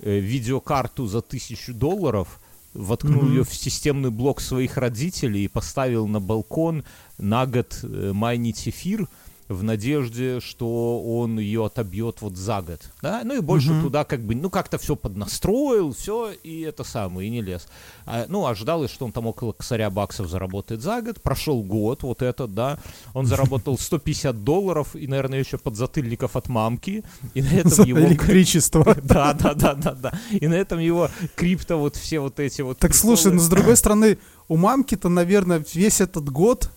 видеокарту 0.00 1.06
за 1.06 1.22
тысячу 1.22 1.72
долларов, 1.72 2.40
воткнул 2.72 3.22
Мгм. 3.22 3.30
ее 3.32 3.44
в 3.44 3.54
системный 3.54 4.10
блок 4.10 4.40
своих 4.40 4.76
родителей 4.76 5.44
и 5.44 5.48
поставил 5.48 6.08
на 6.08 6.20
балкон 6.20 6.84
на 7.18 7.46
год 7.46 7.78
э, 7.84 8.10
майнить 8.12 8.68
эфир 8.68 9.06
в 9.54 9.62
надежде, 9.62 10.40
что 10.40 11.02
он 11.02 11.38
ее 11.38 11.66
отобьет 11.66 12.20
вот 12.20 12.36
за 12.36 12.60
год. 12.62 12.80
Да? 13.02 13.22
Ну 13.24 13.36
и 13.36 13.40
больше 13.40 13.72
Мгм. 13.72 13.82
туда 13.84 14.04
как 14.04 14.20
бы, 14.20 14.34
ну 14.34 14.50
как-то 14.50 14.78
все 14.78 14.96
поднастроил, 14.96 15.92
все, 15.92 16.32
и 16.42 16.60
это 16.60 16.84
самое, 16.84 17.28
и 17.28 17.30
не 17.30 17.40
лез. 17.42 17.66
А, 18.06 18.26
ну, 18.28 18.46
ожидалось, 18.46 18.90
что 18.90 19.04
он 19.06 19.12
там 19.12 19.26
около 19.26 19.52
косаря 19.52 19.88
баксов 19.90 20.28
заработает 20.28 20.82
за 20.82 21.00
год. 21.00 21.22
Прошел 21.22 21.62
год, 21.62 22.02
вот 22.02 22.22
этот, 22.22 22.54
да. 22.54 22.78
Он 23.14 23.26
заработал 23.26 23.78
150 23.78 24.44
долларов 24.44 24.94
и, 24.94 25.06
наверное, 25.06 25.38
еще 25.38 25.56
подзатыльников 25.58 26.36
от 26.36 26.48
мамки. 26.48 27.02
И 27.34 27.42
на 27.42 27.48
этом 27.54 27.84
его... 27.86 28.00
электричество. 28.00 28.96
Да, 29.04 29.32
да, 29.34 29.54
да, 29.54 29.74
да, 29.74 29.92
да. 29.92 30.18
И 30.30 30.46
на 30.48 30.54
этом 30.54 30.78
его 30.78 31.08
крипто, 31.36 31.78
вот 31.78 31.96
все 31.96 32.18
вот 32.20 32.40
эти 32.40 32.62
вот... 32.62 32.78
Так 32.78 32.94
слушай, 32.94 33.26
приколы- 33.30 33.34
ну 33.34 33.40
с 33.40 33.48
другой 33.48 33.76
стороны, 33.76 34.18
у 34.48 34.56
мамки-то, 34.56 35.08
наверное, 35.08 35.64
весь 35.72 36.00
этот 36.00 36.28
год 36.30 36.70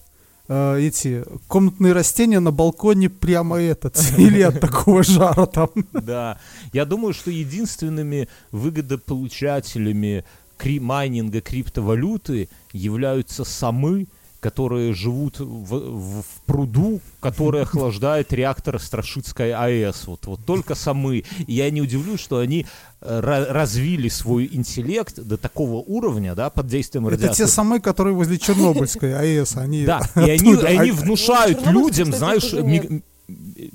э, 0.47 0.79
эти 0.79 1.23
комнатные 1.47 1.93
растения 1.93 2.39
на 2.39 2.51
балконе 2.51 3.09
прямо 3.09 3.57
этот, 3.61 3.97
или 4.17 4.41
от 4.41 4.59
такого 4.59 5.03
жара 5.03 5.45
там. 5.45 5.69
Да. 5.91 6.39
Я 6.73 6.85
думаю, 6.85 7.13
что 7.13 7.31
единственными 7.31 8.27
выгодополучателями 8.51 10.25
кри- 10.57 10.79
майнинга 10.79 11.41
криптовалюты 11.41 12.49
являются 12.73 13.43
самы, 13.43 14.07
которые 14.39 14.93
живут 14.93 15.39
в, 15.39 15.43
в- 15.45 16.21
в 16.21 16.25
пруду, 16.45 17.01
который 17.19 17.63
охлаждает 17.63 18.31
реактор 18.33 18.79
Страшицкой 18.79 19.51
АЭС. 19.53 20.07
Вот, 20.07 20.25
вот 20.27 20.45
только 20.45 20.75
самы. 20.75 21.23
И 21.47 21.53
я 21.53 21.69
не 21.71 21.81
удивлюсь, 21.81 22.19
что 22.19 22.37
они 22.37 22.65
э, 23.01 23.19
ра- 23.19 23.51
развили 23.51 24.09
свой 24.09 24.47
интеллект 24.51 25.19
до 25.19 25.37
такого 25.37 25.77
уровня, 25.77 26.35
да, 26.35 26.49
под 26.49 26.67
действием 26.67 27.07
Это 27.07 27.15
радиации. 27.17 27.43
те 27.45 27.47
самые, 27.49 27.81
которые 27.81 28.13
возле 28.13 28.37
Чернобыльской 28.37 29.15
АЭС, 29.17 29.57
они 29.57 29.85
Да, 29.85 30.01
и 30.15 30.29
они, 30.29 30.53
они 30.55 30.91
внушают 30.91 31.65
людям, 31.65 32.11
кстати, 32.11 32.17
знаешь, 32.19 32.53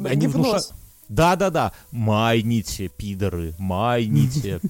они 0.04 0.26
внушают... 0.28 0.72
Да-да-да, 1.08 1.72
майните, 1.90 2.88
пидоры, 2.88 3.54
майните. 3.58 4.60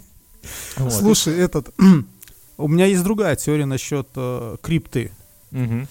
Слушай, 0.91 1.39
этот, 1.39 1.73
у 2.57 2.67
меня 2.69 2.87
есть 2.87 3.05
другая 3.05 3.37
теория 3.37 3.67
насчет 3.67 4.09
э, 4.17 4.57
крипты. 4.61 5.13
Мгм. 5.53 5.87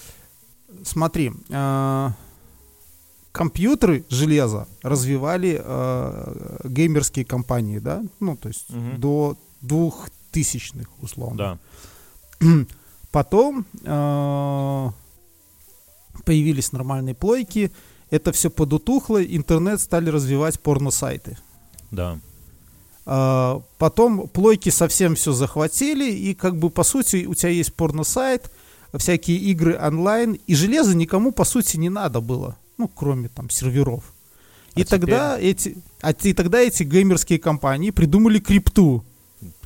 смотри, 0.84 1.32
а, 1.52 2.14
компьютеры, 3.32 4.04
железо 4.10 4.68
развивали 4.84 5.62
а, 5.64 6.60
геймерские 6.66 7.24
компании, 7.26 7.80
да? 7.80 8.04
Ну, 8.20 8.36
то 8.36 8.50
есть 8.50 8.70
Мгм. 8.70 9.00
до 9.00 9.38
двухтысячных, 9.62 10.88
условно. 11.02 11.60
Да. 12.42 12.48
Потом 13.12 13.66
а, 13.86 14.92
появились 16.26 16.72
нормальные 16.72 17.16
плойки, 17.16 17.72
это 18.10 18.32
все 18.32 18.50
подутухло, 18.50 19.24
интернет 19.24 19.80
стали 19.80 20.10
развивать 20.10 20.60
порно-сайты. 20.60 21.38
Да. 21.92 22.20
А, 23.06 23.62
Потом 23.78 24.28
плойки 24.28 24.70
совсем 24.70 25.16
все 25.16 25.32
захватили, 25.32 26.12
и 26.12 26.34
как 26.34 26.58
бы 26.58 26.70
по 26.70 26.84
сути 26.84 27.26
у 27.26 27.34
тебя 27.34 27.50
есть 27.50 27.74
порно-сайт, 27.74 28.52
всякие 28.98 29.38
игры 29.38 29.78
онлайн, 29.78 30.34
и 30.48 30.56
железо 30.56 30.96
никому 30.96 31.32
по 31.32 31.46
сути 31.46 31.78
не 31.78 31.90
надо 31.90 32.22
было, 32.22 32.58
ну 32.78 32.88
кроме 32.88 33.30
там 33.30 33.50
серверов. 33.50 34.14
И 34.76 34.84
А 34.84 34.86
тогда 34.86 35.40
эти, 35.40 35.78
а 36.02 36.12
и 36.12 36.34
тогда 36.34 36.60
эти 36.60 36.84
геймерские 36.84 37.40
компании 37.40 37.92
придумали 37.92 38.40
крипту. 38.40 39.04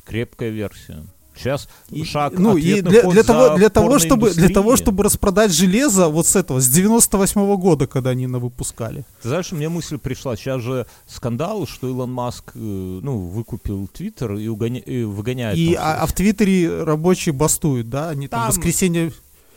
Крепкая 0.04 0.50
версия. 0.50 1.04
Сейчас 1.36 1.68
И- 1.90 2.04
шаг 2.04 2.38
ну 2.38 2.56
и 2.56 2.80
для, 2.80 3.02
для 3.02 3.22
того, 3.22 3.56
для 3.56 3.68
того, 3.68 3.98
чтобы 3.98 4.30
для 4.32 4.48
того, 4.48 4.76
чтобы 4.76 5.04
распродать 5.04 5.52
железо 5.52 6.08
вот 6.08 6.26
с 6.26 6.36
этого 6.36 6.60
с 6.60 6.68
98 6.68 7.56
года, 7.56 7.86
когда 7.86 8.10
они 8.10 8.26
на 8.26 8.38
выпускали. 8.38 9.04
Ты 9.22 9.28
знаешь, 9.28 9.52
мне 9.52 9.68
мысль 9.68 9.98
пришла, 9.98 10.36
сейчас 10.36 10.62
же 10.62 10.86
скандал, 11.06 11.66
что 11.66 11.88
Илон 11.88 12.12
Маск, 12.12 12.52
э, 12.54 12.58
ну, 12.58 13.18
выкупил 13.18 13.88
Твиттер 13.88 14.34
и, 14.34 14.46
угоня- 14.48 14.80
и 14.80 15.04
выгоняет. 15.04 15.56
И 15.58 15.74
а, 15.74 16.02
а 16.02 16.06
в 16.06 16.12
Твиттере 16.12 16.82
рабочие 16.84 17.32
бастуют, 17.32 17.88
да, 17.90 18.08
они 18.10 18.28
там, 18.28 18.40
Там- 18.40 18.52
в 18.52 18.56
воскресенье. 18.56 19.12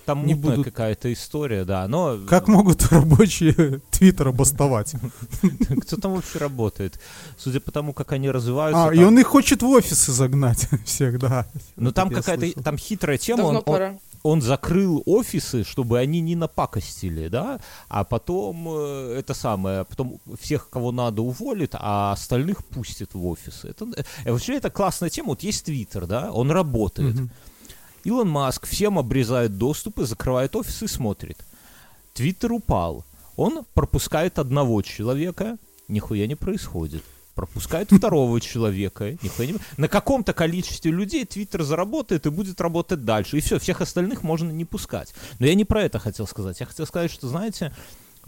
Там 0.10 0.26
не 0.26 0.34
будут- 0.34 0.66
какая-то 0.66 1.14
история, 1.14 1.66
да, 1.66 1.88
но 1.88 2.18
Как 2.28 2.48
могут 2.48 2.82
рабочие 2.92 3.80
Твиттера 3.92 4.32
бастовать? 4.32 4.94
кто 5.82 5.98
там 5.98 6.16
вообще 6.16 6.40
работает? 6.40 7.00
Судя 7.38 7.60
по 7.60 7.72
тому, 7.72 7.94
как 7.94 8.12
они 8.12 8.32
развиваются, 8.32 8.88
А, 8.88 8.94
и 8.94 9.04
он 9.04 9.20
их 9.20 9.28
хочет 9.28 9.62
в 9.62 9.68
офисы 9.68 10.12
загнать 10.12 10.68
всех, 10.86 11.20
да. 11.20 11.46
ну 11.76 11.92
там 11.92 12.10
какая-то, 12.10 12.62
там 12.64 12.78
хитрая 12.78 13.18
тема, 13.20 13.44
он, 13.44 13.56
он- 13.58 13.64
пора. 13.64 13.98
он 14.24 14.42
закрыл 14.42 15.04
офисы, 15.06 15.64
чтобы 15.64 16.00
они 16.00 16.22
не 16.22 16.36
напакостили, 16.36 17.28
да, 17.28 17.60
а 17.88 18.04
потом 18.04 18.68
э, 18.68 19.20
это 19.20 19.36
самое, 19.36 19.86
потом 19.86 20.20
всех, 20.42 20.70
кого 20.72 20.92
надо, 20.92 21.22
уволит, 21.22 21.76
а 21.76 22.14
остальных 22.14 22.66
пустит 22.66 23.14
в 23.14 23.26
офисы. 23.28 23.68
Это, 23.70 23.86
э, 24.26 24.32
вообще 24.32 24.56
это 24.56 24.70
классная 24.72 25.10
тема. 25.12 25.30
Вот 25.30 25.44
есть 25.44 25.66
Твиттер, 25.66 26.08
да, 26.08 26.32
он 26.32 26.50
работает. 26.52 27.16
Мгм. 27.16 27.30
Илон 28.04 28.30
Маск 28.30 28.66
всем 28.66 28.98
обрезает 29.00 29.58
доступы, 29.58 30.06
закрывает 30.06 30.56
офис 30.56 30.82
и 30.84 30.88
смотрит. 30.88 31.38
Твиттер 32.14 32.54
упал. 32.54 33.06
Он 33.36 33.66
пропускает 33.74 34.40
одного 34.40 34.82
человека, 34.82 35.58
нихуя 35.88 36.28
не 36.28 36.36
происходит. 36.36 37.04
Пропускает 37.36 37.92
второго 37.92 38.42
человека, 38.42 39.18
нихуя 39.22 39.48
не... 39.48 39.56
На 39.78 39.88
каком-то 39.88 40.34
количестве 40.34 40.92
людей 40.92 41.26
Твиттер 41.26 41.64
заработает 41.64 42.26
и 42.26 42.30
будет 42.30 42.60
работать 42.60 43.06
дальше. 43.06 43.38
И 43.38 43.42
все, 43.42 43.60
всех 43.60 43.82
остальных 43.82 44.24
можно 44.24 44.52
не 44.52 44.66
пускать. 44.66 45.14
Но 45.40 45.46
я 45.46 45.56
не 45.56 45.66
про 45.66 45.84
это 45.84 46.00
хотел 46.00 46.28
сказать. 46.28 46.60
Я 46.60 46.66
хотел 46.66 46.86
сказать, 46.86 47.12
что, 47.12 47.28
знаете, 47.28 47.74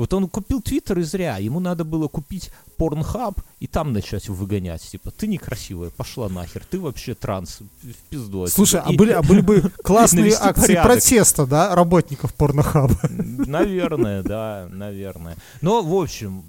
вот 0.01 0.13
он 0.15 0.27
купил 0.27 0.61
Твиттер 0.61 0.97
и 0.99 1.03
зря. 1.03 1.37
Ему 1.37 1.59
надо 1.59 1.83
было 1.83 2.07
купить 2.07 2.49
Порнхаб 2.77 3.35
и 3.59 3.67
там 3.67 3.93
начать 3.93 4.29
выгонять. 4.29 4.81
Типа, 4.81 5.11
ты 5.11 5.27
некрасивая, 5.27 5.91
пошла 5.91 6.27
нахер. 6.27 6.63
Ты 6.67 6.79
вообще 6.79 7.13
транс, 7.13 7.59
в 7.83 8.09
пизду. 8.09 8.43
отсюда». 8.43 8.55
Слушай, 8.55 8.81
а 8.83 8.91
И- 8.91 8.97
были, 8.97 9.11
а 9.11 9.21
были 9.21 9.41
бы 9.41 9.61
классные 9.83 10.33
акции 10.33 10.73
порядок. 10.73 10.83
протеста, 10.91 11.45
да, 11.45 11.75
работников 11.75 12.33
порнохаба. 12.33 12.97
Наверное, 13.11 14.23
да, 14.23 14.67
наверное. 14.71 15.37
Но, 15.61 15.83
в 15.83 15.93
общем, 15.93 16.43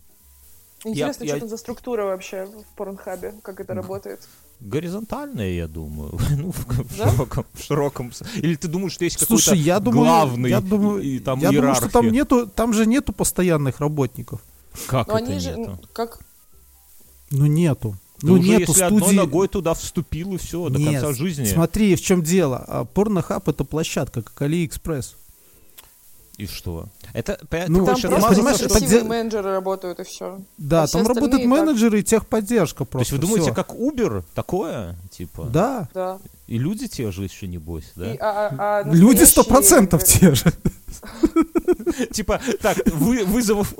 Интересно, 0.84 1.24
я- 1.24 1.30
что 1.30 1.40
там 1.40 1.48
за 1.48 1.56
структура 1.56 2.04
вообще 2.04 2.46
в 2.46 2.76
Порнхабе, 2.76 3.34
как 3.42 3.60
это 3.60 3.72
работает. 3.74 4.20
горизонтальная, 4.60 5.50
я 5.50 5.68
думаю. 5.68 6.18
Ну, 6.30 6.50
в, 6.52 6.66
в 6.66 6.98
Да? 6.98 7.10
широком, 7.10 7.44
в 7.54 7.62
широком... 7.62 8.12
Или 8.36 8.56
ты 8.56 8.68
думаешь, 8.68 8.92
что 8.92 9.04
есть 9.04 9.18
Слушай, 9.24 9.44
какой-то 9.50 9.64
я 9.64 9.80
думаю, 9.80 10.04
главный 10.04 10.50
я 10.50 10.60
думаю, 10.60 11.02
и, 11.02 11.16
и 11.16 11.18
там 11.20 11.38
я 11.40 11.50
думаю, 11.52 11.74
что 11.74 11.88
там 11.88 12.04
иерархия? 12.06 12.10
нету, 12.20 12.46
там 12.46 12.72
же 12.72 12.86
нету 12.86 13.12
постоянных 13.12 13.80
работников. 13.80 14.40
Как 14.86 15.06
Но 15.08 15.18
это 15.18 15.26
они 15.26 15.38
же, 15.40 15.50
нету? 15.56 15.70
м, 15.72 15.80
как... 15.92 16.18
Ну 17.30 17.46
нету. 17.46 17.96
Да 18.20 18.28
Ну 18.28 18.34
уже 18.34 18.42
нету 18.48 18.70
если 18.72 18.82
одной 18.84 19.00
студии. 19.02 19.16
ногой 19.16 19.48
туда 19.48 19.74
вступил 19.74 20.34
и 20.34 20.38
все, 20.38 20.68
до 20.68 20.78
Нет, 20.78 21.00
конца 21.02 21.12
жизни. 21.12 21.44
Смотри, 21.44 21.94
в 21.96 22.00
чем 22.00 22.22
дело. 22.22 22.64
А, 22.68 22.84
Порнохаб 22.84 23.48
это 23.48 23.64
площадка, 23.64 24.22
как 24.22 24.42
Алиэкспресс. 24.42 25.16
И 26.38 26.46
что? 26.46 26.86
Это, 27.12 27.38
Ну, 27.68 27.84
Там 27.84 27.86
просто, 27.86 28.08
просто 28.08 28.34
понимаешь, 28.34 28.60
где- 28.82 29.02
менеджеры 29.02 29.50
работают, 29.50 30.00
и 30.00 30.04
все. 30.04 30.40
Да, 30.56 30.84
А 30.84 30.86
все 30.86 30.98
там 30.98 31.06
работают 31.08 31.34
остальные 31.34 31.56
так. 31.58 31.66
менеджеры 31.66 32.00
и 32.00 32.02
техподдержка 32.02 32.84
То 32.86 32.98
есть 32.98 33.10
просто. 33.10 33.14
вы 33.16 33.20
думаете, 33.20 33.52
всё. 33.52 33.54
как 33.54 33.70
Uber 33.70 34.24
такое? 34.34 34.96
Типа? 35.10 35.44
Да. 35.52 35.88
Да. 35.92 36.18
И 36.46 36.58
люди 36.58 36.88
те 36.88 37.10
же 37.12 37.24
еще, 37.24 37.46
небось, 37.46 37.92
да? 37.96 38.14
И, 38.14 38.16
а- 38.18 38.48
а- 38.48 38.78
а 38.80 38.82
Люди 38.94 39.24
сто 39.24 39.44
процентов 39.44 40.04
те 40.04 40.34
же. 40.34 40.52
Типа, 42.12 42.40
так, 42.60 42.78
вы, 42.86 43.24
вызовов 43.24 43.74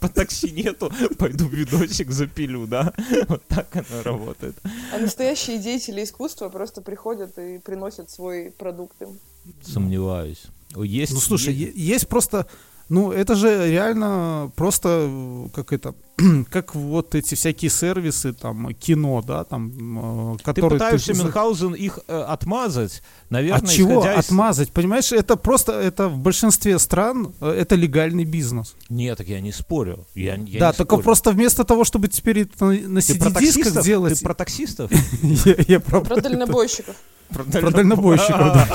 по 0.00 0.08
такси 0.08 0.50
нету, 0.50 0.90
пойду 1.18 1.46
видосик 1.48 2.10
запилю, 2.10 2.66
да? 2.66 2.92
Вот 3.28 3.42
так 3.48 3.68
оно 3.76 4.02
работает. 4.02 4.56
А 4.94 4.98
настоящие 4.98 5.58
деятели 5.58 6.02
искусства 6.02 6.48
просто 6.48 6.80
приходят 6.80 7.38
и 7.38 7.58
приносят 7.58 8.10
свой 8.10 8.50
продукт 8.50 9.00
им. 9.02 9.18
Сомневаюсь. 9.62 10.44
Есть, 10.76 11.12
Ну 11.12 11.20
слушай, 11.20 11.52
е- 11.54 11.66
е- 11.68 11.72
есть 11.94 12.08
просто, 12.08 12.46
ну 12.88 13.10
это 13.12 13.34
же 13.34 13.70
реально 13.70 14.50
просто 14.56 15.48
как 15.54 15.72
это, 15.72 15.94
как 16.50 16.74
вот 16.74 17.14
эти 17.14 17.34
всякие 17.34 17.70
сервисы 17.70 18.32
там 18.32 18.72
кино, 18.74 19.22
да, 19.26 19.44
там, 19.44 20.34
э, 20.34 20.36
ты 20.38 20.44
которые 20.44 20.70
пытаешься 20.78 21.14
за- 21.14 21.22
Мюнхгаузен 21.24 21.74
их 21.74 21.98
э, 22.06 22.20
отмазать, 22.22 23.02
наверное, 23.30 23.62
От 23.62 23.70
чего 23.70 24.00
исходя 24.00 24.14
из- 24.14 24.26
отмазать? 24.26 24.72
Понимаешь, 24.72 25.10
это 25.12 25.36
просто, 25.36 25.72
это 25.72 26.08
в 26.08 26.18
большинстве 26.18 26.78
стран, 26.78 27.32
э, 27.40 27.50
это 27.50 27.74
легальный 27.76 28.24
бизнес. 28.24 28.74
Нет, 28.88 29.18
так 29.18 29.28
я 29.28 29.40
не 29.40 29.52
спорю. 29.52 30.06
Я, 30.14 30.34
я 30.36 30.60
да, 30.60 30.70
не 30.70 30.76
только 30.76 30.94
спорю. 30.96 31.02
просто 31.02 31.30
вместо 31.32 31.64
того, 31.64 31.84
чтобы 31.84 32.08
теперь 32.08 32.40
это 32.40 32.64
на, 32.66 32.72
на 32.88 33.00
Ты 33.00 33.18
про 33.18 33.30
CD-дисках 33.30 33.34
таксистов? 33.34 33.84
делать... 33.84 34.18
Ты 34.18 34.24
про 34.24 34.34
таксистов? 34.34 34.90
я, 35.68 35.80
про, 35.80 36.00
Про 36.02 36.20
дальнобойщиков. 36.20 36.94
Про 37.30 37.44
про 37.44 37.70
дальнобойщиков, 37.70 38.38
да. 38.38 38.68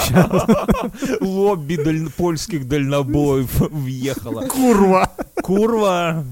Лобби 1.21 1.75
даль- 1.75 2.09
польских 2.09 2.67
дальнобоев 2.67 3.51
въехала. 3.71 4.47
Курва! 4.47 5.11
Курва. 5.43 6.25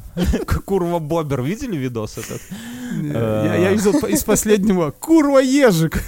Курва 0.66 0.95
Бобер. 1.00 1.42
Видели 1.42 1.76
видос 1.78 2.18
этот? 2.18 2.42
Я, 3.02 3.56
я 3.56 3.72
видел 3.74 3.92
из 4.08 4.24
последнего 4.24 4.92
Курва 4.92 5.40
ежик. 5.40 6.04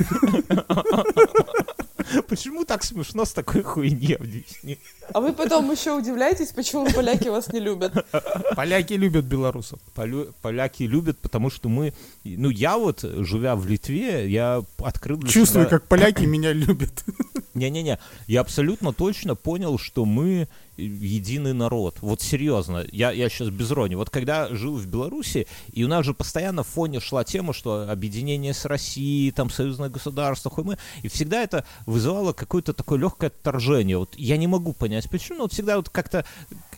Почему 2.29 2.63
так 2.63 2.83
смешно 2.83 3.25
с 3.25 3.33
такой 3.33 3.63
хуйни? 3.63 4.13
Объясни. 4.13 4.77
А 5.13 5.19
вы 5.19 5.33
потом 5.33 5.69
еще 5.71 5.91
удивляетесь, 5.93 6.49
почему 6.49 6.87
поляки 6.93 7.27
вас 7.27 7.51
не 7.51 7.59
любят. 7.59 7.93
Поляки 8.55 8.93
любят 8.93 9.25
белорусов. 9.25 9.79
Полю- 9.95 10.33
Поляки 10.41 10.83
любят, 10.83 11.17
потому 11.19 11.49
что 11.49 11.67
мы... 11.69 11.93
Ну, 12.23 12.49
я 12.49 12.77
вот, 12.77 13.01
живя 13.01 13.55
в 13.55 13.67
Литве, 13.67 14.29
я 14.29 14.63
открыл 14.77 15.17
для 15.17 15.29
Чувствую, 15.29 15.65
себя- 15.65 15.69
как 15.79 15.87
поляки 15.87 16.23
меня 16.23 16.53
любят. 16.53 17.03
Не-не-не, 17.57 17.99
я 18.27 18.41
абсолютно 18.41 18.93
точно 18.93 19.35
понял, 19.35 19.77
что 19.77 20.05
мы 20.05 20.47
единый 20.77 21.53
народ. 21.53 21.97
Вот 22.01 22.21
серьезно, 22.21 22.85
я, 22.91 23.11
я 23.11 23.29
сейчас 23.29 23.49
без 23.49 23.71
рони. 23.71 23.95
Вот 23.95 24.09
когда 24.09 24.47
жил 24.53 24.75
в 24.75 24.85
Беларуси, 24.85 25.47
и 25.73 25.83
у 25.83 25.87
нас 25.87 26.05
же 26.05 26.13
постоянно 26.13 26.63
в 26.63 26.67
фоне 26.67 26.99
шла 26.99 27.23
тема, 27.23 27.53
что 27.53 27.89
объединение 27.89 28.53
с 28.53 28.65
Россией, 28.65 29.31
там 29.31 29.49
союзное 29.49 29.89
государство, 29.89 30.51
хуй 30.51 30.63
мы, 30.63 30.77
и 31.01 31.07
всегда 31.07 31.41
это 31.41 31.65
вызывало 31.85 32.33
какое-то 32.33 32.73
такое 32.73 32.99
легкое 32.99 33.29
отторжение. 33.29 33.97
Вот 33.97 34.13
я 34.17 34.37
не 34.37 34.47
могу 34.47 34.73
понять, 34.73 35.09
почему, 35.09 35.39
но 35.39 35.43
вот 35.45 35.53
всегда 35.53 35.77
вот 35.77 35.89
как-то... 35.89 36.25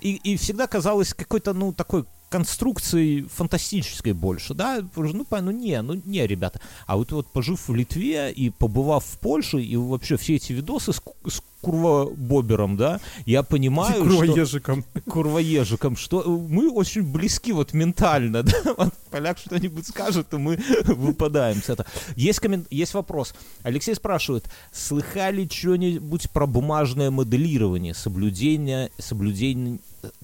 И, 0.01 0.15
и 0.15 0.37
всегда 0.37 0.67
казалось 0.67 1.13
какой-то, 1.13 1.53
ну, 1.53 1.73
такой 1.73 2.05
конструкцией 2.29 3.23
фантастической 3.23 4.13
больше, 4.13 4.53
да, 4.53 4.81
ну, 4.95 5.25
по- 5.25 5.41
ну 5.41 5.51
не, 5.51 5.81
ну 5.81 5.99
не, 6.05 6.25
ребята. 6.25 6.61
А 6.85 6.95
вот, 6.95 7.11
вот 7.11 7.27
пожив 7.27 7.67
в 7.67 7.75
Литве 7.75 8.31
и 8.31 8.49
побывав 8.49 9.03
в 9.03 9.17
Польше, 9.19 9.61
и 9.61 9.75
вообще 9.75 10.15
все 10.17 10.35
эти 10.35 10.53
видосы 10.53 10.93
с, 10.93 11.01
с 11.27 11.41
курвобобером, 11.61 12.77
да, 12.77 12.99
я 13.25 13.43
понимаю, 13.43 14.03
Курва 14.03 14.25
что... 14.25 14.39
ежиком. 14.39 14.85
Курвоежиком, 15.09 15.97
что 15.97 16.23
мы 16.23 16.69
очень 16.69 17.03
близки 17.03 17.51
вот 17.51 17.73
ментально, 17.73 18.43
да, 18.43 18.75
вот 18.77 18.93
поляк 19.11 19.37
что-нибудь 19.37 19.87
скажет, 19.87 20.33
и 20.33 20.37
мы 20.37 20.59
выпадаем 20.85 21.61
с 21.61 21.69
этого. 21.69 21.87
Есть, 22.15 22.39
коммен... 22.39 22.65
есть 22.69 22.93
вопрос. 22.93 23.33
Алексей 23.63 23.95
спрашивает, 23.95 24.45
слыхали 24.71 25.47
что-нибудь 25.51 26.29
про 26.29 26.45
бумажное 26.45 27.11
моделирование, 27.11 27.93
соблюдение, 27.93 28.91
соблюдение, 28.97 29.79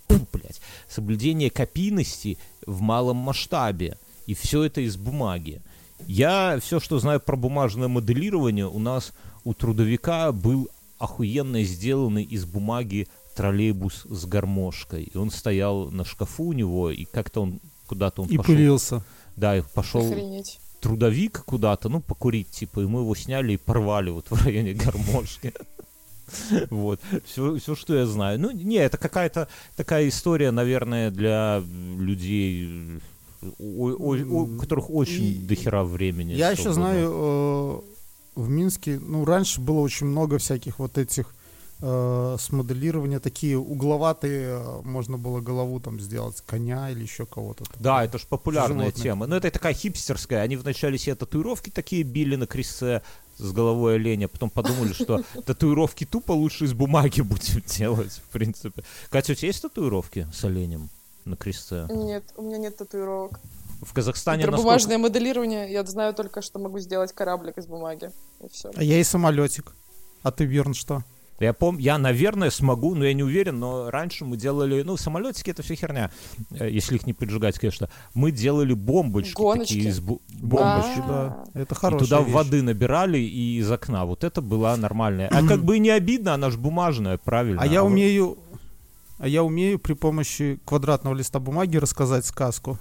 Фу, 0.08 0.26
блядь, 0.32 0.44
соблюдение 0.95 1.49
копийности 1.49 2.38
в 2.65 2.81
малом 2.81 3.17
масштабе, 3.17 3.97
и 4.27 4.34
все 4.34 4.63
это 4.63 4.81
из 4.81 4.95
бумаги. 4.97 5.62
Я 6.08 6.58
все, 6.62 6.79
что 6.79 6.99
знаю 6.99 7.19
про 7.19 7.36
бумажное 7.36 7.88
моделирование, 7.88 8.67
у 8.67 8.79
нас 8.79 9.13
у 9.43 9.53
трудовика 9.53 10.31
был 10.31 10.69
охуенно 10.97 11.63
сделанный 11.63 12.23
из 12.23 12.45
бумаги 12.45 13.08
троллейбус 13.36 14.05
с 14.10 14.25
гармошкой. 14.25 15.03
И 15.13 15.17
он 15.17 15.29
стоял 15.31 15.91
на 15.91 16.05
шкафу 16.05 16.45
у 16.45 16.53
него, 16.53 16.89
и 16.89 17.05
как-то 17.05 17.41
он 17.41 17.60
куда-то 17.88 18.21
он 18.23 18.29
И 18.29 18.38
пошел. 18.38 18.55
пылился. 18.55 19.03
Да, 19.36 19.58
и 19.58 19.62
пошел 19.73 20.10
Охренеть. 20.10 20.60
трудовик 20.79 21.43
куда-то, 21.45 21.89
ну, 21.89 21.99
покурить, 22.01 22.49
типа, 22.49 22.79
и 22.81 22.86
мы 22.86 23.01
его 23.01 23.13
сняли 23.15 23.53
и 23.53 23.58
порвали 23.58 24.10
вот 24.10 24.31
в 24.31 24.45
районе 24.45 24.73
гармошки. 24.73 25.53
Вот, 26.70 27.00
все, 27.26 27.56
все, 27.58 27.76
что 27.76 27.96
я 27.96 28.06
знаю. 28.06 28.40
Ну, 28.40 28.52
не, 28.52 28.76
это 28.78 28.98
какая-то 28.98 29.48
такая 29.76 30.08
история, 30.10 30.52
наверное, 30.52 31.12
для 31.12 31.64
людей, 32.00 33.00
у, 33.60 33.88
у- 33.88 34.42
у- 34.44 34.58
которых 34.58 34.90
очень 34.90 35.26
И- 35.26 35.34
дохера 35.36 35.84
времени. 35.84 36.34
Я 36.34 36.52
еще 36.52 36.74
знаю, 36.74 37.12
э, 37.14 37.82
в 38.36 38.50
Минске, 38.50 39.00
ну, 39.00 39.24
раньше 39.26 39.62
было 39.62 39.80
очень 39.80 40.08
много 40.08 40.38
всяких 40.38 40.80
вот 40.80 40.98
этих 40.98 41.34
э, 41.82 42.38
с 42.40 42.52
моделирования, 42.54 43.20
такие 43.20 43.58
угловатые, 43.58 44.48
э, 44.60 44.82
можно 44.84 45.18
было 45.18 45.42
голову 45.42 45.80
там 45.82 46.00
сделать, 46.00 46.42
коня 46.46 46.90
или 46.90 47.02
еще 47.04 47.26
кого-то. 47.26 47.66
Да, 47.80 48.04
это 48.06 48.18
же 48.18 48.26
популярная 48.30 48.86
Животных. 48.86 49.04
тема. 49.04 49.28
Но 49.28 49.36
это 49.36 49.52
такая 49.52 49.74
хипстерская. 49.74 50.42
Они 50.42 50.56
вначале 50.56 50.98
себе 50.98 51.16
татуировки 51.16 51.70
такие 51.70 52.04
били 52.04 52.38
на 52.38 52.48
крестце 52.48 53.02
с 53.38 53.52
головой 53.52 53.95
оленя, 53.95 54.28
потом 54.28 54.50
подумали, 54.50 54.93
что 54.93 55.24
татуировки 55.45 56.06
тупо 56.06 56.32
лучше 56.32 56.65
из 56.65 56.74
бумаги 56.74 57.21
будем 57.21 57.62
делать, 57.67 58.12
в 58.13 58.30
принципе. 58.32 58.84
Катя, 59.10 59.34
у 59.34 59.36
тебя 59.36 59.48
есть 59.48 59.62
татуировки 59.62 60.28
с 60.34 60.43
оленем 60.43 60.89
на 61.26 61.36
крестце? 61.36 61.88
Нет, 61.89 62.24
у 62.38 62.41
меня 62.43 62.58
нет 62.58 62.78
татуировок. 62.78 63.39
В 63.82 63.93
Казахстане 63.93 64.43
Про 64.43 64.52
насколько- 64.52 64.67
бумажное 64.67 64.98
моделирование 64.98 65.71
я 65.71 65.84
знаю 65.84 66.13
только, 66.13 66.41
что 66.41 66.60
могу 66.60 66.80
сделать 66.80 67.12
кораблик 67.12 67.58
из 67.58 67.67
бумаги. 67.67 68.10
И 68.43 68.48
все. 68.50 68.71
А 68.74 68.82
я 68.84 69.00
и 69.00 69.04
самолетик. 69.04 69.74
А 70.24 70.32
ты, 70.32 70.45
Верн, 70.45 70.74
что? 70.74 71.04
Я 71.39 71.52
помню, 71.54 71.82
я, 71.82 71.98
наверное, 71.98 72.50
смогу, 72.50 72.95
но 72.95 73.04
я 73.06 73.13
не 73.13 73.24
уверен, 73.24 73.60
но 73.60 73.89
раньше 73.91 74.24
мы 74.24 74.38
делали, 74.38 74.84
ну, 74.84 74.95
самолетики 74.95 75.50
это 75.50 75.63
все 75.63 75.76
херня, 75.76 76.10
э, 76.52 76.69
если 76.69 76.95
их 76.95 77.06
не 77.06 77.12
поджигать, 77.13 77.60
конечно. 77.60 77.89
Мы 78.13 78.32
делали 78.32 78.74
бомбочки 78.74 79.34
Гоночки? 79.34 79.74
такие 79.74 79.89
из 79.89 80.00
бу- 80.00 80.21
бомбочки. 80.30 81.02
А. 81.06 81.45
Да, 81.54 81.60
это 81.62 81.76
И 81.76 81.78
хорошая 81.78 82.08
туда 82.08 82.21
вещь. 82.21 82.32
воды 82.34 82.62
набирали 82.62 83.17
и 83.17 83.58
из 83.60 83.69
окна. 83.69 84.06
Вот 84.06 84.24
это 84.24 84.41
была 84.41 84.78
нормальная. 84.78 85.28
А 85.28 85.45
как 85.45 85.63
бы 85.65 85.76
и 85.76 85.80
не 85.80 85.89
обидно, 85.89 86.34
она 86.34 86.50
же 86.52 86.58
бумажная, 86.58 87.17
правильно. 87.17 87.62
А 87.62 87.67
я 87.67 87.84
вот- 87.84 87.91
умею... 87.91 88.38
А 89.17 89.28
я 89.30 89.43
умею 89.43 89.80
при 89.80 89.93
помощи 89.93 90.60
квадратного 90.65 91.15
листа 91.15 91.39
бумаги 91.39 91.78
рассказать 91.78 92.26
сказку. 92.26 92.78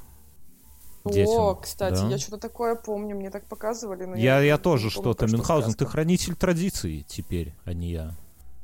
Детям, 1.05 1.33
О, 1.35 1.55
кстати, 1.55 2.01
да. 2.01 2.09
я 2.09 2.19
что-то 2.19 2.39
такое 2.39 2.77
помню, 2.77 3.15
мне 3.15 3.31
так 3.31 3.45
показывали. 3.47 4.05
Но 4.05 4.17
Я, 4.17 4.41
я 4.41 4.55
не 4.55 4.59
тоже 4.59 4.91
что-то. 4.91 5.27
Мюнхгаузен, 5.27 5.75
ты 5.75 5.87
хранитель 5.87 6.35
традиций 6.35 7.05
теперь, 7.09 7.53
а 7.65 7.73
не 7.75 7.91
я. 7.93 8.15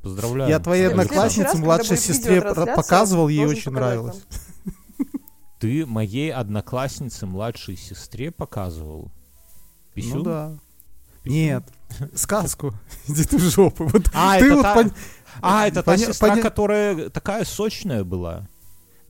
Поздравляю. 0.02 0.50
Я 0.50 0.58
твоей 0.58 0.88
однокласснице, 0.88 1.56
младшей 1.58 1.96
сестре, 1.96 2.40
показывал, 2.40 3.28
ей 3.28 3.44
очень 3.46 3.72
нравилось. 3.72 4.22
Ты 5.58 5.84
моей 5.84 6.32
однокласснице, 6.32 7.26
младшей 7.26 7.76
сестре 7.76 8.30
показывал? 8.30 9.10
Писюн? 9.94 10.18
Ну 10.18 10.22
да. 10.24 10.52
Нет, 11.26 11.64
сказку. 12.14 12.72
Иди 13.08 13.24
ты 13.24 13.36
в 13.36 13.40
жопу. 13.42 13.84
Вот 13.86 14.08
А, 14.14 14.38
ты 14.38 14.46
это 14.46 14.54
вот 14.54 14.62
та- 14.62 14.74
пон- 14.76 14.92
А, 15.42 15.66
это 15.68 15.82
та 15.82 15.92
Поня- 15.92 16.06
сестра, 16.06 16.28
поня- 16.34 16.42
которая 16.42 17.10
такая 17.10 17.44
сочная 17.44 18.04
была. 18.04 18.48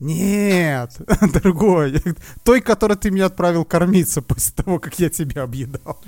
Нет, 0.01 0.99
другой. 1.41 2.01
Той, 2.43 2.59
которой 2.59 2.97
ты 2.97 3.11
меня 3.11 3.27
отправил 3.27 3.63
кормиться 3.63 4.21
после 4.21 4.53
того, 4.55 4.79
как 4.79 4.99
я 4.99 5.09
тебя 5.09 5.43
объедал. 5.43 6.01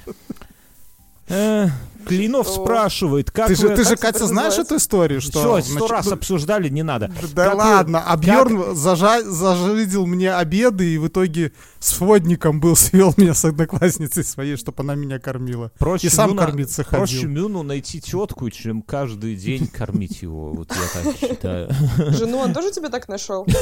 Э, 1.29 1.67
Клинов 2.05 2.47
Что? 2.47 2.63
спрашивает, 2.65 3.31
как 3.31 3.47
Ты 3.47 3.55
же, 3.55 3.69
вы... 3.69 3.75
ты 3.75 3.83
же, 3.85 3.91
как 3.91 4.13
Катя, 4.13 4.27
знаешь 4.27 4.57
эту 4.57 4.75
историю? 4.75 5.21
Что 5.21 5.39
Все, 5.39 5.61
сто 5.61 5.71
Значит, 5.79 5.91
раз 5.91 6.05
ну, 6.07 6.13
обсуждали, 6.13 6.67
не 6.67 6.83
надо. 6.83 7.09
Да 7.33 7.45
Как 7.45 7.53
вы- 7.53 7.59
ладно, 7.59 8.03
а 8.05 8.17
Бьерн 8.17 8.57
зажа- 8.73 9.23
зажидил 9.23 10.05
мне 10.05 10.33
обеды 10.35 10.95
и 10.95 10.97
в 10.97 11.07
итоге 11.07 11.53
с 11.79 11.97
водником 12.01 12.59
был, 12.59 12.75
свел 12.77 13.13
меня 13.15 13.33
с 13.33 13.45
одноклассницей 13.45 14.25
своей, 14.25 14.57
чтобы 14.57 14.83
она 14.83 14.95
меня 14.95 15.17
кормила. 15.19 15.71
Проще 15.79 16.07
И 16.07 16.09
сам 16.09 16.31
Мюна- 16.31 16.45
кормиться 16.45 16.83
Проще 16.83 17.15
ходил. 17.21 17.29
Мюну 17.29 17.63
найти 17.63 18.01
тетку, 18.01 18.49
чем 18.49 18.81
каждый 18.81 19.35
день 19.37 19.67
кормить 19.67 20.21
его. 20.21 20.51
Вот 20.51 20.71
я 20.75 21.01
так 21.03 21.15
считаю. 21.17 21.69
Жену 22.09 22.39
он 22.39 22.53
тоже 22.53 22.71
тебе 22.71 22.89
так 22.89 23.07
нашел? 23.07 23.47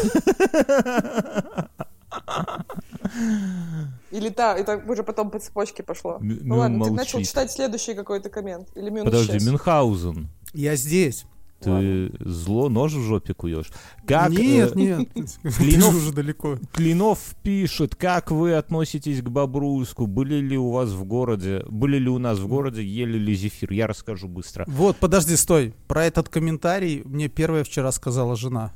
Или 4.12 4.30
та, 4.30 4.58
это 4.58 4.82
уже 4.88 5.04
потом 5.04 5.30
по 5.30 5.40
цепочке 5.40 5.84
пошло. 5.84 6.18
Ну 6.22 6.58
ладно, 6.58 6.86
ты 6.86 6.92
начал 6.92 7.22
читать 7.22 7.52
следующий 7.52 7.94
какой-то 7.94 8.30
коммент. 8.30 8.70
Или 8.76 8.90
Подожди, 9.04 9.38
исчез? 9.38 9.46
Мюнхгаузен, 9.48 10.30
Я 10.54 10.76
здесь. 10.76 11.26
ты 11.62 12.12
зло 12.20 12.70
нож 12.70 12.94
в 12.94 13.02
жопе 13.02 13.34
куешь. 13.34 13.70
Как, 14.08 14.32
нет, 14.32 14.72
э, 14.76 14.80
нет, 14.80 15.10
ты 15.14 15.50
же 15.50 15.58
Клинов- 15.58 15.96
уже 15.96 16.12
далеко. 16.12 16.58
Клинов 16.74 17.20
пишет, 17.44 17.96
как 17.96 18.32
вы 18.32 18.56
относитесь 18.56 19.22
к 19.22 19.30
Бобруйску? 19.30 20.08
Были 20.08 20.36
ли 20.36 20.58
у 20.58 20.72
вас 20.72 20.90
в 20.90 21.04
городе, 21.04 21.64
были 21.70 21.98
ли 21.98 22.10
у 22.10 22.18
нас 22.18 22.40
в 22.40 22.48
городе, 22.48 22.84
ели 22.84 23.18
ли 23.18 23.36
зефир? 23.36 23.72
Я 23.72 23.88
расскажу 23.88 24.28
быстро. 24.28 24.66
Вот, 24.68 24.98
подожди, 24.98 25.36
стой. 25.36 25.76
Про 25.88 26.06
этот 26.06 26.30
комментарий 26.30 27.04
мне 27.06 27.28
первая 27.28 27.64
вчера 27.64 27.92
сказала 27.92 28.36
жена. 28.36 28.72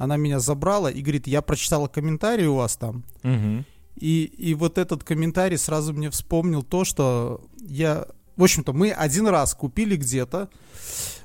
Она 0.00 0.16
меня 0.16 0.40
забрала 0.40 0.90
и 0.90 1.02
говорит, 1.02 1.26
я 1.26 1.42
прочитала 1.42 1.86
комментарий 1.86 2.46
у 2.46 2.54
вас 2.54 2.74
там. 2.76 3.04
Мгм. 3.22 3.66
И, 3.96 4.24
и 4.24 4.54
вот 4.54 4.78
этот 4.78 5.04
комментарий 5.04 5.58
сразу 5.58 5.92
мне 5.92 6.08
вспомнил 6.08 6.62
то, 6.62 6.84
что 6.84 7.42
я... 7.60 8.06
В 8.36 8.42
общем-то, 8.42 8.72
мы 8.72 8.92
один 8.92 9.26
раз 9.26 9.54
купили 9.54 9.96
где-то 9.96 10.48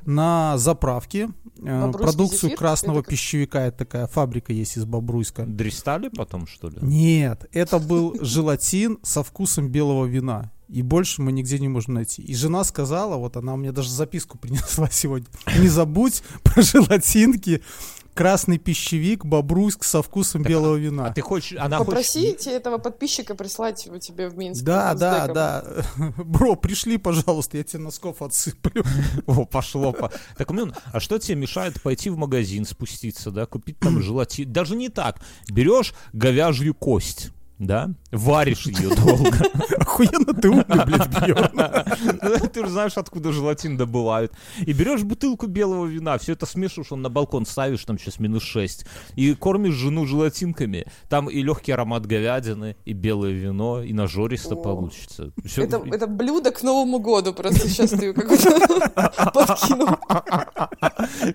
на 0.06 0.58
заправке 0.58 1.30
э, 1.64 1.92
продукцию 1.94 2.50
зефир? 2.50 2.58
красного 2.58 3.00
Это 3.00 3.10
пищевика. 3.12 3.66
Это 3.66 3.78
такая 3.78 4.08
фабрика 4.08 4.52
есть 4.52 4.76
из 4.76 4.84
Бобруйска. 4.84 5.46
Дристали 5.46 6.10
потом, 6.10 6.46
что 6.46 6.68
ли? 6.68 6.76
Нет, 6.82 7.48
это 7.54 7.80
был 7.80 8.18
желатин 8.20 9.00
со 9.04 9.24
вкусом 9.24 9.70
белого 9.70 10.06
вина. 10.06 10.52
И 10.68 10.82
больше 10.82 11.22
мы 11.22 11.32
нигде 11.32 11.60
не 11.60 11.70
можем 11.70 11.94
найти. 11.94 12.22
И 12.24 12.36
жена 12.36 12.66
сказала, 12.66 13.16
вот 13.16 13.38
она 13.38 13.56
мне 13.56 13.72
даже 13.72 13.90
записку 13.90 14.38
принесла 14.38 14.90
сегодня. 14.92 15.28
Не 15.60 15.70
забудь 15.70 16.24
про 16.44 16.62
желатинки, 16.62 17.62
красный 18.16 18.58
пищевик, 18.58 19.26
бобруйск 19.26 19.84
со 19.84 20.02
вкусом 20.02 20.42
белого 20.42 20.76
вина. 20.78 21.08
А 21.08 21.14
ты 21.14 21.22
хочешь, 21.22 21.58
она 21.60 21.78
Попросите 21.78 22.50
этого 22.50 22.78
подписчика 22.80 23.36
прислать 23.36 23.86
его 23.86 24.00
тебе 24.00 24.30
в 24.30 24.38
Минск. 24.38 24.64
Да, 24.64 24.94
да, 24.96 25.28
деком. 25.28 25.34
да. 25.36 25.64
Бро, 26.24 26.56
пришли, 26.56 26.98
пожалуйста, 26.98 27.58
я 27.58 27.64
тебе 27.64 27.84
носков 27.84 28.22
отсыплю. 28.22 28.84
хочет... 28.84 29.24
О, 29.28 29.46
пошло. 29.46 29.92
по- 29.92 30.12
Так, 30.38 30.50
Мюн, 30.52 30.74
а 30.92 31.00
что 31.00 31.20
тебе 31.20 31.36
мешает 31.36 31.82
пойти 31.82 32.10
в 32.10 32.18
магазин, 32.18 32.66
спуститься, 32.66 33.30
да, 33.32 33.46
купить 33.46 33.78
там 33.80 34.02
желатин? 34.02 34.52
Даже 34.52 34.76
не 34.76 34.90
так. 34.90 35.20
Берешь 35.50 35.94
говяжью 36.14 36.74
кость, 36.74 37.32
да, 37.58 37.92
варишь 38.12 38.66
ее 38.66 38.94
долго. 38.96 39.32
Охуенно 39.80 40.34
ты 40.34 40.50
умный, 40.50 40.86
блядь, 40.86 41.08
Бьерн. 41.08 42.50
Ты 42.54 42.66
же 42.66 42.70
знаешь, 42.70 42.98
откуда 42.98 43.32
желатин 43.32 43.78
добывают. 43.78 44.34
И 44.60 44.74
берешь 44.74 45.04
бутылку 45.04 45.48
белого 45.48 45.86
вина, 45.86 46.18
все 46.18 46.34
это 46.34 46.46
смешиваешь, 46.46 46.92
он 46.92 47.02
на 47.02 47.10
балкон 47.10 47.46
ставишь, 47.46 47.86
там 47.86 47.98
сейчас 47.98 48.20
минус 48.20 48.44
6, 48.44 48.86
и 49.16 49.34
кормишь 49.36 49.74
жену 49.74 50.06
желатинками. 50.06 50.86
Там 51.08 51.30
и 51.30 51.42
легкий 51.42 51.72
аромат 51.72 52.06
говядины, 52.06 52.76
и 52.84 52.94
белое 52.94 53.32
вино, 53.32 53.82
и 53.82 53.94
нажористо 53.94 54.56
получится. 54.56 55.32
Это 55.46 56.08
блюдо 56.08 56.52
к 56.52 56.62
Новому 56.62 57.00
году, 57.00 57.34
просто 57.34 57.70
сейчас 57.70 57.92
ты 57.92 58.14
какой-то 58.14 58.92
подкинул. 59.34 59.90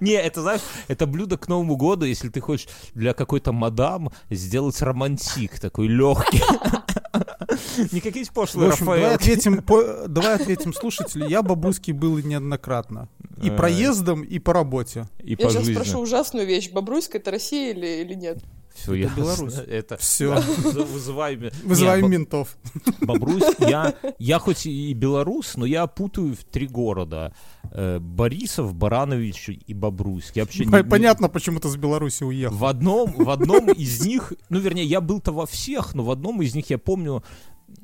Не, 0.01 0.13
это, 0.13 0.43
знаешь, 0.43 0.61
это 0.89 1.07
блюдо 1.07 1.39
к 1.39 1.49
Новому 1.49 1.77
году, 1.77 2.05
если 2.05 2.29
ты 2.29 2.41
хочешь 2.41 2.69
для 2.95 3.15
какой-то 3.15 3.53
мадам 3.53 4.11
сделать 4.29 4.81
романтик 4.83 5.59
такой 5.59 5.89
легкий. 5.89 6.10
Какие-то 7.91 8.31
В 8.31 8.35
пошлые 8.35 8.71
общем, 8.71 8.87
давай 8.87 9.15
ответим, 9.15 9.63
по- 9.63 10.07
давай 10.09 10.35
ответим 10.37 10.73
слушателю. 10.73 11.29
Я 11.29 11.43
бабуйский 11.43 11.93
был 11.93 12.19
неоднократно. 12.19 13.09
И 13.43 13.49
Э. 13.49 13.57
проездом, 13.57 14.23
и 14.23 14.39
по 14.39 14.53
работе. 14.53 15.07
И 15.23 15.31
Я 15.31 15.37
по 15.37 15.43
сейчас 15.51 15.65
жизни. 15.65 15.75
спрошу 15.75 15.99
ужасную 16.01 16.47
вещь. 16.47 16.71
Бобруйск 16.71 17.15
это 17.15 17.31
Россия 17.31 17.73
или, 17.73 18.03
или 18.03 18.15
нет? 18.15 18.39
Все, 18.75 18.95
Это 18.95 19.03
ясно. 19.03 19.21
Беларусь. 19.21 19.55
Это 19.69 19.97
Все. 19.97 20.35
вызываем... 20.41 21.51
Вызываем 21.65 22.05
Не, 22.05 22.17
ментов. 22.17 22.57
Бобруйск, 23.01 23.61
я, 23.61 23.95
я 24.19 24.39
хоть 24.39 24.67
и 24.67 24.93
белорус, 24.95 25.57
но 25.57 25.67
я 25.67 25.87
путаю 25.87 26.35
в 26.35 26.45
три 26.45 26.67
города. 26.67 27.33
Э, 27.73 27.99
Борисов, 27.99 28.75
Баранович 28.75 29.51
и 29.67 29.75
Бобруйск. 29.75 30.37
Я 30.37 30.45
вообще 30.45 30.65
не- 30.65 30.73
не- 30.73 30.85
Понятно, 30.85 31.29
почему 31.29 31.61
ты 31.61 31.69
с 31.69 31.77
Беларуси 31.77 32.23
уехал. 32.25 32.57
В 32.57 32.65
одном, 32.65 33.13
в 33.13 33.29
одном 33.31 33.71
из 33.71 34.05
них, 34.07 34.33
ну, 34.49 34.59
вернее, 34.59 34.85
я 34.85 35.01
был-то 35.01 35.33
во 35.33 35.47
всех, 35.47 35.95
но 35.95 36.03
в 36.05 36.11
одном 36.11 36.41
из 36.43 36.55
них 36.55 36.71
я 36.71 36.79
помню, 36.79 37.23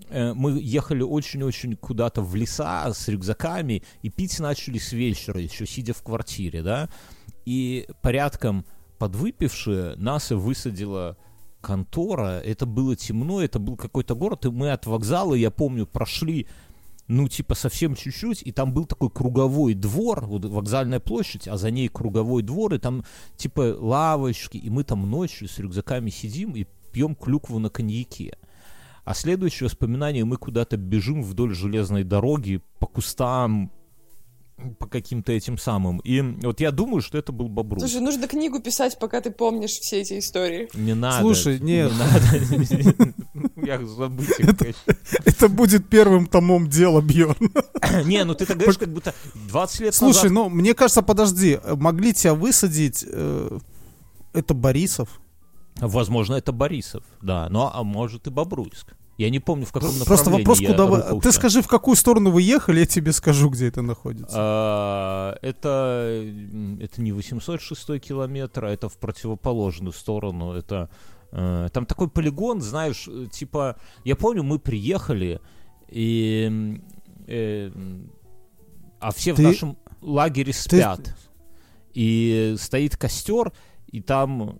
э, 0.08 0.32
мы 0.34 0.58
ехали 0.60 1.02
очень-очень 1.02 1.76
куда-то 1.76 2.22
в 2.22 2.34
леса 2.34 2.92
с 2.92 3.08
рюкзаками 3.08 3.82
и 4.02 4.08
пить 4.10 4.38
начали 4.40 4.78
с 4.78 4.92
вечера, 4.92 5.40
еще 5.40 5.66
сидя 5.66 5.94
в 5.94 6.02
квартире, 6.02 6.62
да, 6.62 6.88
и 7.44 7.86
порядком 8.02 8.64
подвыпившие 8.98 9.96
нас 9.96 10.30
высадила 10.30 11.16
контора, 11.60 12.40
это 12.40 12.66
было 12.66 12.94
темно, 12.96 13.42
это 13.42 13.58
был 13.58 13.76
какой-то 13.76 14.14
город, 14.14 14.46
и 14.46 14.50
мы 14.50 14.70
от 14.70 14.86
вокзала, 14.86 15.34
я 15.34 15.50
помню, 15.50 15.86
прошли 15.86 16.46
ну, 17.08 17.28
типа, 17.28 17.54
совсем 17.54 17.94
чуть-чуть, 17.94 18.42
и 18.44 18.52
там 18.52 18.72
был 18.72 18.84
такой 18.84 19.10
круговой 19.10 19.74
двор, 19.74 20.26
вот 20.26 20.44
вокзальная 20.44 21.00
площадь, 21.00 21.46
а 21.46 21.56
за 21.56 21.70
ней 21.70 21.88
круговой 21.88 22.42
двор, 22.42 22.74
и 22.74 22.78
там, 22.78 23.04
типа, 23.36 23.76
лавочки, 23.78 24.56
и 24.56 24.70
мы 24.70 24.82
там 24.82 25.08
ночью 25.08 25.48
с 25.48 25.58
рюкзаками 25.58 26.10
сидим 26.10 26.56
и 26.56 26.66
пьем 26.92 27.14
клюкву 27.14 27.58
на 27.58 27.70
коньяке. 27.70 28.36
А 29.04 29.14
следующее 29.14 29.66
воспоминание, 29.68 30.24
мы 30.24 30.36
куда-то 30.36 30.76
бежим 30.76 31.22
вдоль 31.22 31.54
железной 31.54 32.02
дороги, 32.02 32.60
по 32.80 32.86
кустам, 32.86 33.70
по 34.78 34.86
каким-то 34.86 35.32
этим 35.32 35.58
самым. 35.58 35.98
И 35.98 36.20
вот 36.20 36.60
я 36.60 36.70
думаю, 36.70 37.02
что 37.02 37.18
это 37.18 37.30
был 37.30 37.48
Бобрус. 37.48 37.82
Слушай, 37.82 38.00
нужно 38.00 38.26
книгу 38.26 38.58
писать, 38.60 38.98
пока 38.98 39.20
ты 39.20 39.30
помнишь 39.30 39.72
все 39.72 40.00
эти 40.00 40.18
истории. 40.18 40.68
Не 40.74 40.94
надо. 40.94 41.20
Слушай, 41.20 41.60
нет. 41.60 41.92
Не 41.92 41.98
надо. 41.98 43.14
Я 43.66 43.84
забыть. 43.86 44.30
Это 45.24 45.48
будет 45.48 45.88
первым 45.88 46.26
томом 46.26 46.68
дела, 46.68 47.00
Бьерн. 47.02 47.36
Не, 48.06 48.24
ну 48.24 48.34
ты 48.34 48.46
так 48.46 48.56
говоришь, 48.56 48.78
как 48.78 48.88
будто 48.88 49.14
20 49.48 49.80
лет 49.80 49.94
Слушай, 49.94 50.30
назад... 50.30 50.32
ну, 50.32 50.48
мне 50.48 50.74
кажется, 50.74 51.02
подожди, 51.02 51.58
могли 51.76 52.12
тебя 52.14 52.34
высадить... 52.34 53.04
э, 53.06 53.58
Это 54.32 54.54
Борисов. 54.54 55.20
Возможно, 55.78 56.34
это 56.34 56.52
Борисов, 56.52 57.04
да. 57.20 57.48
Ну, 57.50 57.68
а 57.72 57.82
может 57.82 58.26
и 58.26 58.30
Бобруйск. 58.30 58.95
Я 59.16 59.30
не 59.30 59.40
помню, 59.40 59.64
в 59.64 59.72
каком 59.72 59.90
Просто 60.04 60.30
направлении 60.30 60.42
вопрос, 60.42 60.60
я 60.60 60.68
куда 60.68 60.86
вы... 60.86 61.20
Ты 61.20 61.32
скажи, 61.32 61.62
в 61.62 61.68
какую 61.68 61.96
сторону 61.96 62.30
вы 62.30 62.42
ехали, 62.42 62.80
я 62.80 62.86
тебе 62.86 63.12
скажу, 63.12 63.48
где 63.48 63.68
это 63.68 63.80
находится. 63.80 64.36
А, 64.38 65.38
Это, 65.40 66.22
это 66.80 67.00
не 67.00 67.12
806 67.12 67.98
километр, 68.00 68.66
а 68.66 68.70
это 68.70 68.88
в 68.90 68.98
противоположную 68.98 69.92
сторону. 69.92 70.52
Это 70.52 70.90
э, 71.32 71.68
там 71.72 71.86
такой 71.86 72.10
полигон, 72.10 72.60
знаешь, 72.60 73.08
э, 73.08 73.26
типа, 73.32 73.76
я 74.04 74.16
помню, 74.16 74.42
мы 74.42 74.58
приехали, 74.58 75.40
и 75.88 76.78
э, 77.26 77.70
а 79.00 79.12
все 79.12 79.32
в 79.32 79.38
нашем 79.38 79.78
лагере 80.02 80.52
спят. 80.52 81.14
И 81.94 82.54
стоит 82.58 82.96
костер, 82.98 83.52
и 83.86 84.02
там 84.02 84.58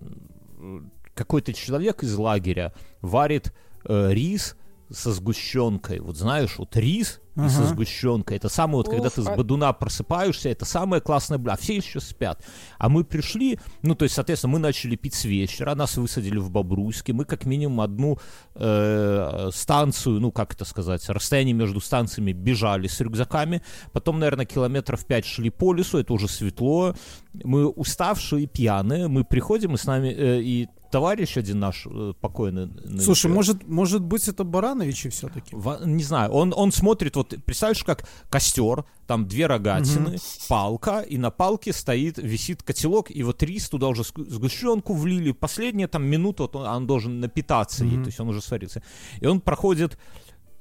какой-то 1.14 1.52
человек 1.52 2.02
из 2.02 2.16
лагеря 2.16 2.72
варит 3.02 3.52
э, 3.88 4.12
рис 4.12 4.56
со 4.90 5.12
сгущенкой. 5.12 5.98
Вот 6.00 6.16
знаешь, 6.16 6.58
вот 6.58 6.76
рис 6.76 7.20
и 7.34 7.48
со 7.48 7.58
Ага. 7.62 7.66
сгущенкой. 7.66 8.36
Это 8.36 8.48
самое, 8.48 8.76
вот 8.78 8.88
когда 8.88 9.08
Уф, 9.08 9.14
ты 9.14 9.22
с 9.22 9.26
а- 9.26 9.34
бодуна 9.34 9.72
просыпаешься, 9.72 10.48
это 10.48 10.64
самое 10.64 11.02
классное 11.02 11.38
блюдо. 11.38 11.54
А 11.54 11.56
все 11.56 11.76
еще 11.76 12.00
спят. 12.00 12.42
А 12.78 12.88
мы 12.88 13.02
пришли, 13.04 13.58
ну, 13.82 13.94
то 13.96 14.04
есть, 14.04 14.14
соответственно, 14.14 14.52
мы 14.54 14.58
начали 14.60 14.94
пить 14.96 15.14
с 15.14 15.24
вечера, 15.24 15.74
нас 15.74 15.96
высадили 15.96 16.38
в 16.38 16.50
Бобруйске. 16.50 17.12
Мы 17.12 17.24
как 17.24 17.44
минимум 17.46 17.80
одну 17.80 18.18
э, 18.54 19.50
станцию, 19.52 20.20
ну, 20.20 20.32
как 20.32 20.54
это 20.54 20.64
сказать, 20.64 21.06
расстояние 21.08 21.52
между 21.54 21.80
станциями 21.80 22.32
бежали 22.32 22.86
с 22.86 23.00
рюкзаками. 23.00 23.62
Потом, 23.92 24.18
наверное, 24.18 24.46
километров 24.46 25.04
пять 25.04 25.26
шли 25.26 25.50
по 25.50 25.74
лесу, 25.74 25.98
это 25.98 26.12
уже 26.12 26.28
светло. 26.28 26.94
Мы 27.34 27.66
уставшие 27.68 28.44
и 28.44 28.46
пьяные. 28.46 29.08
Мы 29.08 29.24
приходим, 29.24 29.74
и 29.74 29.76
с 29.78 29.84
нами... 29.84 30.08
э, 30.08 30.40
и 30.40 30.68
товарищ 30.96 31.36
один 31.36 31.58
наш 31.60 31.86
э, 31.86 32.14
покойный... 32.22 32.70
Слушай, 33.00 33.30
может, 33.30 33.68
может 33.68 34.02
быть, 34.02 34.28
это 34.28 34.44
Барановичи 34.44 35.10
все-таки? 35.10 35.54
Не 35.84 36.02
знаю, 36.02 36.30
он, 36.32 36.54
он 36.56 36.72
смотрит, 36.72 37.16
вот 37.16 37.34
представляешь, 37.44 37.84
как 37.84 38.08
костер, 38.30 38.86
там 39.06 39.28
две 39.28 39.46
рогатины, 39.46 40.16
палка, 40.48 41.00
и 41.00 41.18
на 41.18 41.30
палке 41.30 41.74
стоит, 41.74 42.16
висит 42.16 42.62
котелок, 42.62 43.10
и 43.10 43.22
вот 43.22 43.42
рис 43.42 43.68
туда 43.68 43.88
уже 43.88 44.02
сгу- 44.04 44.26
сгущенку 44.30 44.94
влили, 44.94 45.32
последняя 45.32 45.86
там 45.86 46.04
минута, 46.06 46.44
вот 46.44 46.56
он, 46.56 46.66
он 46.66 46.86
должен 46.86 47.20
напитаться, 47.20 47.84
ей, 47.84 47.92
Мгм. 47.96 48.04
то 48.04 48.08
есть 48.08 48.20
он 48.20 48.28
уже 48.28 48.40
сварится. 48.40 48.82
И 49.20 49.26
он 49.26 49.40
проходит 49.42 49.98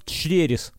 через, 0.03 0.73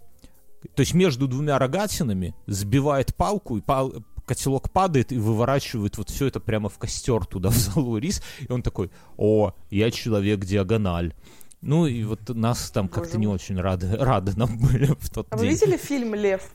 то 0.75 0.81
есть 0.81 0.93
между 0.93 1.29
двумя 1.29 1.59
рогатинами, 1.59 2.35
сбивает 2.47 3.15
палку, 3.17 3.57
и 3.57 3.63
пал- 3.63 4.05
котелок 4.27 4.71
падает 4.71 5.13
и 5.13 5.19
выворачивает 5.19 5.97
вот 5.97 6.11
все 6.11 6.27
это 6.27 6.41
прямо 6.41 6.69
в 6.69 6.77
костер 6.79 7.25
туда, 7.25 7.49
в 7.51 7.55
залу 7.55 7.97
рис, 7.97 8.23
и 8.41 8.53
он 8.53 8.63
такой, 8.63 8.91
о, 9.17 9.53
я 9.71 9.91
человек-диагональ. 9.91 11.15
Ну 11.63 11.87
и 11.87 12.05
вот 12.05 12.29
нас 12.29 12.71
там 12.71 12.89
как-то 12.89 13.11
Боже 13.13 13.21
не 13.21 13.27
мой. 13.27 13.35
очень 13.37 13.59
рады, 13.59 13.97
рады 13.99 14.37
нам 14.37 14.59
были 14.59 14.87
в 14.99 15.09
тот 15.11 15.27
А 15.31 15.37
вы 15.37 15.45
день. 15.47 15.55
видели 15.55 15.77
фильм 15.79 16.15
«Лев»? 16.15 16.51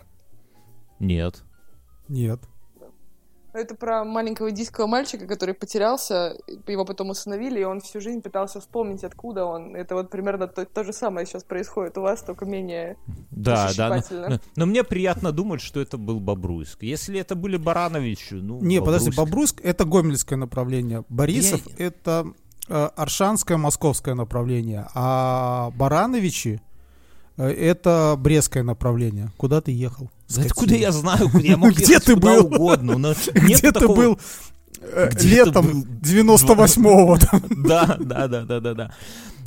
Нет. 0.99 1.43
Нет. 2.07 2.41
Это 3.53 3.75
про 3.75 4.03
маленького 4.05 4.49
индийского 4.49 4.87
мальчика, 4.87 5.27
который 5.27 5.53
потерялся, 5.53 6.37
его 6.67 6.85
потом 6.85 7.09
усыновили, 7.09 7.59
и 7.59 7.63
он 7.63 7.81
всю 7.81 7.99
жизнь 7.99 8.21
пытался 8.21 8.59
вспомнить, 8.61 9.03
откуда 9.03 9.45
он. 9.45 9.75
Это 9.75 9.95
вот 9.95 10.09
примерно 10.09 10.47
то, 10.47 10.65
то 10.65 10.83
же 10.83 10.93
самое 10.93 11.25
сейчас 11.25 11.43
происходит 11.43 11.97
у 11.97 12.01
вас, 12.01 12.21
только 12.23 12.45
менее... 12.45 12.95
Да, 13.29 13.71
да. 13.75 14.01
Но, 14.09 14.29
но- 14.29 14.39
но 14.55 14.65
мне 14.65 14.83
приятно 14.83 15.31
думать, 15.31 15.61
что 15.61 15.81
это 15.81 15.97
был 15.97 16.19
Бобруйск. 16.19 16.83
Если 16.83 17.19
это 17.19 17.35
были 17.35 17.57
Барановичи, 17.57 18.35
ну, 18.35 18.59
Не, 18.61 18.79
подожди, 18.79 19.09
Бобруйск. 19.09 19.17
Бобруйск 19.57 19.61
это 19.63 19.85
гомельское 19.85 20.37
направление. 20.37 21.03
Борисов 21.09 21.61
Я- 21.77 21.87
это 21.87 22.27
э, 22.69 22.89
Аршанское 22.95 23.57
московское 23.57 24.15
направление. 24.15 24.87
А 24.95 25.71
Барановичи 25.75 26.61
это 27.37 28.15
Брестское 28.17 28.63
направление. 28.63 29.31
Куда 29.37 29.61
ты 29.61 29.71
ехал? 29.71 30.09
Да 30.35 30.43
откуда 30.43 30.75
я 30.75 30.91
знаю, 30.91 31.29
куда 31.29 31.43
я 31.43 31.57
мог 31.57 31.71
Где 31.75 31.99
ты 31.99 32.15
был? 32.15 32.45
угодно. 32.45 32.97
но 32.97 33.13
Где 33.33 33.71
ты 33.71 33.87
был 33.87 34.19
э, 34.81 35.09
летом 35.21 35.83
был? 35.83 35.87
98-го? 36.01 37.17
там? 37.17 37.41
Да, 37.63 37.97
да, 37.99 38.27
да, 38.27 38.45
да, 38.45 38.59
да, 38.59 38.73
да. 38.73 38.93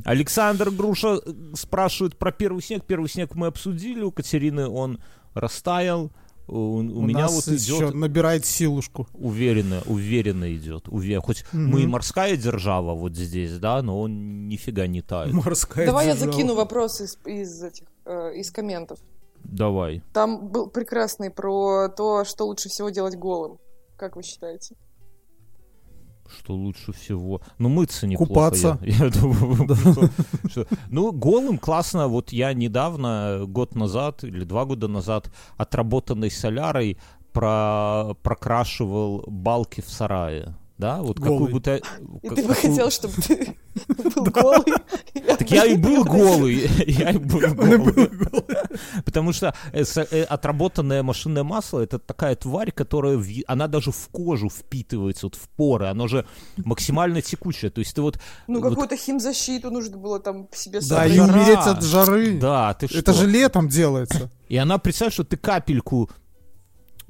Александр 0.04 0.70
Груша 0.70 1.20
э, 1.24 1.32
спрашивает 1.54 2.18
про 2.18 2.32
первый 2.32 2.62
снег. 2.62 2.84
Первый 2.86 3.08
снег 3.08 3.34
мы 3.34 3.46
обсудили. 3.46 4.02
У 4.02 4.10
Катерины 4.12 4.68
он 4.68 5.00
растаял. 5.34 6.12
У, 6.46 6.56
у 6.56 6.76
У 6.78 7.02
меня 7.02 7.20
нас 7.22 7.32
вот 7.34 7.46
еще 7.54 7.76
идет 7.78 7.94
набирает 7.94 8.44
силушку. 8.44 9.06
уверенно, 9.14 9.82
уверенно 9.86 10.54
идет. 10.54 10.88
Уве- 10.88 11.18
Хоть 11.20 11.44
мы 11.52 11.82
и 11.82 11.86
морская 11.86 12.36
держава 12.36 12.94
вот 12.94 13.16
здесь, 13.16 13.58
да, 13.58 13.80
но 13.82 14.00
он 14.00 14.48
нифига 14.48 14.86
не 14.86 15.00
тает. 15.02 15.32
Морская 15.32 15.86
Давай 15.86 16.06
я 16.06 16.12
держава. 16.12 16.32
закину 16.32 16.54
вопрос 16.54 17.00
из, 17.00 17.18
из 17.24 17.62
этих, 17.62 17.86
э, 18.04 18.34
из 18.36 18.50
комментов. 18.50 18.98
Давай. 19.44 20.02
Там 20.12 20.48
был 20.48 20.68
прекрасный 20.68 21.30
про 21.30 21.88
то, 21.88 22.24
что 22.24 22.46
лучше 22.46 22.68
всего 22.68 22.90
делать 22.90 23.16
голым. 23.16 23.58
Как 23.96 24.16
вы 24.16 24.22
считаете? 24.22 24.74
Что 26.38 26.54
лучше 26.54 26.92
всего? 26.92 27.40
Ну, 27.58 27.68
мыться 27.68 28.06
неплохо. 28.06 28.28
Купаться. 28.28 28.78
Я, 28.82 29.04
я 29.06 29.10
думаю, 29.10 29.68
что- 29.76 30.10
что- 30.48 30.66
Ну, 30.90 31.12
голым 31.12 31.58
классно. 31.58 32.08
Вот 32.08 32.32
я 32.32 32.52
недавно, 32.52 33.44
год 33.46 33.74
назад 33.74 34.24
или 34.24 34.44
два 34.44 34.64
года 34.64 34.88
назад, 34.88 35.30
отработанной 35.56 36.30
солярой 36.30 36.98
про... 37.32 38.14
прокрашивал 38.22 39.24
балки 39.26 39.80
в 39.80 39.88
сарае. 39.88 40.54
Да, 40.76 41.02
вот 41.02 41.18
какую 41.18 41.38
Голый. 41.38 41.52
бы 41.52 41.60
ты... 41.60 41.82
И 42.22 42.28
как- 42.28 42.36
ты 42.36 42.42
бы 42.42 42.54
какую- 42.54 42.54
хотел, 42.54 42.90
чтобы 42.90 43.14
ты 43.14 43.56
был 44.16 44.24
голый. 44.24 44.74
Так 45.38 45.50
я 45.50 45.66
и 45.66 45.76
был 45.76 46.04
голый. 46.04 46.68
Я 46.86 47.10
и 47.10 47.18
был 47.18 47.40
голый. 47.54 48.08
Потому 49.04 49.32
что 49.32 49.54
э, 49.72 49.84
э, 50.10 50.22
отработанное 50.24 51.02
машинное 51.04 51.44
масло 51.44 51.80
это 51.80 51.98
такая 52.00 52.34
тварь, 52.34 52.72
которая 52.72 53.22
она 53.46 53.68
даже 53.68 53.92
в 53.92 54.08
кожу 54.10 54.48
впитывается, 54.48 55.26
вот 55.26 55.36
в 55.36 55.48
поры. 55.50 55.86
Оно 55.86 56.08
же 56.08 56.26
максимально 56.56 57.22
текучее. 57.22 57.70
То 57.70 57.78
есть 57.78 57.94
ты 57.94 58.02
вот... 58.02 58.18
Ну, 58.48 58.60
какую-то 58.60 58.96
химзащиту 58.96 59.70
нужно 59.70 59.96
было 59.96 60.18
там 60.18 60.48
себе 60.52 60.80
Да, 60.80 61.06
и 61.06 61.18
умереть 61.20 61.58
от 61.58 61.84
жары. 61.84 62.38
Да, 62.38 62.74
ты 62.74 62.88
что? 62.88 62.98
Это 62.98 63.12
же 63.12 63.26
летом 63.28 63.68
делается. 63.68 64.30
И 64.48 64.56
она, 64.56 64.78
представь, 64.78 65.12
что 65.12 65.24
ты 65.24 65.36
капельку 65.36 66.10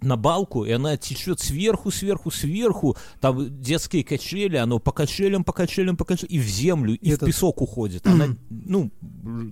на 0.01 0.17
балку, 0.17 0.65
и 0.65 0.73
она 0.73 0.97
течет 0.97 1.41
сверху, 1.41 1.91
сверху, 1.91 2.31
сверху, 2.31 2.97
там 3.21 3.61
детские 3.61 4.05
качели, 4.05 4.57
оно 4.57 4.79
по 4.79 4.93
качелям, 4.93 5.45
по 5.45 5.53
качелям, 5.53 5.97
по 5.97 6.05
качелям, 6.05 6.31
и 6.31 6.39
в 6.39 6.47
землю, 6.47 6.95
и 6.95 7.11
Этот- 7.11 7.23
в 7.23 7.27
песок 7.27 7.63
уходит. 7.63 8.07
Она, 8.07 8.29
ну, 8.51 8.91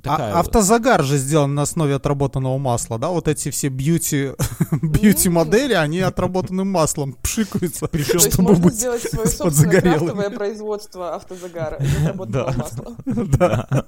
такая... 0.02 0.34
А, 0.34 0.40
автозагар 0.40 1.02
же 1.04 1.16
сделан 1.18 1.54
на 1.54 1.62
основе 1.62 1.94
отработанного 1.94 2.58
масла, 2.58 2.98
да? 2.98 3.08
Вот 3.08 3.28
эти 3.28 3.50
все 3.50 3.68
бьюти, 3.68 4.32
бьюти 4.82 5.28
модели, 5.28 5.74
они 5.74 6.00
отработанным 6.00 6.70
маслом 6.70 7.14
пшикаются, 7.14 7.86
То 7.86 7.98
есть 7.98 8.38
можно 8.38 8.64
быть 8.64 8.74
сделать 8.74 9.02
свое 9.02 9.28
собственное 9.28 9.80
крафтовое 9.80 10.30
производство 10.30 11.14
автозагара 11.14 11.78
из 11.78 11.96
отработанного 11.96 12.52
масла. 12.52 12.96
Да. 13.32 13.86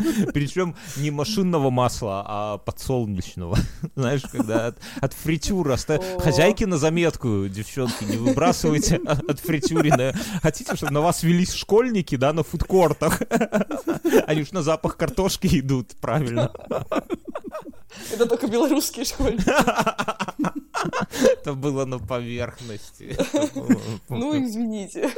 Причем 0.32 0.76
не 0.96 1.10
машинного 1.10 1.70
масла, 1.70 2.24
а 2.26 2.58
подсолнечного. 2.58 3.58
Знаешь, 3.94 4.22
когда 4.30 4.68
от, 4.68 4.78
от 5.00 5.12
фритюра. 5.12 5.76
Оста- 5.98 6.16
О. 6.16 6.20
Хозяйки 6.20 6.64
на 6.64 6.78
заметку, 6.78 7.46
девчонки, 7.48 8.04
не 8.04 8.16
выбрасывайте 8.16 8.96
от, 9.06 9.40
фритюрина. 9.40 10.14
Хотите, 10.42 10.76
чтобы 10.76 10.92
на 10.92 11.00
вас 11.00 11.22
велись 11.22 11.52
школьники, 11.52 12.16
да, 12.16 12.32
на 12.32 12.42
фудкортах? 12.42 13.20
Они 14.26 14.42
уж 14.42 14.52
на 14.52 14.62
запах 14.62 14.96
картошки 14.96 15.48
идут, 15.60 15.96
правильно. 16.00 16.50
Это 18.12 18.26
только 18.26 18.46
белорусские 18.46 19.04
школьники. 19.04 19.44
Это 21.32 21.54
было 21.54 21.84
на 21.84 21.98
поверхности. 21.98 23.16
Ну, 24.08 24.42
извините. 24.42 25.10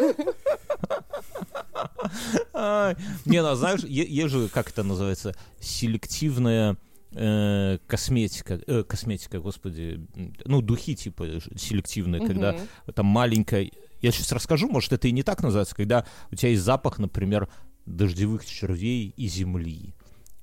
Не, 3.25 3.43
ну, 3.43 3.55
знаешь, 3.55 3.81
е- 3.85 4.07
есть 4.09 4.33
же, 4.33 4.49
как 4.49 4.69
это 4.71 4.83
называется, 4.83 5.35
селективное 5.61 6.77
э, 7.15 7.79
косметика, 7.87 8.61
э, 8.67 8.83
косметика, 8.85 9.39
господи, 9.41 10.01
ну, 10.45 10.61
духи 10.63 10.95
типа 10.95 11.27
селективные, 11.57 12.27
когда 12.27 12.53
Мгм. 12.53 12.93
там 12.95 13.07
маленькая... 13.07 13.71
Я 14.01 14.11
сейчас 14.11 14.33
расскажу, 14.33 14.69
может, 14.69 14.93
это 14.93 15.09
и 15.09 15.13
не 15.13 15.23
так 15.23 15.43
называется, 15.43 15.77
когда 15.77 16.05
у 16.31 16.35
тебя 16.35 16.51
есть 16.51 16.63
запах, 16.63 16.99
например, 16.99 17.49
дождевых 17.87 18.45
червей 18.45 19.15
и 19.17 19.29
земли. 19.29 19.95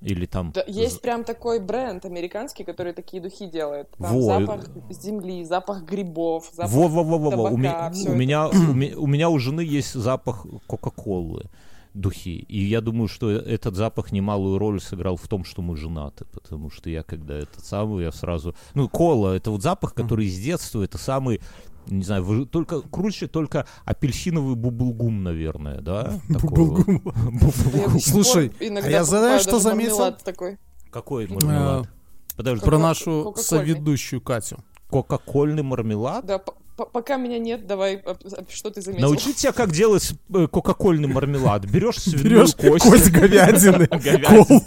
Или 0.02 0.26
там... 0.26 0.54
Да, 0.54 0.64
есть 0.66 1.02
прям 1.02 1.26
такой 1.26 1.60
бренд 1.60 2.06
американский, 2.06 2.64
который 2.64 2.94
такие 2.94 3.22
духи 3.22 3.48
делает. 3.48 3.90
Там 3.98 4.14
Во, 4.16 4.22
запах 4.40 4.70
земли, 4.92 5.44
запах 5.44 5.84
грибов, 5.84 6.50
запах... 6.54 6.72
Во-во-во-во-во. 6.72 7.50
У, 7.50 7.58
ме- 7.58 7.70
табака, 7.70 7.92
всё 7.92 8.06
у 8.06 8.08
это. 8.12 8.16
меня, 8.18 8.48
у, 8.48 8.54
ме- 8.74 8.96
у 8.96 9.08
меня 9.08 9.30
у 9.30 9.38
жены 9.40 9.60
есть 9.60 9.94
запах 9.94 10.46
Кока-Колы, 10.68 11.48
духи. 11.94 12.46
И 12.48 12.64
я 12.64 12.82
думаю, 12.82 13.08
что 13.08 13.30
этот 13.30 13.76
запах 13.76 14.12
немалую 14.12 14.58
роль 14.58 14.80
сыграл 14.82 15.16
в 15.16 15.28
том, 15.28 15.44
что 15.44 15.62
мы 15.62 15.76
женаты. 15.76 16.26
Потому 16.26 16.70
что 16.70 16.90
я 16.90 17.04
когда 17.04 17.36
этот 17.36 17.66
самый, 17.66 18.04
я 18.04 18.12
сразу... 18.12 18.56
Ну, 18.74 18.88
кола— 18.90 19.34
это 19.36 19.52
вот 19.52 19.62
запах, 19.62 19.94
который 19.94 20.28
с 20.28 20.40
детства, 20.40 20.82
это 20.84 20.98
самый... 20.98 21.42
Не 21.88 22.04
знаю, 22.04 22.24
вы- 22.24 22.46
только 22.46 22.82
круче 22.82 23.28
только 23.28 23.66
апельсиновый 23.84 24.56
бублгум, 24.56 25.24
наверное, 25.24 25.82
да? 25.82 26.20
Бублгум. 26.30 27.02
Слушай, 28.00 28.52
а 28.60 28.90
я 28.90 29.04
знаешь, 29.04 29.46
покупаю 29.46 29.60
что 29.60 29.60
заметил? 29.60 30.16
Какой 30.92 31.28
мармелад? 31.28 31.90
Подожди, 32.36 32.64
Про 32.64 32.78
нашу 32.78 33.34
соведущую 33.38 34.22
Катю. 34.22 34.60
кока-кольный 34.90 35.64
мармелад? 35.64 36.26
Да, 36.26 36.42
пока 36.86 37.18
меня 37.18 37.40
нет, 37.40 37.68
давай, 37.68 37.98
а, 38.06 38.12
а, 38.12 38.46
что 38.50 38.70
ты 38.70 38.82
заметил? 38.82 39.08
Научить 39.08 39.38
тебя, 39.38 39.52
как 39.52 39.72
делать 39.72 40.12
э, 40.34 40.48
кока-кольный 40.48 41.08
мармелад. 41.08 41.66
Берешь 41.66 41.98
свиную 41.98 42.46
Берешь 42.46 42.56
кость. 42.56 42.84
кость 42.86 43.12
говядины, 43.12 43.88
Говядины. 43.92 44.26
колу 44.26 44.64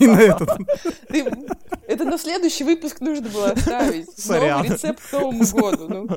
и 0.00 0.06
на 0.06 0.20
этот. 0.20 0.48
Это 1.86 2.04
на 2.04 2.18
следующий 2.18 2.64
выпуск 2.64 3.00
нужно 3.00 3.28
было 3.28 3.50
оставить. 3.50 4.08
Сорян. 4.18 4.58
Новый 4.62 4.70
рецепт 4.70 5.00
к 5.08 5.12
Новому 5.12 5.44
году. 5.44 5.88
ну. 5.88 6.08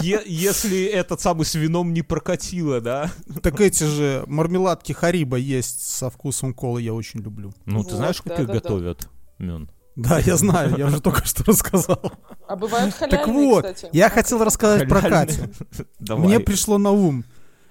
Если 0.02 0.84
этот 0.84 1.20
самый 1.20 1.44
с 1.44 1.54
вином 1.54 1.92
не 1.92 2.02
прокатило, 2.02 2.80
да? 2.80 3.10
Так 3.42 3.60
эти 3.60 3.84
же 3.84 4.24
мармеладки 4.26 4.92
Хариба 4.92 5.36
есть 5.36 5.80
со 5.86 6.10
вкусом 6.10 6.54
колы, 6.54 6.82
я 6.82 6.94
очень 6.94 7.20
люблю. 7.20 7.52
Ну, 7.66 7.84
ты 7.84 7.96
знаешь, 7.96 8.22
как 8.22 8.38
их 8.40 8.46
готовят, 8.46 9.08
Мюн? 9.38 9.70
Да, 9.96 10.18
я 10.18 10.36
знаю, 10.36 10.76
я 10.78 10.86
уже 10.86 11.00
только 11.00 11.24
что 11.26 11.44
рассказал. 11.44 12.12
А 12.46 12.56
бывают 12.56 12.94
халяльные, 12.94 13.18
Так 13.18 13.28
вот, 13.34 13.64
кстати. 13.66 13.90
я 13.92 14.08
хотел 14.08 14.42
рассказать 14.44 14.88
про 14.88 15.00
Катю. 15.02 15.50
Давай. 15.98 16.26
Мне 16.26 16.40
пришло 16.40 16.78
на 16.78 16.90
ум. 16.90 17.24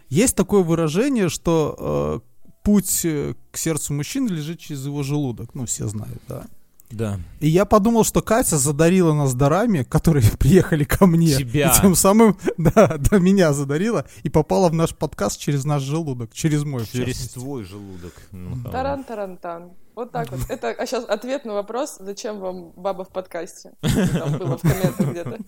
Есть 0.10 0.36
такое 0.36 0.64
выражение, 0.64 1.30
что 1.30 2.22
э, 2.24 2.54
путь 2.64 3.02
э, 3.04 3.36
к 3.52 3.58
сердцу 3.58 3.94
мужчины 3.94 4.28
лежит 4.30 4.60
через 4.60 4.86
его 4.86 5.04
желудок. 5.04 5.54
Ну, 5.54 5.66
все 5.66 5.88
знают, 5.88 6.22
да. 6.28 6.46
Да. 6.92 7.20
И 7.40 7.48
я 7.48 7.66
подумал, 7.66 8.04
что 8.04 8.22
Катя 8.22 8.58
задарила 8.58 9.14
нас 9.14 9.34
дарами, 9.36 9.84
которые 9.84 10.26
приехали 10.40 10.84
ко 10.84 11.06
мне. 11.06 11.36
Тебя. 11.36 11.72
И 11.72 11.82
тем 11.82 11.96
самым, 11.96 12.38
да, 12.58 12.98
да, 12.98 13.20
меня 13.20 13.54
задарила 13.54 14.06
и 14.24 14.30
попала 14.30 14.70
в 14.70 14.74
наш 14.74 14.96
подкаст 14.96 15.40
через 15.40 15.66
наш 15.66 15.84
желудок, 15.84 16.34
через 16.34 16.64
мой, 16.64 16.86
Через 16.86 17.30
твой 17.30 17.64
желудок. 17.64 18.14
Мюнхгаузен. 18.32 18.72
Таран-таран-тан. 18.72 19.72
Вот 19.96 20.12
так 20.12 20.32
вот. 20.32 20.40
Это, 20.50 20.70
а 20.70 20.86
сейчас 20.86 21.04
ответ 21.06 21.46
на 21.46 21.54
вопрос, 21.54 21.98
зачем 22.00 22.40
вам 22.40 22.72
баба 22.72 23.04
в 23.04 23.10
подкасте? 23.10 23.74
Там 23.82 24.38
было 24.38 24.58
в 24.58 24.62
комментах 24.62 25.10
где-то. 25.10 25.40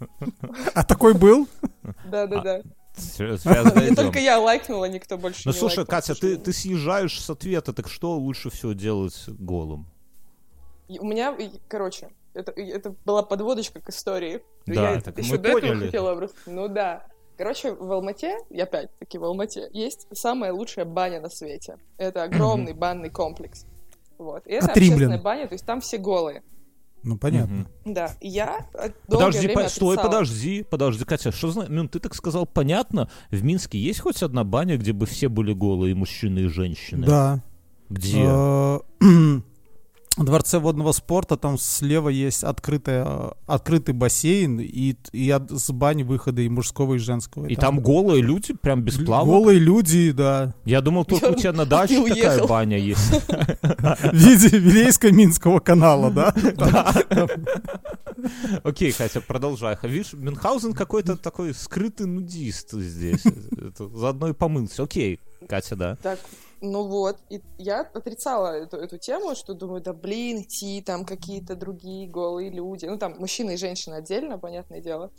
А 0.76 0.84
такой 0.84 1.14
был? 1.14 1.48
Да-да-да. 2.06 2.62
Не 3.16 3.96
только 3.96 4.20
я 4.20 4.40
лайкнула, 4.40 4.86
никто 4.86 5.18
больше 5.18 5.44
Ну 5.46 5.54
не 5.54 5.58
слушай, 5.58 5.80
лайкнул, 5.80 5.98
Катя, 5.98 6.16
ты, 6.16 6.38
ты 6.38 6.52
съезжаешь 6.52 7.20
с 7.20 7.30
ответа, 7.30 7.72
так 7.74 7.88
что 7.88 8.18
лучше 8.18 8.50
всего 8.50 8.74
делать 8.74 9.24
голым? 9.28 9.88
И 10.92 11.00
У 11.00 11.06
меня, 11.06 11.36
короче, 11.68 12.10
это, 12.34 12.52
это 12.52 12.94
была 13.06 13.24
подводочка 13.24 13.80
к 13.80 13.90
истории. 13.90 14.42
Да, 14.66 14.92
я 14.92 15.02
так 15.02 15.18
еще 15.18 15.32
мы 15.34 15.38
до 15.38 15.50
этого 15.50 15.62
поняли. 15.62 15.86
хотела 15.86 16.30
Ну 16.48 16.68
да. 16.68 17.06
Короче, 17.38 17.74
в 17.74 17.92
Алмате, 17.92 18.38
и 18.50 18.60
опять-таки 18.60 19.18
в 19.18 19.24
Алмате, 19.24 19.70
есть 19.72 20.06
самая 20.12 20.54
лучшая 20.54 20.86
баня 20.86 21.22
на 21.22 21.30
свете. 21.30 21.78
Это 21.98 22.24
огромный 22.24 22.74
банный 22.74 23.10
комплекс. 23.10 23.66
Вот. 24.18 24.46
И 24.46 24.52
это 24.52 24.68
От 24.68 24.78
римлян. 24.78 24.94
общественная 24.94 25.22
баня, 25.22 25.48
то 25.48 25.54
есть 25.54 25.66
там 25.66 25.82
все 25.82 25.98
голые. 25.98 26.44
Ну, 27.04 27.18
понятно. 27.18 27.66
Да. 27.86 28.12
Я 28.22 28.68
э, 28.76 28.90
долгое 29.08 29.26
Подожди, 29.28 29.48
время 29.48 29.64
по- 29.64 29.70
стой, 29.70 29.96
отрицала. 29.96 30.12
подожди, 30.12 30.64
подожди, 30.64 31.06
Катя, 31.06 31.32
что 31.32 31.52
значит? 31.52 31.72
Мюн, 31.72 31.90
ты 31.90 32.00
так 32.00 32.14
сказал, 32.14 32.46
понятно, 32.46 33.10
в 33.32 33.44
Минске 33.44 33.80
есть 33.80 34.02
хоть 34.02 34.22
одна 34.22 34.44
баня, 34.44 34.78
где 34.78 34.94
бы 34.94 35.08
все 35.08 35.28
были 35.28 35.54
голые, 35.54 35.92
и 35.92 35.96
мужчины, 35.96 36.40
и 36.40 36.48
женщины? 36.48 37.08
Да. 37.08 37.44
Где? 37.90 38.20
В 40.18 40.26
дворце 40.26 40.60
водного 40.60 40.92
спорта 40.92 41.38
там 41.38 41.58
слева 41.58 42.10
есть 42.10 42.44
открытая, 42.44 43.32
открытый 43.48 43.94
бассейн 43.94 44.60
и, 44.60 44.96
и 45.14 45.30
от, 45.30 45.50
с 45.50 45.72
бани 45.72 46.04
выхода 46.04 46.42
и 46.42 46.50
мужского, 46.50 46.96
и 46.96 46.98
женского. 46.98 47.46
И 47.46 47.56
там 47.56 47.80
голые 47.80 48.22
люди, 48.22 48.54
прям 48.54 48.82
без 48.82 48.98
плавок? 48.98 49.28
Голые 49.28 49.58
люди, 49.60 50.12
да. 50.12 50.54
Я 50.66 50.82
думал, 50.82 51.06
только 51.06 51.28
у 51.28 51.36
тебя 51.36 51.54
на 51.54 51.66
даче 51.66 52.04
такая 52.10 52.34
уехал. 52.34 52.48
баня 52.48 52.78
есть. 52.78 53.00
В 53.00 54.14
виде 54.14 54.58
Вилейско-Минского 54.58 55.62
канала, 55.62 56.12
да? 56.12 56.34
Окей, 58.64 58.92
Катя, 58.92 59.22
продолжай. 59.22 59.78
Видишь, 59.84 60.14
Мюнхгаузен 60.14 60.74
какой-то 60.74 61.16
такой 61.16 61.54
скрытый 61.54 62.08
нудист 62.08 62.74
здесь. 62.74 63.24
Заодно 63.78 64.28
и 64.28 64.34
помылся. 64.34 64.84
Окей, 64.84 65.20
Катя, 65.48 65.76
да. 65.78 65.96
Так, 66.04 66.20
ну 66.62 66.84
вот, 66.84 67.18
и 67.30 67.42
я 67.58 67.82
отрицала 67.82 68.54
эту, 68.56 68.78
эту 68.78 68.98
тему, 68.98 69.36
что 69.36 69.54
думаю, 69.54 69.82
да 69.82 69.94
блин, 69.94 70.42
идти 70.42 70.82
там 70.86 71.06
какие-то 71.06 71.56
другие 71.56 72.08
голые 72.08 72.50
люди. 72.50 72.86
Ну 72.86 72.98
там 72.98 73.16
мужчины 73.18 73.56
и 73.56 73.58
женщины 73.58 73.96
отдельно, 73.96 74.38
понятное 74.38 74.80
дело. 74.80 75.10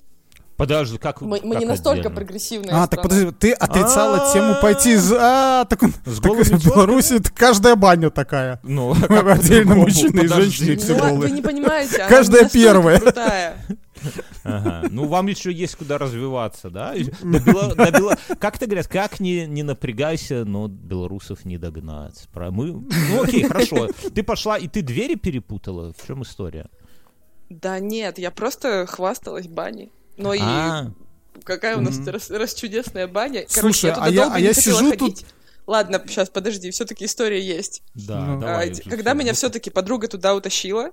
Подожди, 0.56 0.98
как 0.98 1.20
Мы, 1.22 1.40
мы 1.42 1.54
как 1.54 1.60
не 1.60 1.66
настолько 1.66 2.00
отдельно? 2.00 2.14
прогрессивная 2.16 2.74
А, 2.74 2.86
так 2.86 3.00
страна. 3.00 3.08
подожди, 3.08 3.30
ты 3.38 3.52
отрицала 3.52 4.28
А. 4.30 4.32
тему 4.32 4.54
пойти 4.60 4.96
за... 4.96 5.18
А, 5.20 5.64
так 5.64 5.82
он- 5.82 5.92
С 6.06 6.20
так 6.20 6.32
в 6.32 6.66
Беларуси 6.66 7.14
это 7.14 7.32
каждая 7.32 7.74
баня 7.74 8.10
такая. 8.10 8.60
Ну, 8.62 8.92
а 9.02 9.06
как 9.08 9.26
Отдельно 9.38 9.74
мужчины 9.74 10.20
и 10.20 10.26
женщины, 10.28 10.76
все 10.76 10.94
Ну, 10.94 10.98
а 11.04 11.08
голые. 11.08 11.20
вы 11.20 11.30
не 11.30 11.42
понимаете, 11.42 12.06
Каждая 12.08 12.48
первая. 12.48 13.00
крутая. 13.00 13.56
Ага. 14.44 14.88
Ну, 14.90 15.06
вам 15.06 15.26
еще 15.28 15.52
есть 15.52 15.76
куда 15.76 15.98
развиваться, 15.98 16.70
да? 16.70 16.94
До 17.22 17.74
до 17.74 18.16
Как 18.40 18.58
ты 18.58 18.66
говорят, 18.66 18.88
как 18.88 19.20
не, 19.20 19.46
не 19.46 19.62
напрягайся, 19.62 20.44
но 20.44 20.68
белорусов 20.68 21.44
не 21.44 21.58
догнать. 21.58 22.28
Про- 22.32 22.50
Мы... 22.50 22.72
Ну, 22.72 23.22
окей, 23.22 23.44
хорошо. 23.44 23.88
Ты 24.14 24.22
пошла, 24.22 24.58
и 24.58 24.68
ты 24.68 24.82
двери 24.82 25.14
перепутала? 25.14 25.92
В 25.92 26.06
чем 26.06 26.22
история? 26.22 26.66
Да 27.50 27.78
нет, 27.78 28.18
я 28.18 28.30
просто 28.30 28.86
хвасталась 28.86 29.46
баней. 29.46 29.92
Но 30.16 30.34
и 30.34 30.40
А, 30.42 30.90
какая 31.44 31.76
у 31.76 31.80
нас 31.80 31.96
Мгм. 31.98 32.08
раз, 32.08 32.30
раз 32.30 32.54
чудесная 32.54 33.06
баня. 33.06 33.44
Слушай, 33.48 33.60
Короче, 33.60 33.86
я 33.88 33.92
а 33.92 33.96
туда 33.96 34.08
я- 34.08 34.20
долго 34.22 34.34
а 34.36 34.40
не 34.40 34.46
я 34.46 34.54
хотела 34.54 34.76
сижу 34.78 34.90
ходить. 34.90 35.26
Ладно, 35.66 36.02
сейчас, 36.08 36.28
подожди, 36.28 36.70
все-таки 36.72 37.04
история 37.04 37.40
есть. 37.40 37.82
да, 37.94 38.18
Ну. 38.26 38.38
А, 38.38 38.40
давай. 38.40 38.74
когда 38.74 39.14
меня 39.14 39.32
все-таки 39.32 39.70
подруга 39.70 40.08
туда 40.08 40.34
утащила, 40.34 40.90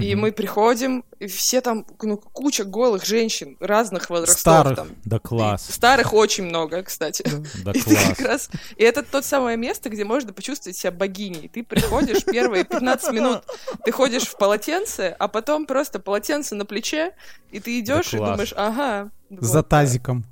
и 0.00 0.14
Мгм. 0.14 0.20
мы 0.22 0.32
приходим, 0.32 1.04
и 1.20 1.26
все 1.26 1.60
там, 1.60 1.86
ну, 2.02 2.16
куча 2.16 2.64
голых 2.64 3.04
женщин 3.04 3.56
разных 3.60 4.10
возрастов. 4.10 4.40
Старых. 4.40 4.76
Там. 4.76 4.88
Да 5.04 5.18
класс, 5.18 5.68
И 5.68 5.72
Старых 5.72 6.12
очень 6.12 6.44
много, 6.44 6.82
кстати. 6.82 7.24
да 7.64 7.72
И 7.74 7.80
ты 7.80 7.94
как 7.94 8.16
класс. 8.16 8.26
раз... 8.26 8.50
И 8.76 8.82
это 8.82 9.02
то 9.02 9.22
самое 9.22 9.56
место, 9.56 9.88
где 9.90 10.04
можно 10.04 10.32
почувствовать 10.32 10.76
себя 10.76 10.90
богиней. 10.90 11.48
Ты 11.48 11.62
приходишь, 11.62 12.24
первые 12.24 12.64
15 12.64 13.12
минут 13.12 13.42
ты 13.84 13.92
ходишь 13.92 14.24
в 14.24 14.36
полотенце, 14.36 15.14
а 15.18 15.28
потом 15.28 15.66
просто 15.66 15.98
полотенце 16.00 16.54
на 16.54 16.64
плече, 16.64 17.14
и 17.50 17.60
ты 17.60 17.78
идешь 17.80 18.12
и 18.14 18.16
класс. 18.16 18.30
думаешь, 18.32 18.54
ага. 18.56 19.10
За 19.30 19.58
вот, 19.58 19.68
тазиком. 19.68 20.24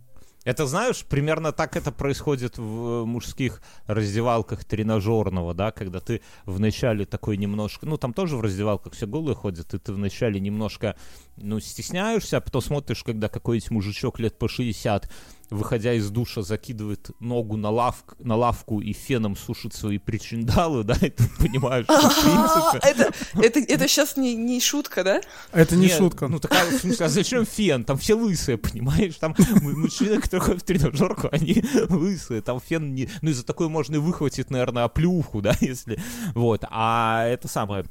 Это, 0.44 0.66
знаешь, 0.66 1.04
примерно 1.04 1.52
так 1.52 1.76
это 1.76 1.92
происходит 1.92 2.58
в 2.58 3.02
э, 3.02 3.04
мужских 3.04 3.62
раздевалках 3.86 4.64
тренажерного, 4.64 5.54
да, 5.54 5.70
когда 5.70 6.00
ты 6.00 6.20
вначале 6.46 7.04
такой 7.04 7.36
немножко, 7.36 7.86
ну, 7.86 7.96
там 7.96 8.12
тоже 8.12 8.36
в 8.36 8.40
раздевалках 8.40 8.94
все 8.94 9.06
голые 9.06 9.36
ходят, 9.36 9.72
и 9.72 9.78
ты 9.78 9.92
вначале 9.92 10.40
немножко, 10.40 10.96
ну, 11.36 11.60
стесняешься, 11.60 12.38
а 12.38 12.40
потом 12.40 12.60
смотришь, 12.60 13.04
когда 13.04 13.28
какой-нибудь 13.28 13.70
мужичок 13.70 14.18
лет 14.18 14.36
по 14.36 14.48
60 14.48 15.08
выходя 15.52 15.92
из 15.92 16.10
душа, 16.10 16.42
закидывает 16.42 17.10
ногу 17.20 17.56
на, 17.56 17.70
лавк, 17.70 18.16
на 18.18 18.36
лавку 18.36 18.80
и 18.80 18.92
феном 18.92 19.36
сушит 19.36 19.74
свои 19.74 19.98
причиндалы, 19.98 20.84
да, 20.84 20.94
и 20.94 21.10
ты 21.10 21.24
понимаешь, 21.38 21.84
что, 21.84 22.00
в 22.00 22.04
А, 22.04 22.70
принципе... 22.72 22.88
это, 22.88 23.14
это, 23.34 23.60
это 23.60 23.88
сейчас 23.88 24.16
не, 24.16 24.34
не 24.34 24.60
шутка, 24.60 25.04
да? 25.04 25.20
Это 25.52 25.76
не 25.76 25.86
Нет, 25.86 25.98
шутка. 25.98 26.28
Ну 26.28 26.38
такая, 26.38 26.70
в 26.70 26.80
смысле, 26.80 27.06
а 27.06 27.08
зачем 27.08 27.46
фен? 27.46 27.84
Там 27.84 27.98
все 27.98 28.14
лысые, 28.14 28.58
понимаешь? 28.58 29.16
Там 29.16 29.36
мужчины, 29.62 30.20
которые 30.20 30.40
ходят 30.40 30.62
в 30.62 30.64
тренажерку, 30.64 31.28
они 31.30 31.62
лысые. 31.88 32.42
Там 32.42 32.60
фен 32.60 32.94
не... 32.94 33.08
Ну, 33.20 33.30
из-за 33.30 33.44
такой 33.44 33.68
можно 33.68 33.96
и 33.96 33.98
выхватить, 33.98 34.50
наверное, 34.50 34.84
оплюху, 34.84 35.42
да, 35.42 35.54
если... 35.60 36.00
Вот. 36.34 36.64
А 36.70 37.26
это 37.26 37.48
самое... 37.48 37.84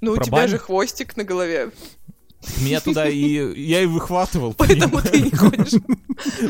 Ну, 0.00 0.12
у 0.12 0.16
тебя 0.16 0.32
баню? 0.32 0.48
же 0.48 0.58
хвостик 0.58 1.16
на 1.16 1.24
голове, 1.24 1.70
Меня 2.60 2.80
туда 2.80 3.08
и... 3.08 3.60
Я 3.60 3.82
и 3.82 3.86
выхватывал. 3.86 4.54
поэтому 4.56 5.00
ты 5.00 5.20
не 5.20 5.30
ходишь. 5.30 5.80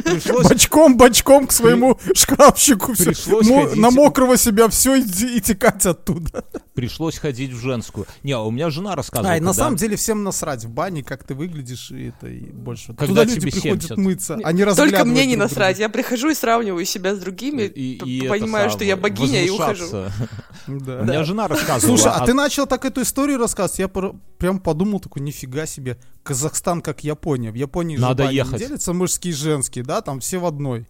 Пришлось... 0.05 0.49
Бочком, 0.49 0.97
бочком 0.97 1.47
к 1.47 1.53
своему 1.53 1.99
шкафчику. 2.15 2.95
Пришлось 2.95 3.49
ходить. 3.49 3.77
На 3.77 3.91
мокрого 3.91 4.37
себя 4.37 4.69
все 4.69 4.97
и, 4.97 5.03
и 5.37 5.41
текать 5.41 5.87
оттуда. 5.87 6.45
Пришлось 6.75 7.19
ходить 7.19 7.53
в 7.53 7.59
женскую. 7.61 8.07
Не, 8.23 8.33
а 8.33 8.41
у 8.41 8.51
меня 8.51 8.69
жена 8.71 8.95
рассказывала. 8.97 9.33
А, 9.35 9.37
и 9.37 9.41
на 9.41 9.51
когда- 9.51 9.65
самом 9.65 9.77
деле 9.77 9.97
всем 9.97 10.25
насрать 10.25 10.65
в 10.65 10.71
бане, 10.71 11.03
как 11.05 11.25
ты 11.25 11.35
выглядишь, 11.35 11.91
и 11.91 12.09
это 12.09 12.27
и 12.27 12.41
больше. 12.51 12.89
Когда 12.95 13.07
Туда 13.07 13.25
люди 13.25 13.41
тебе 13.41 13.53
приходят 13.53 13.83
70. 13.85 13.97
мыться, 13.97 14.39
они 14.43 14.65
Только 14.65 15.05
мне 15.05 15.25
не 15.27 15.37
друг 15.37 15.49
друга. 15.49 15.61
насрать. 15.61 15.79
Я 15.79 15.89
прихожу 15.89 16.31
и 16.31 16.35
сравниваю 16.35 16.85
себя 16.85 17.15
с 17.15 17.19
другими, 17.19 17.63
и, 17.63 17.95
и 18.05 18.29
понимаю, 18.29 18.71
что 18.71 18.85
я 18.85 18.97
богиня, 18.97 19.45
и 19.45 19.51
ухожу. 19.51 19.87
У 20.67 20.71
меня 20.73 21.25
жена 21.25 21.49
рассказывала. 21.49 21.97
Слушай, 21.97 22.13
а 22.13 22.23
о- 22.23 22.27
ты 22.27 22.35
начал 22.35 22.67
так 22.67 22.85
эту 22.85 23.03
историю 23.03 23.39
рассказывать, 23.39 23.79
я 23.79 23.89
пр- 23.89 24.15
прям 24.39 24.59
подумал 24.59 25.01
такой, 25.01 25.23
нифига 25.23 25.67
себе, 25.67 25.99
Казахстан 26.23 26.81
как 26.81 27.05
Япония. 27.05 27.51
В 27.51 27.55
Японии 27.55 27.97
же 27.97 28.03
бани 28.03 28.29
не 28.31 28.35
ехать. 28.37 28.59
делятся 28.59 28.93
мужские 28.93 29.33
и 29.33 29.37
женские, 29.37 29.85
да, 29.85 30.01
там 30.01 30.21
все 30.21 30.39
в 30.39 30.47
одной. 30.47 30.87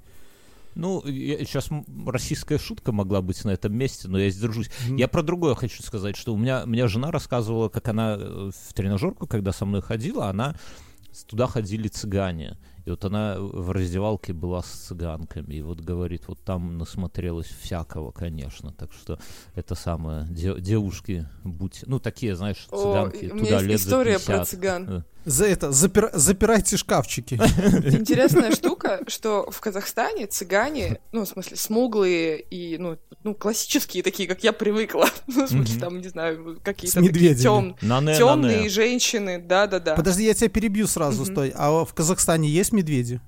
Ну, 0.74 1.02
сейчас 1.04 1.68
российская 2.06 2.58
шутка 2.58 2.92
могла 2.92 3.22
быть 3.22 3.44
на 3.44 3.50
этом 3.50 3.74
месте, 3.74 4.08
но 4.08 4.18
я 4.18 4.30
сдержусь. 4.30 4.70
Я 4.88 5.08
про 5.08 5.22
другое 5.22 5.54
хочу 5.54 5.82
сказать, 5.82 6.16
что 6.16 6.34
у 6.34 6.36
меня, 6.36 6.64
меня 6.64 6.88
жена 6.88 7.10
рассказывала, 7.10 7.68
как 7.68 7.88
она 7.88 8.16
э, 8.18 8.50
в 8.52 8.74
тренажерку, 8.74 9.26
когда 9.26 9.52
со 9.52 9.64
мной 9.64 9.82
ходила, 9.82 10.28
она 10.28 10.56
туда 11.28 11.46
ходили 11.46 11.88
цыгане. 11.88 12.58
И 12.84 12.90
вот 12.90 13.04
она 13.04 13.36
в 13.38 13.70
раздевалке 13.70 14.32
была 14.32 14.62
с 14.62 14.66
цыганками. 14.66 15.54
И 15.54 15.62
вот 15.62 15.80
говорит, 15.80 16.24
вот 16.26 16.40
там 16.40 16.76
насмотрелась 16.76 17.46
всякого, 17.46 18.10
конечно. 18.10 18.72
Так 18.72 18.92
что 18.92 19.18
это 19.54 19.74
самое, 19.74 20.26
де- 20.28 20.60
девушки, 20.60 21.26
будь... 21.44 21.84
Ну, 21.86 21.98
такие, 21.98 22.36
знаешь, 22.36 22.66
О, 22.70 22.76
цыганки, 22.76 23.24
меня 23.32 23.44
туда 23.44 23.62
лет 23.62 23.80
за 23.80 23.88
история 23.88 24.18
про 24.18 24.38
50. 24.38 24.48
цыган. 24.48 25.04
За 25.24 25.46
это, 25.46 25.68
запира- 25.68 26.10
запирайте 26.12 26.76
шкафчики. 26.76 27.34
Интересная 27.84 28.52
штука, 28.52 29.00
что 29.08 29.50
в 29.50 29.60
Казахстане 29.60 30.26
цыгане, 30.26 31.00
ну, 31.12 31.24
в 31.24 31.28
смысле, 31.28 31.56
смуглые 31.56 32.40
и, 32.40 32.76
ну, 32.78 32.98
ну 33.22 33.34
классические 33.34 34.02
такие, 34.02 34.28
как 34.28 34.44
я 34.44 34.52
привыкла. 34.52 35.08
Ну, 35.26 35.46
в 35.46 35.48
смысле, 35.48 35.80
там, 35.80 36.00
не 36.00 36.08
знаю, 36.08 36.60
какие-то 36.62 37.00
такие 37.00 37.34
тем- 37.42 37.76
темные 38.16 38.68
женщины, 38.68 39.38
да-да-да. 39.38 39.94
Подожди, 39.94 40.24
я 40.24 40.34
тебя 40.34 40.48
перебью 40.48 40.86
сразу, 40.86 41.24
стой. 41.24 41.52
А 41.56 41.84
в 41.84 41.92
Казахстане 41.94 42.48
есть 42.48 42.72
медведи? 42.72 43.20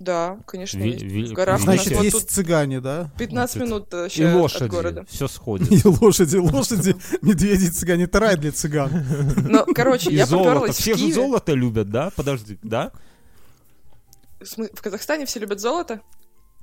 Да, 0.00 0.38
конечно, 0.46 0.78
Ви- 0.78 0.90
есть. 0.90 1.02
ви- 1.02 1.24
в 1.24 1.32
горах 1.32 1.62
у 1.62 1.66
нас 1.66 1.76
Значит, 1.76 1.94
вот 1.96 2.04
есть 2.04 2.18
тут 2.18 2.30
цыгане, 2.30 2.80
да? 2.80 3.10
15 3.16 3.56
Вот 3.56 3.64
минут 3.64 3.92
И 3.92 3.96
вообще 3.96 4.28
от 4.28 4.34
лошади. 4.34 4.70
города. 4.70 5.04
Все 5.08 5.28
сходит. 5.28 5.70
И 5.84 5.88
лошади, 5.88 6.36
лошади, 6.36 6.96
медведи, 7.22 7.68
цыгане. 7.68 8.04
Это 8.04 8.20
рай 8.20 8.36
для 8.36 8.52
цыган. 8.52 8.90
Но, 9.48 9.64
короче, 9.74 10.10
И 10.10 10.16
я 10.16 10.26
поперлась 10.26 10.76
Все 10.76 10.94
же 10.96 11.12
золото 11.12 11.52
любят, 11.54 11.90
да? 11.90 12.10
Подожди, 12.16 12.58
да? 12.62 12.90
В 14.40 14.82
Казахстане 14.82 15.24
все 15.26 15.38
любят 15.40 15.60
золото? 15.60 16.00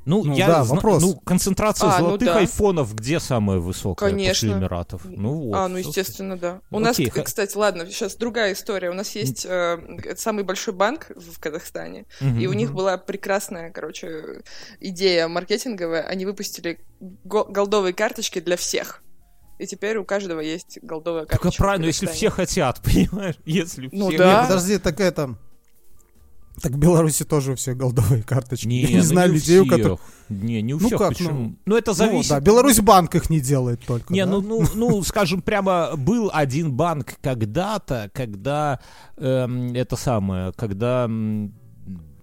Ну, 0.05 0.23
Ну 0.23 0.35
я 0.35 0.47
да, 0.47 0.63
зна- 0.63 0.75
вопрос. 0.75 1.01
Ну, 1.03 1.15
концентрация 1.19 1.89
А, 1.89 1.99
ну 1.99 2.05
золотых 2.07 2.27
да. 2.27 2.37
айфонов 2.39 2.95
где 2.95 3.19
самая 3.19 3.59
высокая 3.59 4.09
Конечно. 4.09 4.49
после 4.49 4.51
Эмиратов? 4.59 5.01
Ну 5.05 5.33
вот. 5.47 5.55
а, 5.55 5.67
ну 5.67 5.77
естественно, 5.77 6.37
да. 6.37 6.61
У 6.71 6.79
Ну, 6.79 6.85
нас, 6.85 6.95
окей, 6.95 7.09
ха- 7.09 7.21
кстати, 7.23 7.55
ладно, 7.55 7.85
сейчас 7.85 8.15
другая 8.15 8.53
история. 8.53 8.89
У 8.89 8.93
нас 8.93 9.15
есть 9.15 9.45
э, 9.47 9.77
самый 10.17 10.43
большой 10.43 10.73
банк 10.73 11.07
в 11.15 11.39
Казахстане, 11.39 12.05
Мгм. 12.19 12.39
и 12.39 12.47
у 12.47 12.53
них 12.53 12.73
была 12.73 12.97
прекрасная, 12.97 13.71
короче, 13.71 14.41
идея 14.79 15.27
маркетинговая. 15.27 16.01
Они 16.03 16.25
выпустили 16.25 16.79
го- 16.99 17.45
голдовые 17.45 17.93
карточки 17.93 18.39
для 18.39 18.57
всех. 18.57 19.03
И 19.59 19.67
теперь 19.67 19.97
у 19.97 20.03
каждого 20.05 20.39
есть 20.39 20.79
голдовая 20.81 21.25
Только 21.25 21.37
карточка. 21.37 21.61
в 21.61 21.63
правильно, 21.63 21.85
если 21.85 22.07
все 22.07 22.31
хотят, 22.31 22.81
понимаешь? 22.83 23.35
Если 23.45 23.89
Ну 23.91 24.09
все... 24.09 24.17
да. 24.17 24.41
Не, 24.41 24.47
подожди, 24.47 24.77
так 24.79 24.99
это... 24.99 25.35
Так 26.61 26.73
в 26.73 26.77
Беларуси 26.77 27.23
тоже 27.23 27.53
у 27.53 27.55
всех 27.55 27.77
голдовые 27.77 28.23
карточки. 28.23 28.67
Не, 28.67 28.81
Я 28.81 28.87
не 28.89 28.95
ну 28.97 29.03
знаю 29.03 29.31
у 29.31 29.33
людей, 29.35 29.59
у 29.59 29.65
всех. 29.65 29.77
которых... 29.77 29.99
Не, 30.29 30.61
не 30.61 30.73
у 30.73 30.79
Ну 30.79 30.87
всех, 30.87 30.99
как, 30.99 31.09
почему? 31.09 31.31
ну? 31.31 31.55
Ну, 31.65 31.75
это 31.77 31.91
Ну, 31.91 31.95
зависит... 31.95 32.29
да, 32.29 32.39
Беларусь 32.39 32.79
банк 32.79 33.15
их 33.15 33.29
не 33.29 33.39
делает 33.39 33.81
только. 33.85 34.13
Не, 34.13 34.25
да? 34.25 34.31
ну, 34.31 34.41
ну, 34.41 34.65
ну, 34.75 35.03
скажем 35.03 35.41
прямо, 35.41 35.95
был 35.95 36.29
один 36.33 36.73
банк 36.73 37.15
когда-то, 37.21 38.11
когда 38.13 38.79
эм, 39.17 39.73
это 39.73 39.95
самое, 39.95 40.51
когда 40.53 41.05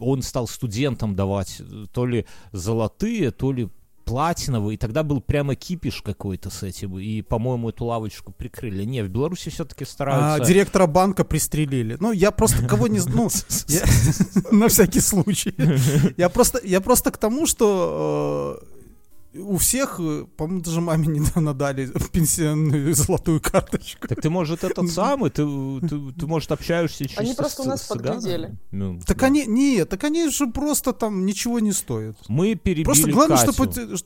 он 0.00 0.22
стал 0.22 0.46
студентам 0.46 1.16
давать 1.16 1.56
э, 1.60 1.86
то 1.92 2.06
ли 2.06 2.24
золотые, 2.52 3.30
то 3.30 3.50
ли 3.52 3.68
платиновые, 4.08 4.74
и 4.74 4.78
тогда 4.78 5.02
был 5.02 5.20
прямо 5.20 5.54
кипиш 5.54 6.02
какой-то 6.02 6.50
с 6.50 6.62
этим, 6.62 6.98
и, 6.98 7.22
по-моему, 7.22 7.68
эту 7.70 7.84
лавочку 7.84 8.32
прикрыли. 8.32 8.84
Не, 8.84 9.02
в 9.02 9.08
Беларуси 9.08 9.50
все-таки 9.50 9.84
А, 9.84 9.86
стараются... 9.86 10.52
директора 10.52 10.86
банка 10.86 11.24
пристрелили. 11.24 11.96
Ну, 12.00 12.12
я 12.12 12.30
просто 12.30 12.66
кого 12.66 12.88
не. 12.88 13.00
Ну, 13.06 13.28
на 14.50 14.68
всякий 14.68 15.00
случай. 15.00 15.54
Я 16.16 16.28
просто, 16.28 16.60
я 16.64 16.80
просто 16.80 17.10
к 17.10 17.18
тому, 17.18 17.46
что 17.46 18.60
э, 18.62 18.77
у 19.34 19.56
всех, 19.58 20.00
э, 20.00 20.24
по-моему, 20.36 20.62
даже 20.62 20.80
маме 20.80 21.06
недавно 21.18 21.54
дали 21.54 21.86
пенсионную 22.12 22.94
золотую 22.94 23.40
карточку. 23.40 24.08
Так 24.08 24.20
ты, 24.20 24.30
может, 24.30 24.64
этот 24.64 24.90
самый, 24.90 25.30
ты, 25.30 25.44
ты, 25.80 26.12
ты, 26.12 26.26
может, 26.26 26.50
общаешься 26.52 27.06
чисто 27.06 27.20
Они 27.20 27.34
просто 27.34 27.62
с- 27.62 27.66
у 27.66 27.68
нас 27.68 27.82
с 27.82 27.86
подглядели. 27.88 28.56
Ну, 28.70 29.00
Так 29.06 29.18
да. 29.18 29.26
они, 29.26 29.46
нет, 29.46 29.88
так 29.88 30.02
они 30.04 30.28
же 30.30 30.46
просто 30.46 30.92
там 30.92 31.26
ничего 31.26 31.60
не 31.60 31.72
стоят. 31.72 32.16
Мы 32.28 32.54
перебили 32.54 32.84
Просто 32.84 33.10
главное, 33.10 33.36
Катю. 33.38 33.52
чтобы... 33.52 33.96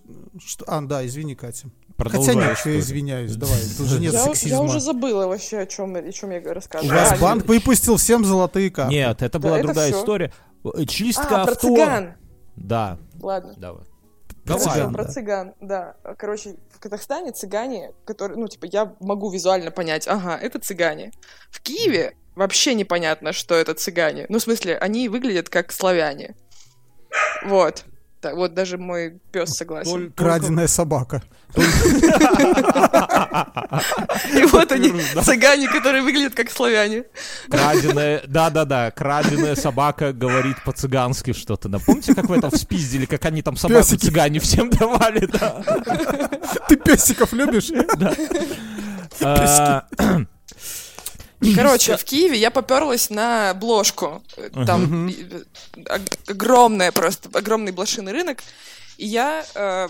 что- 0.44 0.64
А, 0.66 0.80
да, 0.82 1.06
извини, 1.06 1.34
Катя. 1.34 1.68
Хотя 1.98 2.10
Продолжай 2.10 2.34
нет, 2.34 2.58
я 2.64 2.78
извиняюсь, 2.80 3.36
давай, 3.36 3.58
тут 3.78 3.86
же 3.86 4.00
нет 4.00 4.12
Я, 4.12 4.18
я 4.20 4.24
сексизма. 4.26 4.62
уже 4.62 4.80
забыла 4.80 5.28
вообще, 5.28 5.58
о 5.58 5.66
чем, 5.66 5.94
о 5.94 6.10
чем 6.12 6.30
я 6.32 6.40
У 6.40 6.52
рассказывала. 6.52 6.94
вас 6.96 7.12
А, 7.12 7.16
банк 7.16 7.46
выпустил 7.46 7.96
всем 7.96 8.24
золотые 8.24 8.70
карты. 8.72 8.92
Нет, 8.92 9.22
это 9.22 9.38
Да, 9.38 9.46
была 9.48 9.58
это 9.58 9.68
другая 9.68 9.92
всё. 9.92 10.00
история. 10.00 10.32
Э, 10.64 10.84
Чистка 10.86 11.42
А, 11.42 11.44
про 11.44 11.52
авто. 11.52 11.68
цыган. 11.68 12.14
Да, 12.56 12.98
Ладно. 13.20 13.54
давай. 13.56 13.84
Про 14.44 14.58
цыган, 14.58 14.92
про 14.92 15.04
цыган, 15.04 15.54
да. 15.60 15.96
Короче, 16.18 16.56
в 16.74 16.80
Казахстане 16.80 17.32
цыгане, 17.32 17.92
которые, 18.04 18.38
ну, 18.38 18.48
типа, 18.48 18.66
я 18.66 18.94
могу 19.00 19.30
визуально 19.30 19.70
понять, 19.70 20.08
ага, 20.08 20.36
это 20.36 20.58
цыгане. 20.58 21.12
В 21.50 21.60
Киеве 21.60 22.16
вообще 22.34 22.74
непонятно, 22.74 23.32
что 23.32 23.54
это 23.54 23.74
цыгане. 23.74 24.26
Ну, 24.28 24.38
в 24.38 24.42
смысле, 24.42 24.76
они 24.78 25.08
выглядят 25.08 25.48
как 25.48 25.70
славяне. 25.70 26.34
Вот. 27.44 27.84
Так, 28.22 28.36
вот 28.36 28.54
даже 28.54 28.78
мой 28.78 29.18
пес 29.32 29.50
согласен. 29.50 29.90
Толь- 29.90 30.12
Краденая 30.14 30.68
собака. 30.68 31.22
И 34.32 34.44
вот 34.44 34.70
они, 34.70 34.92
цыгане, 35.24 35.68
которые 35.68 36.02
выглядят 36.04 36.34
как 36.34 36.48
славяне. 36.48 37.04
Краденая, 37.50 38.22
да-да-да, 38.28 38.92
краденая 38.92 39.56
собака 39.56 40.12
говорит 40.12 40.56
по-цыгански 40.64 41.32
что-то. 41.32 41.68
Напомните, 41.68 42.14
как 42.14 42.26
вы 42.26 42.36
это 42.36 42.56
спиздили, 42.56 43.06
как 43.06 43.24
они 43.24 43.42
там 43.42 43.56
собаку 43.56 43.96
цыгане 43.96 44.38
всем 44.38 44.70
давали, 44.70 45.26
да? 45.26 45.60
Ты 46.68 46.76
песиков 46.76 47.32
любишь? 47.32 47.70
А, 49.20 49.84
Короче, 51.54 51.96
в 51.96 52.04
Киеве 52.04 52.38
я 52.38 52.50
поперлась 52.50 53.10
на 53.10 53.54
бложку. 53.54 54.22
Там 54.66 55.10
ог- 55.88 56.18
огромная 56.28 56.92
просто, 56.92 57.28
огромный 57.36 57.72
блошиный 57.72 58.12
рынок. 58.12 58.42
И 58.98 59.06
я... 59.06 59.44
э, 59.54 59.88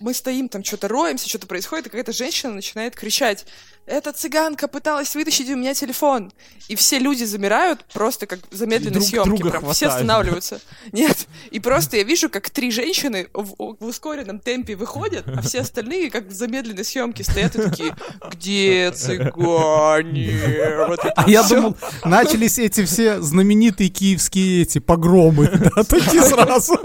мы 0.00 0.14
стоим 0.14 0.48
там, 0.48 0.62
что-то 0.62 0.88
роемся, 0.88 1.28
что-то 1.28 1.46
происходит, 1.46 1.86
и 1.86 1.90
какая-то 1.90 2.12
женщина 2.12 2.52
начинает 2.52 2.94
кричать 2.94 3.46
«Эта 3.84 4.12
цыганка 4.12 4.68
пыталась 4.68 5.14
вытащить 5.16 5.50
у 5.50 5.56
меня 5.56 5.74
телефон!» 5.74 6.32
И 6.68 6.76
все 6.76 6.98
люди 7.00 7.24
замирают, 7.24 7.84
просто 7.92 8.26
как 8.26 8.38
в 8.50 8.54
замедленной 8.54 9.00
Друг 9.00 9.24
друга 9.26 9.50
Прям 9.50 9.62
все 9.72 9.86
хватают. 9.86 9.94
останавливаются. 9.94 10.60
Нет. 10.92 11.26
И 11.50 11.58
просто 11.58 11.96
я 11.96 12.04
вижу, 12.04 12.30
как 12.30 12.48
три 12.50 12.70
женщины 12.70 13.26
в, 13.34 13.76
в 13.80 13.84
ускоренном 13.84 14.38
темпе 14.38 14.76
выходят, 14.76 15.24
а 15.26 15.42
все 15.42 15.60
остальные, 15.60 16.10
как 16.10 16.26
в 16.28 16.32
замедленной 16.32 16.84
съемке, 16.84 17.24
стоят 17.24 17.56
и 17.56 17.62
такие 17.62 17.96
«Где 18.30 18.92
цыгане?» 18.92 20.86
Вот 20.86 21.00
А 21.16 21.28
я 21.28 21.42
думал, 21.42 21.76
начались 22.04 22.58
эти 22.58 22.84
все 22.84 23.20
знаменитые 23.20 23.90
киевские 23.90 24.62
эти 24.62 24.78
погромы, 24.78 25.48
да, 25.48 25.82
такие 25.82 26.22
сразу. 26.22 26.78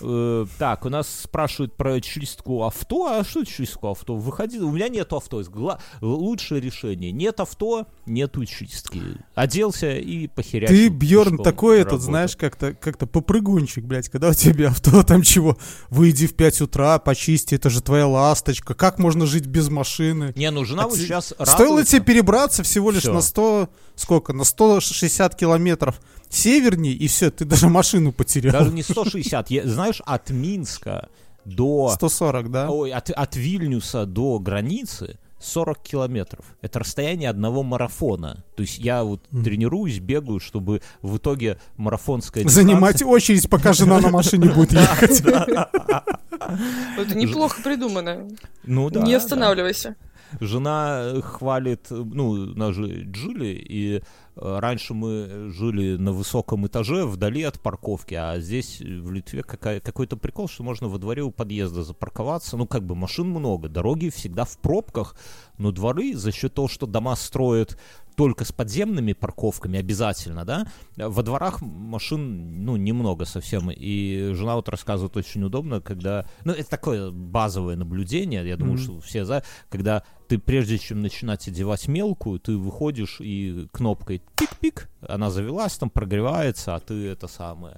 Э, 0.00 0.46
Так, 0.58 0.84
у 0.84 0.88
нас 0.88 1.08
спрашивают 1.24 1.74
про 1.74 2.00
чистку 2.00 2.64
авто. 2.64 3.06
А 3.06 3.24
что 3.24 3.44
чистку 3.44 3.88
авто? 3.88 4.16
Выходи, 4.16 4.58
у 4.58 4.70
меня 4.70 4.88
нет 4.88 5.12
авто. 5.12 5.42
Гла- 5.48 5.78
Лучшее 6.00 6.60
решение. 6.60 7.12
Нет 7.12 7.40
авто, 7.40 7.86
нету 8.06 8.44
чистки. 8.44 9.00
Оделся 9.34 9.96
и 9.96 10.26
похерячил. 10.26 10.74
Ты, 10.74 10.88
Бьорн, 10.88 11.38
такой 11.38 11.80
этот, 11.80 12.00
знаешь, 12.02 12.36
как-то 12.36 12.72
как 12.74 12.98
попрыгунчик, 12.98 13.84
блядь, 13.84 14.08
когда 14.08 14.30
у 14.30 14.34
тебя 14.34 14.68
авто 14.68 15.02
там 15.04 15.22
чего, 15.22 15.56
выйди 15.90 16.26
в 16.26 16.34
5 16.34 16.62
утра, 16.62 16.98
почисти, 16.98 17.54
это 17.54 17.70
же 17.70 17.80
твоя 17.82 18.06
ласточка, 18.06 18.74
как 18.74 18.98
можно 18.98 19.26
жить 19.26 19.46
без 19.46 19.68
машины? 19.68 20.32
Не, 20.36 20.50
ну 20.50 20.64
жена 20.64 20.84
А 20.84 20.88
вот 20.88 20.98
сейчас 20.98 21.34
Стоило 21.42 21.84
тебе 21.84 22.00
перебраться 22.02 22.62
всего 22.62 22.90
лишь 22.90 23.02
Всё. 23.02 23.12
на 23.12 23.20
100, 23.20 23.68
сколько, 23.94 24.32
на 24.32 24.44
160 24.44 25.34
километров 25.36 26.00
севернее, 26.28 26.92
и 26.92 27.06
все, 27.06 27.30
ты 27.30 27.44
даже 27.44 27.68
машину 27.68 28.10
потерял. 28.12 28.52
Даже 28.52 28.72
не 28.72 28.82
160. 28.82 29.48
Я- 29.50 29.66
знаешь, 29.68 29.85
от 30.04 30.30
Минска 30.30 31.08
до... 31.44 31.90
140, 31.94 32.50
да? 32.50 32.70
Ой, 32.70 32.92
от, 32.92 33.10
от 33.10 33.36
Вильнюса 33.36 34.06
до 34.06 34.38
границы 34.38 35.18
40 35.38 35.78
километров. 35.82 36.56
Это 36.62 36.80
расстояние 36.80 37.30
одного 37.30 37.62
марафона. 37.62 38.44
То 38.56 38.62
есть 38.62 38.78
я 38.78 39.04
вот 39.04 39.22
тренируюсь, 39.28 39.98
бегаю, 40.00 40.40
чтобы 40.40 40.82
в 41.02 41.18
итоге 41.18 41.58
марафонская 41.76 42.46
Занимать 42.48 43.02
очередь, 43.02 43.48
пока 43.48 43.72
жена 43.72 44.00
на 44.00 44.10
машине 44.10 44.50
будет 44.50 44.72
ехать. 44.74 45.20
Это 45.20 47.14
неплохо 47.14 47.62
придумано. 47.62 48.28
Ну 48.64 48.90
да. 48.90 49.00
Не 49.02 49.14
останавливайся. 49.14 49.96
Жена 50.40 51.20
хвалит, 51.22 51.86
ну, 51.90 52.34
нас 52.34 52.74
же 52.74 53.06
жили, 53.14 53.46
и 53.46 54.02
раньше 54.36 54.94
мы 54.94 55.50
жили 55.50 55.96
на 55.96 56.12
высоком 56.12 56.66
этаже, 56.66 57.06
вдали 57.06 57.42
от 57.42 57.60
парковки, 57.60 58.14
а 58.14 58.38
здесь 58.38 58.80
в 58.80 59.10
Литве 59.10 59.42
какая, 59.42 59.80
какой-то 59.80 60.16
прикол, 60.16 60.48
что 60.48 60.62
можно 60.62 60.88
во 60.88 60.98
дворе 60.98 61.22
у 61.22 61.30
подъезда 61.30 61.82
запарковаться, 61.82 62.56
ну, 62.56 62.66
как 62.66 62.84
бы 62.84 62.94
машин 62.94 63.28
много, 63.28 63.68
дороги 63.68 64.10
всегда 64.10 64.44
в 64.44 64.58
пробках, 64.58 65.16
но 65.58 65.72
дворы 65.72 66.14
за 66.16 66.32
счет 66.32 66.54
того, 66.54 66.68
что 66.68 66.86
дома 66.86 67.16
строят 67.16 67.78
только 68.16 68.46
с 68.46 68.52
подземными 68.52 69.12
парковками 69.12 69.78
обязательно, 69.78 70.46
да, 70.46 70.66
во 70.96 71.22
дворах 71.22 71.60
машин, 71.60 72.64
ну, 72.64 72.76
немного 72.76 73.26
совсем, 73.26 73.70
и 73.70 74.30
жена 74.32 74.56
вот 74.56 74.70
рассказывает 74.70 75.16
очень 75.18 75.42
удобно, 75.44 75.82
когда, 75.82 76.24
ну, 76.44 76.52
это 76.52 76.70
такое 76.70 77.10
базовое 77.10 77.76
наблюдение, 77.76 78.46
я 78.48 78.56
думаю, 78.56 78.76
Мгм. 78.76 78.82
что 78.82 79.00
все 79.00 79.26
за, 79.26 79.44
когда 79.68 80.02
ты 80.28 80.38
прежде 80.38 80.78
чем 80.78 81.02
начинать 81.02 81.46
одевать 81.46 81.88
мелкую, 81.88 82.40
ты 82.40 82.56
выходишь 82.56 83.18
и 83.20 83.68
кнопкой 83.70 84.22
пик-пик, 84.34 84.88
она 85.06 85.30
завелась, 85.30 85.76
там 85.76 85.90
прогревается, 85.90 86.74
а 86.74 86.80
ты 86.80 86.94
это 87.08 87.28
самое, 87.28 87.76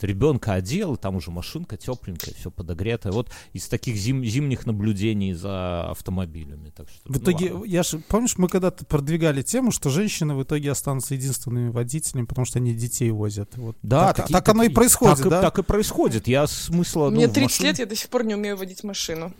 ребенка 0.00 0.52
одел, 0.52 0.94
и 0.94 0.98
там 0.98 1.16
уже 1.16 1.30
машинка 1.30 1.76
тепленькая, 1.76 2.34
все 2.34 2.50
подогретое. 2.50 3.12
Вот 3.12 3.30
из 3.52 3.66
таких 3.68 3.96
зим- 3.96 4.24
зимних 4.24 4.66
наблюдений 4.66 5.32
за 5.32 5.90
автомобилями. 5.90 6.70
Так 6.70 6.88
что, 6.88 7.01
В 7.04 7.16
ну 7.16 7.18
итоге, 7.18 7.52
ладно. 7.52 7.64
я 7.66 7.82
ж, 7.82 7.98
помнишь, 8.06 8.38
мы 8.38 8.48
когда-то 8.48 8.84
продвигали 8.84 9.42
тему, 9.42 9.72
что 9.72 9.90
женщины 9.90 10.34
в 10.36 10.42
итоге 10.44 10.70
останутся 10.70 11.14
единственными 11.14 11.68
водителями, 11.70 12.26
потому 12.26 12.44
что 12.44 12.60
они 12.60 12.74
детей 12.74 13.10
возят. 13.10 13.56
Вот 13.56 13.76
Да, 13.82 14.08
так, 14.08 14.16
таки- 14.16 14.32
так 14.32 14.48
оно 14.50 14.62
и 14.62 14.66
таки- 14.66 14.74
происходит, 14.76 15.16
так, 15.16 15.26
и- 15.26 15.30
да? 15.30 15.40
Так 15.42 15.58
и 15.58 15.62
происходит. 15.64 16.28
Я 16.28 16.46
смысла... 16.46 17.10
Мне 17.10 17.26
ну, 17.26 17.32
в 17.32 17.34
30 17.34 17.50
машин- 17.60 17.66
лет, 17.66 17.78
я 17.80 17.86
до 17.86 17.96
сих 17.96 18.08
пор 18.08 18.24
не 18.24 18.34
умею 18.36 18.56
водить 18.56 18.84
машину. 18.84 19.32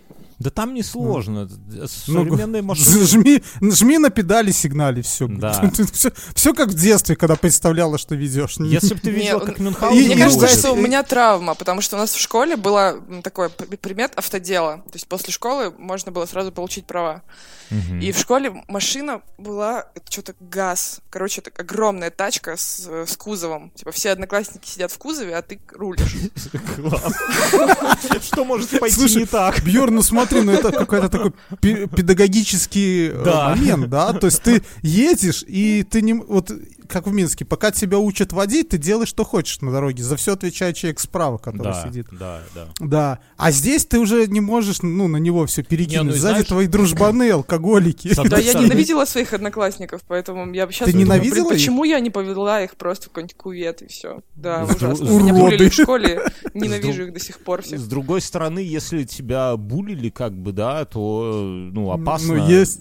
Да 0.43 0.51
там 0.51 0.75
не 0.75 0.83
сложно. 0.83 1.49
Ну, 1.49 1.87
Современные 1.87 2.63
машины... 2.63 3.07
Жми, 3.07 3.43
жми 3.61 3.99
на 3.99 4.11
педали, 4.11 4.51
сигнали, 4.51 5.03
все. 5.03 5.29
Да. 5.29 5.71
все. 6.35 6.55
как 6.55 6.69
в 6.69 6.75
детстве, 6.75 7.17
когда 7.17 7.37
представляла, 7.37 7.99
что 7.99 8.15
ведешь. 8.15 8.57
Если 8.59 8.95
бы 8.95 9.01
ты 9.01 9.11
видел, 9.11 9.41
как 9.41 9.59
Мюнхгаузен 9.59 10.05
Мне 10.05 10.17
кажется, 10.17 10.49
что 10.49 10.73
у 10.73 10.77
меня 10.77 11.03
травма, 11.03 11.55
потому 11.55 11.81
что 11.81 11.97
у 11.97 11.99
нас 11.99 12.13
в 12.13 12.19
школе 12.21 12.57
было 12.57 13.01
м, 13.09 13.23
такой 13.23 13.49
п- 13.51 13.77
примет 13.77 14.15
автодела. 14.17 14.79
То 14.79 14.95
есть 14.95 15.07
после 15.07 15.33
школы 15.33 15.73
можно 15.79 16.13
было 16.13 16.27
сразу 16.27 16.53
получить 16.53 16.87
права. 16.87 17.23
И 18.01 18.13
в 18.13 18.19
школе 18.19 18.65
машина 18.69 19.23
была 19.39 19.87
что-то 20.09 20.35
газ. 20.41 21.01
Короче, 21.11 21.41
это 21.41 21.51
огромная 21.57 22.11
тачка 22.11 22.57
с, 22.57 22.87
с 23.07 23.17
кузовом. 23.17 23.71
Типа 23.71 23.93
все 23.93 24.11
одноклассники 24.11 24.69
сидят 24.69 24.93
в 24.93 24.99
кузове, 24.99 25.37
а 25.37 25.43
ты 25.43 25.61
рулишь. 25.73 26.15
Класс. 26.77 27.15
Что 28.23 28.45
может 28.45 28.79
пойти 28.79 29.19
не 29.19 29.27
так? 29.27 29.63
Бьерн, 29.63 29.95
ну 29.95 30.03
смотри, 30.03 30.43
ну 30.43 30.53
это 30.53 30.73
какой-то 30.73 31.09
такой 31.09 31.33
пе- 31.61 31.87
педагогический 31.87 33.09
э, 33.09 33.25
момент, 33.25 33.89
да? 33.89 34.13
То 34.13 34.27
есть 34.27 34.43
ты 34.43 34.63
едешь, 34.83 35.45
и 35.47 35.83
ты 35.83 36.03
не... 36.03 36.15
Вот 36.15 36.51
как 36.93 37.07
в 37.07 37.13
Минске, 37.13 37.45
пока 37.45 37.71
тебя 37.73 37.99
учат 37.99 38.33
водить, 38.33 38.69
ты 38.69 38.79
делаешь, 38.79 39.09
что 39.09 39.25
хочешь 39.25 39.61
на 39.61 39.73
дороге. 39.73 40.03
За 40.03 40.17
все 40.17 40.35
отвечает 40.35 40.77
человек 40.77 41.01
справа, 41.01 41.39
который 41.39 41.73
Да, 41.73 41.83
сидит. 41.87 42.07
да, 42.13 42.41
да. 42.55 42.69
Да. 42.81 43.19
А 43.37 43.51
здесь 43.51 43.87
ты 43.87 43.99
уже 43.99 44.27
не 44.27 44.41
можешь, 44.41 44.83
ну, 44.83 45.09
на 45.09 45.17
него 45.17 45.47
все 45.47 45.63
перекинуть. 45.63 46.07
Не, 46.07 46.11
ну 46.11 46.17
Сзади 46.17 46.33
знаешь- 46.35 46.47
твои 46.49 46.67
дружбаны, 46.67 47.31
алкоголики. 47.33 48.13
Да, 48.29 48.39
я 48.39 48.55
ненавидела 48.55 49.05
своих 49.07 49.33
одноклассников, 49.33 50.03
поэтому 50.07 50.53
я 50.53 50.71
сейчас 50.71 50.91
Ты 50.91 50.97
ненавидела 50.97 51.49
почему 51.49 51.85
я 51.85 51.99
не 52.01 52.11
повела 52.11 52.63
их 52.63 52.77
просто 52.77 53.07
в 53.07 53.09
какой-нибудь 53.09 53.37
кувет 53.37 53.83
и 53.83 53.87
все. 53.89 54.21
Да, 54.37 54.65
ужасно. 54.65 55.05
Меня 55.05 55.33
булили 55.35 55.69
в 55.69 55.75
школе, 55.75 56.21
ненавижу 56.55 57.05
их 57.05 57.13
до 57.15 57.21
сих 57.21 57.39
пор 57.41 57.63
всех. 57.63 57.81
С 57.81 57.87
другой 57.87 58.21
стороны, 58.21 58.59
если 58.59 59.05
тебя 59.05 59.57
булили, 59.57 60.11
как 60.11 60.33
бы, 60.37 60.53
да, 60.53 60.85
то, 60.85 61.33
ну, 61.73 61.91
опасно 61.91 62.35
Ну, 62.35 62.49
есть, 62.49 62.81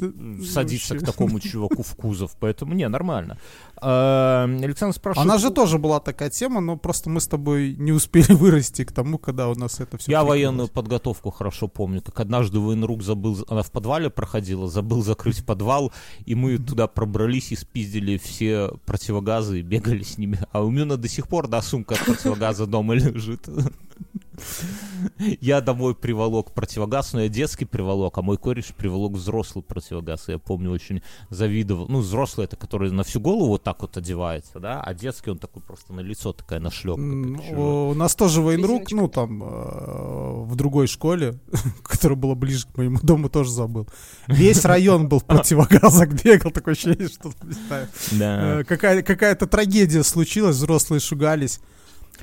садиться 0.51 0.93
вообще. 0.93 1.05
к 1.05 1.09
такому 1.11 1.39
чуваку 1.39 1.83
в 1.83 1.95
кузов. 1.95 2.35
Поэтому, 2.39 2.73
не, 2.73 2.87
нормально. 2.87 3.37
А, 3.81 4.43
Александр 4.43 4.95
спрашивает... 4.95 5.27
Она 5.27 5.39
же 5.39 5.49
тоже 5.49 5.79
была 5.79 5.99
такая 5.99 6.29
тема, 6.29 6.61
но 6.61 6.77
просто 6.77 7.09
мы 7.09 7.19
с 7.19 7.27
тобой 7.27 7.75
не 7.77 7.91
успели 7.91 8.33
вырасти 8.33 8.85
к 8.85 8.91
тому, 8.91 9.17
когда 9.17 9.49
у 9.49 9.55
нас 9.55 9.79
это 9.79 9.97
все. 9.97 10.11
Я 10.11 10.23
военную 10.23 10.67
подготовку 10.67 11.31
хорошо 11.31 11.67
помню, 11.67 12.01
как 12.01 12.19
однажды 12.19 12.59
военрук 12.59 13.01
забыл, 13.01 13.43
она 13.49 13.63
в 13.63 13.71
подвале 13.71 14.09
проходила, 14.11 14.67
забыл 14.67 15.03
закрыть 15.03 15.43
подвал, 15.43 15.91
и 16.25 16.35
мы 16.35 16.59
туда 16.59 16.85
пробрались 16.87 17.51
и 17.51 17.55
спиздили 17.55 18.17
все 18.17 18.71
противогазы 18.85 19.59
и 19.59 19.63
бегали 19.63 20.03
с 20.03 20.17
ними. 20.17 20.39
А 20.51 20.61
у 20.61 20.69
меня 20.69 20.95
до 20.95 21.07
сих 21.07 21.27
пор, 21.27 21.47
да, 21.47 21.61
сумка 21.61 21.95
от 21.95 22.05
противогаза 22.05 22.67
дома 22.67 22.93
лежит. 22.95 23.49
Я 25.39 25.61
домой 25.61 25.95
приволок 25.95 26.53
противогаз, 26.53 27.13
но 27.13 27.21
я 27.23 27.29
детский 27.29 27.65
приволок, 27.65 28.17
а 28.17 28.21
мой 28.21 28.37
кореш 28.37 28.67
приволок 28.75 29.13
взрослый 29.13 29.63
противогаз. 29.63 30.27
Я 30.27 30.37
помню, 30.37 30.71
очень 30.71 31.01
завидовал. 31.29 31.87
Ну, 31.87 31.99
взрослый 31.99 32.45
это, 32.45 32.55
который 32.55 32.91
на 32.91 33.03
всю 33.03 33.19
голову 33.19 33.47
вот 33.49 33.63
так 33.63 33.81
вот 33.81 33.97
одевается, 33.97 34.59
да, 34.59 34.81
а 34.81 34.93
детский 34.93 35.31
он 35.31 35.37
такой 35.37 35.61
просто 35.61 35.93
на 35.93 35.99
лицо 36.01 36.33
такая 36.33 36.59
нашлепка. 36.59 37.01
У 37.01 37.93
нас 37.93 38.15
тоже 38.15 38.41
военрук, 38.41 38.91
ну 38.91 39.07
там 39.07 39.41
э, 39.43 40.43
в 40.45 40.55
другой 40.55 40.87
школе, 40.87 41.39
которая 41.83 42.17
была 42.17 42.35
ближе 42.35 42.65
к 42.67 42.77
моему 42.77 42.99
дому, 43.01 43.29
тоже 43.29 43.51
забыл. 43.51 43.87
Весь 44.27 44.63
район 44.65 45.07
был 45.07 45.19
в 45.19 45.25
противогазах, 45.25 46.09
бегал, 46.23 46.51
такое 46.51 46.73
ощущение, 46.73 47.07
что 47.09 47.31
не 47.43 47.53
знаю, 47.53 47.87
Да. 48.11 48.59
э, 48.59 48.63
какая- 48.63 49.01
какая-то 49.03 49.47
трагедия 49.47 50.03
случилась, 50.03 50.55
взрослые 50.57 50.99
шугались, 50.99 51.59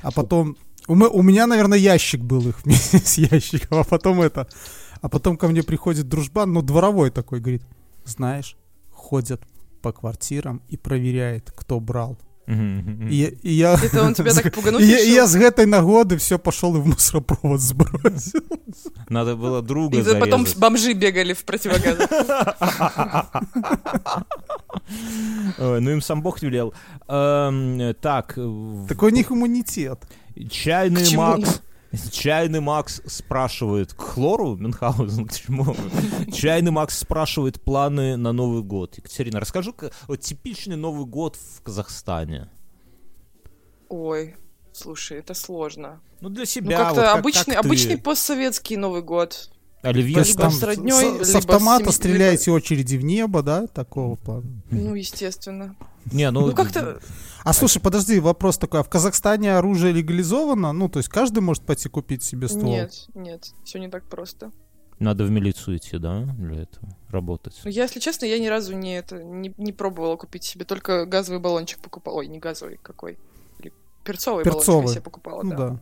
а 0.01 0.11
потом 0.11 0.55
у, 0.89 0.93
у 0.93 1.21
меня, 1.21 1.47
наверное, 1.47 1.77
ящик 1.77 2.21
был 2.21 2.47
их 2.49 2.65
вместе 2.65 2.97
с 3.05 3.17
ящиком, 3.17 3.79
а 3.79 3.83
потом 3.83 4.21
это, 4.21 4.47
а 5.01 5.07
потом 5.09 5.37
ко 5.37 5.47
мне 5.47 5.63
приходит 5.63 6.09
дружбан, 6.09 6.51
ну 6.53 6.61
дворовой 6.61 7.09
такой, 7.11 7.39
говорит, 7.39 7.63
знаешь, 8.05 8.57
ходят 8.91 9.41
по 9.81 9.91
квартирам 9.93 10.61
и 10.67 10.77
проверяет, 10.77 11.51
кто 11.55 11.79
брал. 11.79 12.17
И, 12.47 13.15
я- 13.15 13.29
и 13.43 13.51
я... 13.53 13.73
Это 13.75 14.01
он 14.03 14.15
тебя 14.15 14.33
так 14.33 14.51
пугануть 14.55 14.81
И 14.81 14.87
я, 14.87 14.97
я 14.97 15.27
с 15.27 15.35
гэтай 15.35 15.67
нагоды 15.67 16.17
все 16.17 16.39
пошел 16.39 16.75
и 16.75 16.79
в 16.79 16.87
мусоропровод 16.87 17.61
сбросил. 17.61 18.41
Надо 19.09 19.35
было 19.35 19.61
друга 19.61 19.99
И 19.99 20.03
потом 20.19 20.41
зарезать. 20.41 20.57
бомжи 20.57 20.93
бегали 20.93 21.33
в 21.33 21.45
противогазах. 21.45 22.09
Ну 25.59 25.89
им 25.91 26.01
сам 26.01 26.21
Бог 26.21 26.41
велел. 26.41 26.73
Эм, 27.07 27.93
Так, 28.01 28.33
Такой 28.87 29.11
у 29.11 29.15
них 29.15 29.31
иммунитет. 29.31 29.99
Чайный 30.47 31.03
К 31.03 31.07
чему? 31.07 31.21
Макс... 31.21 31.61
Чайный 32.11 32.59
Макс 32.59 33.01
спрашивает 33.07 33.93
к 33.93 34.01
хлору 34.01 34.55
Мюнхгаузен, 34.55 35.25
к 35.25 35.33
чему? 35.33 35.75
Чайный 36.31 36.69
Макс 36.69 36.97
спрашивает 36.99 37.59
планы 37.61 38.15
на 38.15 38.31
Новый 38.31 38.61
год. 38.61 38.95
Екатерина, 38.97 39.39
расскажи 39.39 39.73
вот 40.07 40.19
типичный 40.21 40.75
Новый 40.75 41.07
год 41.07 41.35
в 41.35 41.63
Казахстане. 41.63 42.47
Ой, 43.89 44.35
слушай, 44.71 45.17
это 45.17 45.33
сложно. 45.33 45.99
Ну, 46.21 46.29
для 46.29 46.41
Ну, 46.41 46.45
себя. 46.45 46.77
как-то 46.77 46.95
вот 46.95 47.05
как- 47.05 47.19
обычный, 47.19 47.53
как 47.55 47.63
ты? 47.63 47.67
обычный 47.67 47.97
постсоветский 47.97 48.75
Новый 48.77 49.01
год. 49.01 49.49
Оливье 49.81 50.23
либо 50.23 50.37
там 50.39 50.51
с 50.51 50.61
роднёй, 50.61 51.01
с- 51.03 51.13
либо 51.13 51.23
с 51.23 51.31
с 51.31 51.35
автомата 51.35 51.85
семьей, 51.85 51.93
стреляете 51.93 52.51
очереди 52.51 52.97
в 52.97 53.03
небо, 53.03 53.41
да? 53.41 53.65
Такого 53.67 54.15
плана. 54.15 54.43
Ну, 54.69 54.93
естественно. 54.93 55.75
Не, 56.11 56.31
ну, 56.31 56.47
Ну, 56.47 56.55
как-то... 56.55 56.99
А 57.43 57.53
слушай, 57.53 57.79
подожди, 57.81 58.19
вопрос 58.19 58.57
такой. 58.57 58.81
А 58.81 58.83
в 58.83 58.89
Казахстане 58.89 59.55
оружие 59.55 59.93
легализовано? 59.93 60.73
Ну, 60.73 60.89
то 60.89 60.99
есть 60.99 61.09
каждый 61.09 61.39
может 61.39 61.63
пойти 61.63 61.87
купить 61.89 62.21
себе 62.23 62.47
ствол? 62.47 62.63
Нет, 62.71 63.07
нет, 63.15 63.51
все 63.63 63.79
не 63.79 63.87
так 63.89 64.03
просто. 64.03 64.51
надо 64.99 65.23
в 65.23 65.31
милицию 65.31 65.77
идти, 65.77 65.97
да, 65.97 66.23
для 66.37 66.63
этого 66.63 66.89
работать. 67.09 67.59
Ну, 67.63 67.69
Я, 67.71 67.83
если 67.83 67.99
честно, 68.01 68.25
я 68.25 68.37
ни 68.39 68.47
разу 68.47 68.75
не, 68.75 68.97
это, 68.97 69.23
не, 69.23 69.53
не 69.57 69.71
пробовала 69.71 70.17
купить 70.17 70.43
себе, 70.43 70.65
только 70.65 71.05
газовый 71.05 71.39
баллончик 71.39 71.79
покупала. 71.79 72.17
Ой, 72.17 72.27
не 72.27 72.39
газовый, 72.39 72.77
какой? 72.83 73.17
Или 73.59 73.71
перцовый, 74.03 74.43
баллончик 74.43 74.67
я 74.67 74.73
Перцовый. 74.73 74.87
себе 74.89 75.01
покупала, 75.01 75.41
Ну 75.43 75.49
да. 75.51 75.57
да. 75.57 75.79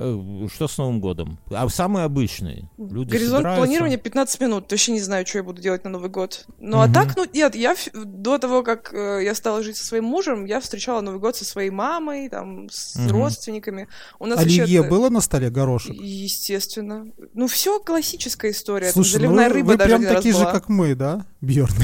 Э, 0.00 0.46
Что 0.54 0.68
с 0.68 0.78
Новым 0.78 1.00
годом? 1.00 1.38
А 1.50 1.68
самый 1.68 2.04
обычный. 2.04 2.68
Люди 2.78 3.10
Горизонт 3.10 3.38
собираются- 3.42 3.64
планирования 3.64 3.96
15 3.98 4.40
минут. 4.40 4.70
Вообще 4.70 4.92
не 4.92 5.00
знаю, 5.00 5.26
что 5.26 5.38
я 5.38 5.44
буду 5.44 5.60
делать 5.60 5.82
на 5.84 5.90
Новый 5.90 6.08
год. 6.08 6.46
Ну, 6.60 6.78
а 6.80 6.84
Мгм. 6.84 6.94
так, 6.94 7.16
ну, 7.16 7.26
нет, 7.32 7.54
я 7.56 7.74
до 7.94 8.38
того, 8.38 8.62
как 8.62 8.94
э, 8.94 9.20
я 9.24 9.34
стала 9.34 9.62
жить 9.62 9.76
со 9.76 9.84
своим 9.84 10.04
мужем, 10.04 10.44
я 10.44 10.60
встречала 10.60 11.00
Новый 11.00 11.18
год 11.20 11.36
со 11.36 11.44
своей 11.44 11.70
мамой, 11.70 12.28
там, 12.28 12.68
с 12.70 12.94
Мгм. 12.96 13.10
родственниками. 13.10 13.88
У 14.20 14.26
нас 14.26 14.38
Оливье 14.38 14.80
это- 14.80 14.88
было 14.88 15.08
на 15.08 15.20
столе, 15.20 15.50
горошек? 15.50 15.96
Естественно. 16.00 17.06
Ну, 17.34 17.46
все 17.48 17.80
классическая 17.80 18.52
история. 18.52 18.86
Там 18.92 18.92
Слушай, 18.94 19.14
ну 19.16 19.20
заливная 19.22 19.48
вы, 19.48 19.54
рыба 19.54 19.66
вы 19.68 19.76
даже 19.76 19.88
прям 19.88 20.00
один 20.02 20.08
раз 20.14 20.16
такие 20.18 20.34
же, 20.34 20.40
была. 20.42 20.52
как 20.52 20.68
мы, 20.68 20.94
да, 20.94 21.26
Бьерн? 21.40 21.74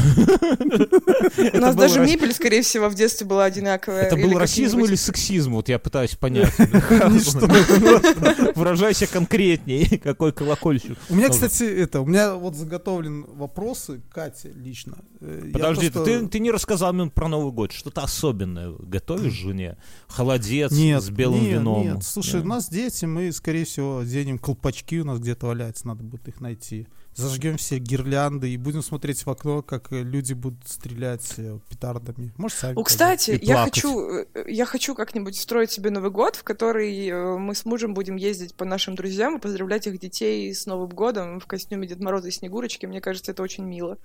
У 1.55 1.59
нас 1.59 1.75
даже 1.75 2.01
мебель, 2.01 2.33
скорее 2.33 2.63
всего, 2.63 2.89
в 2.89 2.95
детстве 2.95 3.27
была 3.27 3.45
одинаковая. 3.45 4.03
Это 4.03 4.17
был 4.17 4.39
расизм 4.39 4.79
или 4.85 4.95
сексизм? 4.95 5.55
Вот 5.55 5.69
я 5.69 5.79
пытаюсь 5.79 6.15
понять. 6.15 6.53
Выражайся 8.55 9.07
конкретнее, 9.07 9.99
какой 10.03 10.33
колокольчик. 10.33 10.99
У 11.09 11.15
меня, 11.15 11.29
кстати, 11.29 11.65
это, 11.65 12.01
у 12.01 12.07
меня 12.07 12.35
вот 12.35 12.55
заготовлен 12.55 13.25
вопросы 13.29 14.03
Кате 14.11 14.53
лично. 14.55 14.99
Э, 15.21 15.51
Подожди, 15.53 15.91
ты, 15.91 16.39
не 16.39 16.51
рассказал 16.51 16.93
мне 16.93 17.07
про 17.07 17.29
Новый 17.29 17.53
год. 17.53 17.73
Что-то 17.73 18.03
особенное 18.03 18.73
готовишь 18.73 19.33
жене? 19.33 19.77
Холодец 20.09 20.73
с 20.73 21.11
белым 21.11 21.45
вином. 21.45 21.83
Нет, 21.83 22.05
слушай, 22.05 22.41
у 22.41 22.45
нас 22.45 22.69
дети, 22.69 23.05
мы, 23.05 23.33
скорее 23.33 23.65
всего, 23.65 23.99
оденем 23.99 24.39
колпачки, 24.39 25.01
у 25.01 25.05
нас 25.05 25.19
где-то 25.19 25.47
валяется, 25.47 25.87
надо 25.87 26.03
будет 26.03 26.29
их 26.29 26.41
найти. 26.41 26.87
Зажгем 27.15 27.57
все 27.59 27.79
гирлянды 27.79 28.51
и 28.51 28.57
будем 28.57 28.83
смотреть 28.83 29.25
в 29.25 29.31
окно, 29.31 29.63
как 29.63 29.93
э, 29.93 30.03
люди 30.03 30.33
будут 30.33 30.67
стрелять 30.67 31.35
э, 31.37 31.59
петардами. 31.69 32.33
Может, 32.37 32.59
сами 32.59 32.75
О, 32.75 32.83
кстати, 32.83 33.39
я 33.41 33.55
плакать. 33.55 33.75
хочу, 33.75 34.09
э, 34.09 34.27
я 34.49 34.67
хочу 34.67 34.95
как-нибудь 34.97 35.39
устроить 35.39 35.71
себе 35.71 35.91
Новый 35.91 36.11
год, 36.11 36.35
в 36.35 36.43
который 36.43 37.39
мы 37.39 37.55
с 37.55 37.65
мужем 37.65 37.95
будем 37.95 38.17
ездить 38.17 38.55
по 38.55 38.65
нашим 38.65 38.97
друзьям 38.97 39.37
и 39.37 39.41
поздравлять 39.41 39.87
их 39.87 40.01
детей 40.01 40.53
с 40.53 40.67
Новым 40.67 40.89
годом 40.89 41.39
в 41.39 41.47
костюме 41.47 41.87
Дед 41.87 42.01
Мороза 42.01 42.29
и 42.29 42.33
Снегурочки. 42.33 42.87
Мне 42.87 43.01
кажется, 43.01 43.31
это 43.31 43.43
очень 43.43 43.65
мило. 43.65 43.99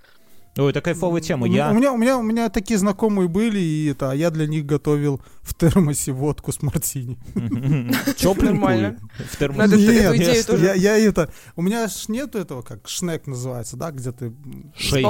Ой, 0.60 0.72
это 0.72 0.82
кайфовая 0.82 1.22
тема. 1.22 1.46
У, 1.46 1.50
меня- 1.50 1.68
Я... 1.68 1.72
у 1.72 1.74
меня, 1.76 1.94
у, 1.94 1.98
меня, 1.98 2.18
у 2.18 2.22
меня 2.22 2.50
такие 2.50 2.78
знакомые 2.78 3.28
были, 3.28 3.60
и 3.60 3.88
это, 3.92 4.12
а 4.12 4.16
я 4.16 4.30
для 4.30 4.48
них 4.48 4.66
готовил 4.66 5.22
в 5.42 5.54
термосе 5.54 6.12
водку 6.12 6.52
с 6.52 6.62
мартини. 6.62 7.18
Тепленькую. 8.18 8.46
Нормально. 8.54 9.00
В 9.32 9.40
термос- 9.42 9.58
Надо 9.58 9.76
эту 9.76 9.92
Нет, 9.92 10.16
идею 10.16 10.44
тоже 10.46 10.66
я, 10.66 10.74
я 10.74 10.98
это... 10.98 11.32
У 11.56 11.62
меня 11.62 11.88
ж 11.88 12.08
нету 12.08 12.38
этого, 12.38 12.62
как 12.62 12.88
шнек 12.88 13.28
называется, 13.28 13.78
да, 13.78 13.92
где 13.92 14.12
ты... 14.12 14.34
Шейк. 14.76 15.08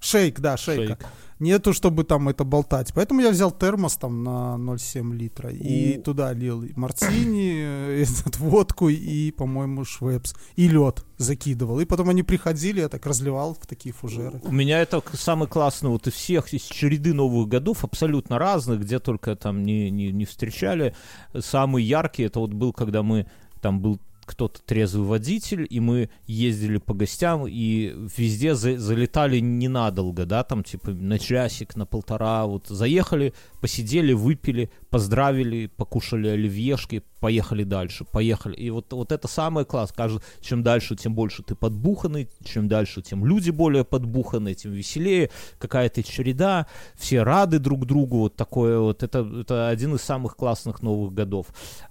Шейк, 0.00 0.40
да, 0.40 0.56
шейка. 0.56 0.86
Шейк. 0.98 1.06
Нету, 1.38 1.72
чтобы 1.72 2.04
там 2.04 2.28
это 2.28 2.44
болтать. 2.44 2.92
Поэтому 2.94 3.20
я 3.20 3.30
взял 3.30 3.50
термос 3.50 3.96
там 3.96 4.22
на 4.22 4.56
0,7 4.58 5.12
литра 5.12 5.50
и 5.50 5.98
У. 5.98 6.02
туда 6.02 6.32
лил 6.32 6.64
мартини, 6.76 7.54
э, 7.56 8.02
этот, 8.02 8.38
водку 8.38 8.88
и, 8.88 9.30
по-моему, 9.32 9.84
швепс. 9.84 10.34
И 10.56 10.68
лед 10.68 11.04
закидывал. 11.18 11.80
И 11.80 11.84
потом 11.84 12.08
они 12.08 12.22
приходили, 12.22 12.80
я 12.80 12.88
так 12.88 13.06
разливал 13.06 13.56
в 13.60 13.66
такие 13.66 13.92
фужеры. 13.92 14.40
У 14.44 14.52
меня 14.52 14.80
это 14.80 15.02
самый 15.12 15.48
классный 15.48 15.90
вот 15.90 16.06
из 16.06 16.12
всех, 16.12 16.52
из 16.52 16.62
череды 16.62 17.12
новых 17.12 17.48
годов, 17.48 17.84
абсолютно 17.84 18.38
разных, 18.38 18.80
где 18.80 18.98
только 18.98 19.36
там 19.36 19.62
не, 19.62 19.90
не, 19.90 20.12
не 20.12 20.24
встречали. 20.24 20.94
Самый 21.38 21.84
яркий 21.84 22.24
это 22.24 22.40
вот 22.40 22.52
был, 22.52 22.72
когда 22.72 23.02
мы, 23.02 23.26
там 23.60 23.80
был 23.80 24.00
кто-то 24.24 24.60
трезвый 24.62 25.06
водитель, 25.06 25.66
и 25.68 25.80
мы 25.80 26.10
ездили 26.26 26.78
по 26.78 26.94
гостям, 26.94 27.46
и 27.46 27.94
везде 28.16 28.54
за- 28.54 28.78
залетали 28.78 29.38
ненадолго, 29.40 30.26
да, 30.26 30.44
там 30.44 30.62
типа 30.64 30.90
на 30.90 31.18
часик, 31.18 31.76
на 31.76 31.86
полтора, 31.86 32.46
вот 32.46 32.66
заехали, 32.68 33.34
посидели, 33.64 34.12
выпили, 34.12 34.68
поздравили, 34.90 35.68
покушали 35.68 36.28
оливьешки, 36.28 37.02
поехали 37.18 37.64
дальше, 37.64 38.04
поехали. 38.04 38.54
И 38.56 38.68
вот, 38.68 38.92
вот 38.92 39.10
это 39.10 39.26
самый 39.26 39.64
класс. 39.64 39.90
Кажется, 39.90 40.22
чем 40.42 40.62
дальше, 40.62 40.96
тем 40.96 41.14
больше 41.14 41.42
ты 41.42 41.54
подбуханный, 41.54 42.28
чем 42.44 42.68
дальше, 42.68 43.00
тем 43.00 43.24
люди 43.24 43.48
более 43.48 43.82
подбуханные, 43.82 44.54
тем 44.54 44.72
веселее, 44.72 45.30
какая-то 45.58 46.02
череда, 46.02 46.66
все 46.94 47.22
рады 47.22 47.58
друг 47.58 47.86
другу, 47.86 48.18
вот 48.18 48.36
такое 48.36 48.78
вот. 48.78 49.02
Это, 49.02 49.26
это 49.40 49.68
один 49.68 49.94
из 49.94 50.02
самых 50.02 50.36
классных 50.36 50.82
новых 50.82 51.14
годов. 51.14 51.46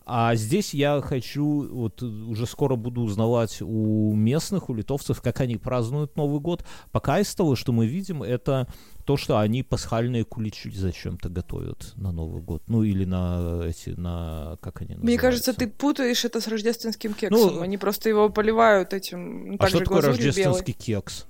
А 0.05 0.35
здесь 0.35 0.75
я 0.75 1.01
хочу, 1.01 1.67
вот 1.73 2.03
уже 2.03 2.45
скоро 2.45 2.75
буду 2.75 3.01
узнавать 3.01 3.63
у 3.63 4.13
местных, 4.13 4.69
у 4.69 4.75
литовцев, 4.75 5.23
как 5.23 5.41
они 5.41 5.57
празднуют 5.57 6.17
Новый 6.17 6.39
год. 6.39 6.63
Пока 6.91 7.19
из 7.19 7.33
того, 7.33 7.55
что 7.55 7.71
мы 7.71 7.87
видим, 7.87 8.21
это 8.21 8.67
то, 9.05 9.17
что 9.17 9.39
они 9.39 9.63
пасхальные 9.63 10.23
куличи 10.23 10.71
зачем-то 10.71 11.29
готовят 11.29 11.93
на 11.95 12.11
Новый 12.11 12.41
год. 12.41 12.63
Ну, 12.67 12.83
или 12.83 13.05
на 13.05 13.63
эти, 13.65 13.89
на, 13.89 14.57
как 14.61 14.81
они 14.81 14.95
Мне 14.95 15.17
кажется, 15.17 15.51
называются? 15.51 15.53
ты 15.53 15.67
путаешь 15.67 16.25
это 16.25 16.39
с 16.39 16.47
рождественским 16.47 17.13
кексом. 17.13 17.55
Ну, 17.55 17.61
Они 17.61 17.77
просто 17.77 18.09
его 18.09 18.29
поливают 18.29 18.93
этим, 18.93 19.51
ну, 19.51 19.55
А 19.59 19.67
что 19.67 19.79
такое 19.79 20.01
рождественский 20.01 20.73
кекс? 20.73 21.25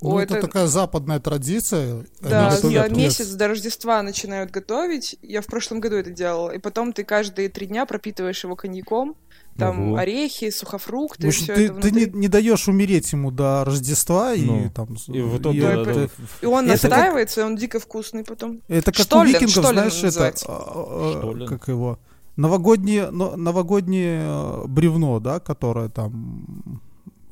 Ну, 0.00 0.14
О, 0.14 0.20
это, 0.20 0.34
это- 0.36 0.46
такая 0.46 0.66
западная 0.66 1.18
традиция. 1.18 2.06
Да, 2.20 2.50
за 2.50 2.56
готовят 2.68 2.96
месяц 2.96 3.28
до 3.30 3.48
Рождества 3.48 4.02
начинают 4.02 4.50
готовить. 4.50 5.16
Я 5.22 5.42
в 5.42 5.46
прошлом 5.46 5.80
году 5.80 5.96
это 5.96 6.10
делала. 6.10 6.50
И 6.50 6.58
потом 6.58 6.92
ты 6.92 7.02
каждые 7.04 7.48
три 7.48 7.66
дня 7.66 7.84
пропитываешь 7.84 8.44
его 8.44 8.54
коньяком. 8.54 9.16
Там 9.56 9.88
Ого. 9.88 9.96
орехи, 9.96 10.50
В 10.50 10.54
сухофрукты, 10.54 11.26
общем, 11.26 11.42
все 11.42 11.54
ты, 11.56 11.64
это 11.64 11.74
ты 11.80 11.90
не, 11.90 12.04
внутри. 12.04 12.20
не 12.20 12.28
даешь 12.28 12.68
умереть 12.68 13.10
ему 13.10 13.32
до 13.32 13.64
Рождества, 13.64 14.32
Ну, 14.36 14.66
и 14.66 14.68
там... 14.68 14.86
И 15.08 15.20
в 15.20 15.38
итоге 15.40 15.58
и 15.58 15.62
Да, 15.62 15.72
это, 15.72 15.90
это- 15.90 16.10
И 16.42 16.46
он 16.46 16.70
Это 16.70 16.80
как- 16.82 16.90
настаивается, 16.90 17.40
и 17.40 17.44
он 17.44 17.56
дико 17.56 17.80
вкусный 17.80 18.22
потом. 18.22 18.60
это 18.68 18.92
как 18.92 19.02
Штоллен, 19.04 19.30
у 19.30 19.32
викингов, 19.32 19.50
Штоллен 19.64 19.90
знаешь, 19.90 20.04
это... 20.04 20.32
а, 20.46 21.42
а, 21.42 21.46
как 21.48 21.66
его... 21.66 21.98
Новогоднее, 22.36 23.10
но- 23.10 23.34
новогоднее 23.34 24.22
э, 24.24 24.64
бревно, 24.68 25.18
да, 25.18 25.40
которое 25.40 25.88
там 25.88 26.80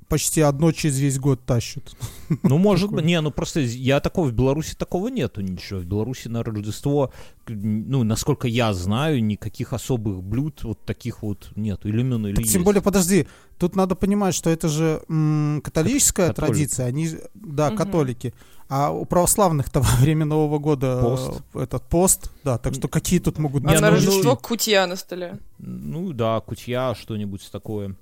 почти 0.08 0.40
одно 0.40 0.72
через 0.72 0.98
весь 0.98 1.18
год 1.18 1.40
тащат. 1.44 1.94
Ну, 2.42 2.58
может 2.58 2.90
быть, 2.90 3.04
не, 3.04 3.20
ну 3.20 3.30
просто 3.30 3.60
я 3.60 4.00
такого, 4.00 4.28
в 4.28 4.32
Беларуси 4.32 4.74
такого 4.76 5.08
нету 5.08 5.40
ничего. 5.40 5.80
В 5.80 5.84
Беларуси 5.84 6.28
на 6.28 6.42
Рождество, 6.42 7.12
ну, 7.46 8.04
насколько 8.04 8.48
я 8.48 8.72
знаю, 8.74 9.22
никаких 9.24 9.72
особых 9.72 10.22
блюд 10.22 10.62
вот 10.64 10.80
таких 10.84 11.22
вот 11.22 11.50
нету. 11.56 11.88
Или 11.88 12.00
именно, 12.00 12.26
или 12.26 12.36
Так, 12.36 12.44
тем 12.44 12.54
есть. 12.54 12.64
более, 12.64 12.82
подожди, 12.82 13.26
тут 13.58 13.76
надо 13.76 13.94
понимать, 13.94 14.34
что 14.34 14.50
это 14.50 14.68
же 14.68 15.02
м, 15.08 15.60
католическая 15.64 16.28
Католик. 16.28 16.48
традиция, 16.50 16.86
они, 16.86 17.10
да, 17.34 17.68
Мгм. 17.68 17.76
католики. 17.76 18.34
А 18.68 18.90
у 18.90 19.04
православных-то 19.04 19.80
во 19.80 19.96
время 20.00 20.24
Нового 20.24 20.58
года 20.58 21.00
Пост. 21.00 21.42
этот 21.54 21.82
пост, 21.88 22.32
да, 22.42 22.58
так 22.58 22.74
что 22.74 22.88
какие 22.88 23.20
тут 23.20 23.38
могут 23.38 23.62
Не, 23.64 23.74
а 23.74 23.80
на 23.80 23.88
ну, 23.90 23.92
Рождество 23.94 24.32
ну- 24.32 24.36
кутья 24.36 24.86
на 24.86 24.96
столе. 24.96 25.38
Ну, 25.58 26.12
да, 26.12 26.40
кутья, 26.40 26.94
что-нибудь 26.94 27.48
такое. 27.52 27.94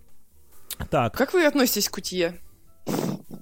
Так, 0.90 1.16
Как 1.16 1.32
вы 1.34 1.44
относитесь 1.46 1.88
к 1.88 1.94
кутье? 1.94 2.38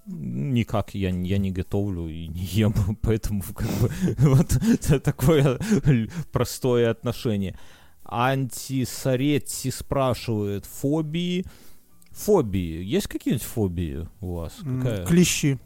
никак 0.06 0.94
я, 0.94 1.10
не- 1.10 1.28
я 1.28 1.38
не 1.38 1.50
готовлю 1.50 2.06
и 2.08 2.28
не 2.28 2.44
ем, 2.44 2.74
поэтому 3.02 3.42
как 3.54 3.68
бы 3.80 3.90
вот 4.18 4.48
такое 5.02 5.58
л- 5.84 6.08
простое 6.32 6.90
отношение. 6.90 7.58
Антисаретти 8.04 9.70
спрашивает, 9.70 10.66
фобии? 10.66 11.44
Фобии. 12.10 12.82
Есть 12.84 13.06
какие-нибудь 13.08 13.46
фобии 13.46 14.08
у 14.20 14.34
вас? 14.34 14.52
Какая? 14.62 15.06
клещи. 15.06 15.58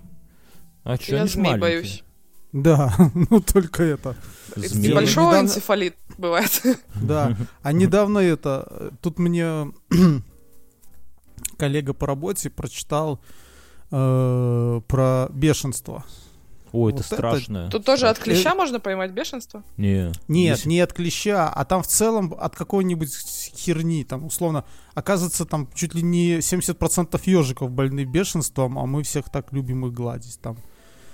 А 0.84 0.96
чё, 0.96 1.16
Я 1.16 1.26
змей 1.26 1.56
маленькие. 1.56 1.60
боюсь. 1.60 2.04
Да, 2.52 2.94
ну 3.30 3.40
только 3.40 3.82
это. 3.82 4.14
Змеи. 4.54 4.90
Небольшой 4.92 5.24
Недавно- 5.24 5.44
энцефалит 5.46 5.96
бывает. 6.18 6.62
Да. 6.94 7.36
А 7.62 7.72
недавно 7.72 8.18
это, 8.20 8.92
тут 9.02 9.18
мне 9.18 9.72
коллега 11.56 11.92
по 11.94 12.06
работе 12.06 12.50
прочитал 12.50 13.20
э, 13.90 14.80
про 14.88 15.28
бешенство. 15.30 16.04
Ой, 16.72 16.92
это 16.92 16.98
Вот 17.02 17.06
это- 17.06 17.14
страшно. 17.14 17.70
Тут 17.70 17.84
тоже 17.84 18.08
от 18.08 18.18
Э, 18.18 18.22
клеща 18.22 18.54
можно 18.54 18.80
поймать 18.80 19.12
бешенство? 19.12 19.62
Не. 19.76 20.12
Нет, 20.28 20.58
Если- 20.58 20.68
не 20.68 20.80
от 20.80 20.92
клеща, 20.92 21.48
а 21.48 21.64
там 21.64 21.82
в 21.82 21.86
целом 21.86 22.34
от 22.38 22.56
какой-нибудь 22.56 23.10
херни, 23.56 24.04
там 24.04 24.26
условно, 24.26 24.64
оказывается, 24.94 25.44
там 25.46 25.68
чуть 25.74 25.94
ли 25.94 26.02
не 26.02 26.40
70% 26.42 27.26
ежиков 27.26 27.70
больны 27.70 28.04
бешенством, 28.04 28.78
а 28.78 28.86
мы 28.86 29.04
всех 29.04 29.30
так 29.30 29.52
любим 29.52 29.86
их 29.86 29.92
гладить 29.92 30.38
там. 30.40 30.56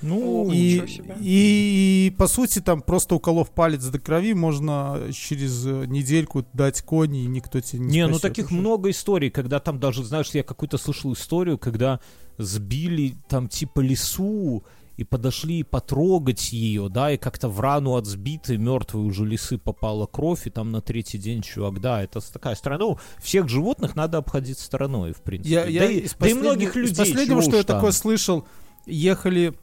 Ну, 0.03 0.49
О, 0.49 0.53
И, 0.53 0.83
и, 1.21 2.07
и, 2.09 2.11
по 2.19 2.27
сути 2.27 2.59
там 2.61 2.83
просто 2.83 3.15
уколов 3.15 3.51
палец 3.51 3.85
до 3.85 3.99
крови 3.99 4.35
можно 4.35 5.01
через 5.13 5.65
э, 5.67 5.85
недельку 5.87 6.45
дать 6.53 6.83
кони, 6.83 7.23
и 7.25 7.27
никто 7.27 7.61
тебе 7.61 7.81
не 7.81 7.87
Не, 7.99 8.07
ну 8.09 8.19
таких 8.19 8.47
уже. 8.47 8.55
много 8.55 8.91
историй, 8.91 9.31
когда 9.31 9.61
там 9.61 9.79
даже, 9.79 10.05
знаешь, 10.05 10.31
я 10.33 10.43
какую-то 10.43 10.79
слышал 10.79 11.13
историю, 11.13 11.59
когда 11.59 12.01
сбили 12.39 13.15
там 13.29 13.49
типа 13.49 13.81
лису 13.81 14.65
и 14.97 15.05
подошли 15.05 15.63
потрогать 15.63 16.53
ее, 16.53 16.89
да, 16.91 17.13
и 17.13 17.17
как-то 17.17 17.49
в 17.49 17.61
рану 17.61 17.95
от 17.97 18.07
сбитой 18.07 18.59
мертвой 18.59 19.05
уже 19.07 19.25
лисы 19.25 19.57
попала 19.57 20.07
кровь, 20.07 20.47
и 20.47 20.51
там 20.51 20.71
на 20.71 20.81
третий 20.83 21.17
день 21.19 21.41
чувак, 21.43 21.81
да, 21.81 22.03
это 22.03 22.21
такая 22.33 22.55
страна. 22.57 22.79
Ну, 22.85 22.99
всех 23.23 23.49
животных 23.49 23.97
надо 23.97 24.19
обходить 24.19 24.59
стороной, 24.59 25.13
в 25.13 25.23
принципе. 25.23 25.55
Я, 25.55 25.63
да, 25.65 25.69
я 25.71 25.85
и, 25.91 25.99
из 26.01 26.11
да 26.11 26.17
и 26.17 26.19
последнего- 26.19 26.43
многих 26.43 26.71
из 26.77 26.91
людей. 26.91 26.97
последнего, 26.97 27.41
чего 27.41 27.43
что 27.43 27.57
я 27.57 27.63
там. 27.63 27.77
такое 27.77 27.93
слышал, 27.93 28.47
ехали 28.87 29.55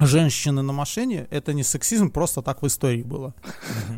женщины 0.00 0.62
на 0.62 0.72
машине, 0.72 1.26
это 1.30 1.52
не 1.52 1.62
сексизм, 1.64 2.10
просто 2.10 2.42
так 2.42 2.62
в 2.62 2.66
истории 2.66 3.02
было. 3.02 3.34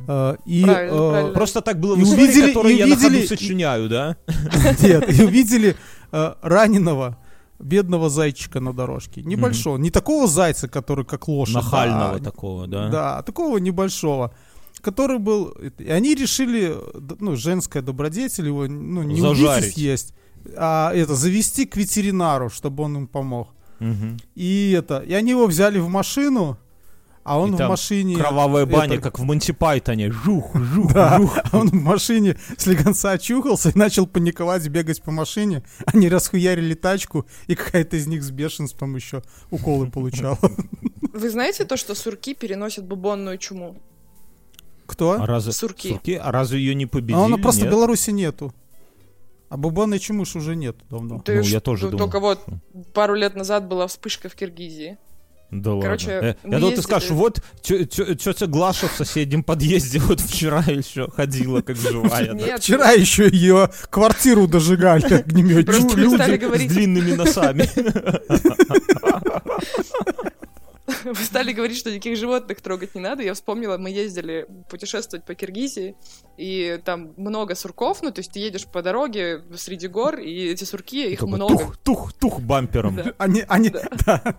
Э, 0.09 0.37
И 0.47 0.63
Правильно, 0.65 0.95
э, 0.95 1.11
правильно. 1.11 1.35
Просто 1.35 1.61
так 1.61 1.79
было 1.81 1.95
в 1.97 2.03
истории, 2.03 2.55
увидели- 2.55 2.79
я 2.79 2.87
на 2.87 2.97
ходу 2.97 3.09
увидели- 3.09 3.27
сочиняю, 3.27 3.89
да? 3.89 4.17
Нет, 4.83 5.21
и 5.21 5.23
увидели 5.25 5.77
э, 6.13 6.35
раненого 6.43 7.17
бедного 7.59 8.09
зайчика 8.09 8.61
на 8.61 8.73
дорожке. 8.73 9.23
Небольшого. 9.23 9.77
Не 9.79 9.91
такого 9.91 10.27
зайца, 10.27 10.69
который 10.69 11.05
как 11.05 11.29
лошадь. 11.29 11.55
Нахального 11.57 12.19
такого, 12.19 12.67
да? 12.67 12.89
Да, 12.89 13.23
такого 13.23 13.59
небольшого. 13.59 14.33
Который 14.81 15.19
был... 15.19 15.55
И 15.79 15.91
они 15.91 16.15
решили, 16.15 16.75
ну, 17.21 17.37
женская 17.37 17.83
добродетель 17.83 18.47
его, 18.47 18.67
ну, 18.67 19.03
не 19.03 19.21
убить 19.21 19.23
Зажарить. 19.23 19.69
и 19.69 19.73
съесть, 19.73 20.15
а 20.57 20.91
это, 20.95 21.15
завести 21.15 21.67
к 21.67 21.77
ветеринару, 21.77 22.49
чтобы 22.49 22.85
он 22.85 22.97
им 22.97 23.07
помог. 23.07 23.49
Мгм. 23.81 24.19
И 24.35 24.73
это, 24.79 24.99
и 25.01 25.13
они 25.15 25.31
его 25.31 25.47
взяли 25.47 25.79
в 25.79 25.89
машину, 25.89 26.59
а 27.23 27.39
он 27.39 27.55
И 27.55 27.57
в 27.57 27.69
машине... 27.69 28.17
Кровавая 28.17 28.65
баня, 28.67 28.95
это- 28.95 29.03
как 29.03 29.19
в 29.19 29.23
Монти 29.25 29.53
Пайтоне. 29.53 30.11
Жух, 30.11 30.55
жух, 30.55 30.93
Да, 30.93 31.19
жух. 31.19 31.39
а 31.51 31.57
он 31.59 31.69
в 31.69 31.75
машине 31.75 32.37
слегонца 32.57 33.13
очухался 33.13 33.71
и 33.71 33.79
начал 33.79 34.07
паниковать, 34.07 34.67
бегать 34.69 35.03
по 35.03 35.11
машине. 35.11 35.63
Они 35.87 36.09
расхуярили 36.09 36.75
тачку, 36.75 37.27
и 37.47 37.55
какая-то 37.55 37.97
из 37.97 38.07
них 38.07 38.23
с 38.23 38.31
бешенством 38.31 38.97
еще 38.97 39.23
уколы 39.51 39.91
получала. 39.91 40.39
Вы 41.13 41.31
знаете 41.31 41.65
то, 41.65 41.77
что 41.77 41.95
сурки 41.95 42.35
переносят 42.35 42.87
бубонную 42.87 43.37
чуму? 43.39 43.77
Кто? 44.87 45.13
А 45.23 45.27
разве... 45.27 45.53
Сурки. 45.53 45.91
Сурки? 45.91 46.15
А 46.15 46.33
разве 46.33 46.59
ее 46.59 46.75
не 46.75 46.87
победили? 46.87 47.17
А 47.17 47.25
она 47.27 47.37
просто 47.37 47.67
в? 47.67 47.71
Беларуси 47.71 48.11
нету. 48.11 48.53
А 49.51 49.57
бубонной 49.57 49.99
чумы 49.99 50.25
ж 50.25 50.37
уже 50.37 50.55
нет 50.57 50.77
давно. 50.89 51.19
Ты 51.19 51.39
Ну, 51.39 51.43
ж- 51.43 51.49
я 51.49 51.61
тоже 51.61 51.87
ну, 51.87 51.91
думал. 51.91 52.05
Только 52.07 52.21
вот 52.21 52.41
пару 52.95 53.15
лет 53.15 53.35
назад 53.35 53.67
была 53.67 53.87
вспышка 53.89 54.29
в 54.29 54.35
Киргизии. 54.35 54.97
Да 55.51 55.81
Короче, 55.81 56.15
ладно. 56.15 56.27
Э, 56.29 56.35
мы 56.45 56.55
я 56.55 56.61
думал, 56.61 56.75
ты 56.77 56.83
скажешь, 56.83 57.11
вот 57.11 57.43
тетя 57.61 58.47
Глаша 58.47 58.87
в 58.87 58.93
соседнем 58.93 59.43
подъезде 59.43 59.99
вот 60.05 60.21
вчера 60.21 60.63
еще 60.69 61.11
ходила 61.11 61.63
как 61.63 61.77
живая. 61.77 62.33
Нет, 62.33 62.61
Вчера 62.63 62.93
еще 62.93 63.29
ее 63.29 63.69
квартиру 63.91 64.47
дожигали 64.47 65.01
Просто 65.09 65.17
огнеметчики. 65.17 65.97
Люди 65.99 66.37
говорить- 66.37 66.71
с 66.71 66.75
длинными 66.75 67.13
носами. 67.13 67.69
Вы 71.05 71.25
стали 71.25 71.53
говорить, 71.53 71.79
что 71.79 71.91
никаких 71.91 72.17
животных 72.17 72.61
трогать 72.61 72.95
не 72.95 73.01
надо. 73.01 73.23
Я 73.23 73.35
вспомнила, 73.35 73.79
мы 73.79 73.91
ездили 73.91 74.47
путешествовать 74.69 75.25
по 75.25 75.35
Киргизии, 75.35 75.97
и 76.37 76.81
там 76.85 77.13
много 77.17 77.55
сурков, 77.55 78.03
ну, 78.03 78.11
то 78.11 78.21
есть 78.21 78.33
ты 78.33 78.39
едешь 78.39 78.67
по 78.67 78.83
дороге 78.83 79.43
среди 79.57 79.89
гор, 79.89 80.19
и 80.19 80.47
эти 80.47 80.65
сурки, 80.65 81.11
их 81.11 81.21
Такой 81.21 81.35
много. 81.35 81.59
Тух, 81.59 81.77
тух, 81.79 82.13
тух 82.13 82.41
бампером. 82.41 82.97
Да. 82.97 83.15
Они, 83.19 83.45
они, 83.49 83.71
Да. 83.71 83.89
да. 84.07 84.37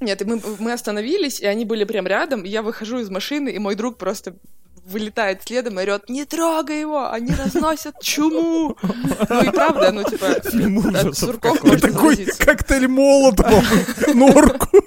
Нет, 0.00 0.20
и 0.20 0.24
мы, 0.26 0.40
мы 0.58 0.72
остановились, 0.72 1.40
и 1.40 1.46
они 1.46 1.64
были 1.64 1.84
прям 1.84 2.06
рядом, 2.06 2.42
и 2.42 2.48
я 2.48 2.62
выхожу 2.62 2.98
из 2.98 3.08
машины, 3.08 3.48
и 3.48 3.58
мой 3.58 3.74
друг 3.76 3.96
просто 3.96 4.36
вылетает 4.86 5.42
следом 5.42 5.78
и 5.78 5.82
орет, 5.82 6.08
не 6.08 6.24
трогай 6.24 6.80
его, 6.80 7.10
они 7.10 7.32
разносят 7.34 8.00
чуму. 8.00 8.76
Ну 9.28 9.42
и 9.42 9.50
правда, 9.50 9.90
ну 9.92 10.04
типа, 10.04 10.36
от 10.36 11.16
сурков 11.16 11.62
можно 11.64 11.88
Такой 11.88 12.24
коктейль 12.38 12.88
молотова 12.88 13.60
в 13.60 14.14
норку. 14.14 14.78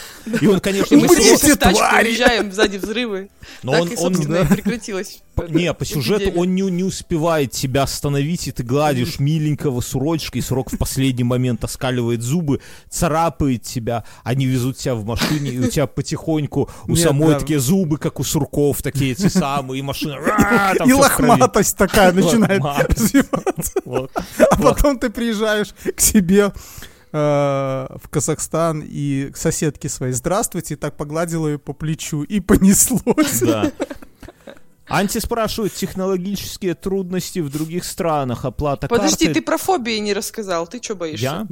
И 0.40 0.46
он, 0.46 0.60
конечно, 0.60 0.96
мы 0.96 1.08
сидим 1.08 1.56
твари! 1.56 2.08
уезжаем, 2.08 2.52
сзади 2.52 2.76
взрывы. 2.76 3.28
Но 3.62 3.72
так 3.72 3.82
он, 3.82 3.88
и, 3.88 3.96
он 3.96 4.14
собственно, 4.14 4.36
и 4.36 4.46
прекратилась. 4.46 5.22
По- 5.34 5.42
Не, 5.42 5.72
по 5.72 5.84
сюжету 5.84 6.30
он 6.38 6.54
не, 6.54 6.62
не 6.62 6.84
успевает 6.84 7.52
тебя 7.52 7.82
остановить, 7.82 8.48
и 8.48 8.52
ты 8.52 8.62
гладишь 8.62 9.18
миленького 9.18 9.80
сурочка, 9.80 10.38
и 10.38 10.42
сурок 10.42 10.72
в 10.72 10.78
последний 10.78 11.24
момент 11.24 11.64
оскаливает 11.64 12.22
зубы, 12.22 12.60
царапает 12.90 13.62
тебя, 13.62 14.04
они 14.24 14.46
везут 14.46 14.78
тебя 14.78 14.94
в 14.94 15.04
машине, 15.04 15.50
и 15.50 15.58
у 15.58 15.68
тебя 15.68 15.86
потихоньку 15.86 16.70
у 16.84 16.90
Нет, 16.92 17.00
самой 17.00 17.30
да. 17.30 17.40
такие 17.40 17.58
зубы, 17.58 17.98
как 17.98 18.20
у 18.20 18.24
сурков, 18.24 18.82
такие 18.82 19.12
эти 19.12 19.28
самые, 19.28 19.80
и 19.80 19.82
машина... 19.82 20.18
И 20.86 20.92
лохматость 20.92 21.76
такая 21.76 22.12
начинает 22.12 22.62
развиваться. 22.88 24.08
А 24.50 24.56
потом 24.56 24.98
ты 24.98 25.10
приезжаешь 25.10 25.68
к 25.96 26.00
себе 26.00 26.52
в 27.12 28.08
Казахстан 28.10 28.82
и 28.84 29.30
к 29.30 29.36
соседке 29.36 29.88
своей 29.88 30.12
«Здравствуйте», 30.14 30.74
и 30.74 30.76
так 30.76 30.96
погладила 30.96 31.46
ее 31.48 31.58
по 31.58 31.72
плечу, 31.74 32.22
и 32.22 32.40
понеслось. 32.40 33.40
Да. 33.40 33.70
Анти 34.88 35.18
спрашивает, 35.18 35.72
технологические 35.74 36.74
трудности 36.74 37.38
в 37.38 37.50
других 37.50 37.84
странах, 37.84 38.44
оплата 38.44 38.88
Подожди, 38.88 39.26
картой. 39.26 39.34
ты 39.34 39.42
про 39.42 39.56
фобии 39.56 39.98
не 39.98 40.12
рассказал, 40.12 40.66
ты 40.66 40.82
что 40.82 40.94
боишься? 40.96 41.24
Я? 41.24 41.46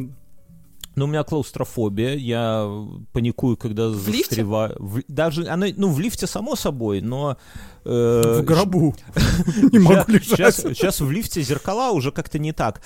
Ну, 0.96 1.04
у 1.04 1.08
меня 1.08 1.22
клаустрофобия, 1.22 2.14
я 2.16 2.68
паникую, 3.12 3.56
когда 3.56 3.86
лифте? 3.86 4.10
застреваю. 4.12 4.74
В- 4.78 5.02
даже, 5.08 5.46
она, 5.46 5.68
ну, 5.76 5.90
в 5.90 6.00
лифте, 6.00 6.26
само 6.26 6.56
собой, 6.56 7.00
но... 7.00 7.38
э, 7.84 8.40
В 8.40 8.42
гробу. 8.44 8.94
Не 9.72 9.78
могу 9.78 10.10
лежать. 10.12 10.56
сейчас 10.56 11.00
в 11.00 11.10
лифте 11.10 11.40
зеркала 11.42 11.92
уже 11.92 12.10
как-то 12.12 12.38
не 12.38 12.52
так. 12.52 12.82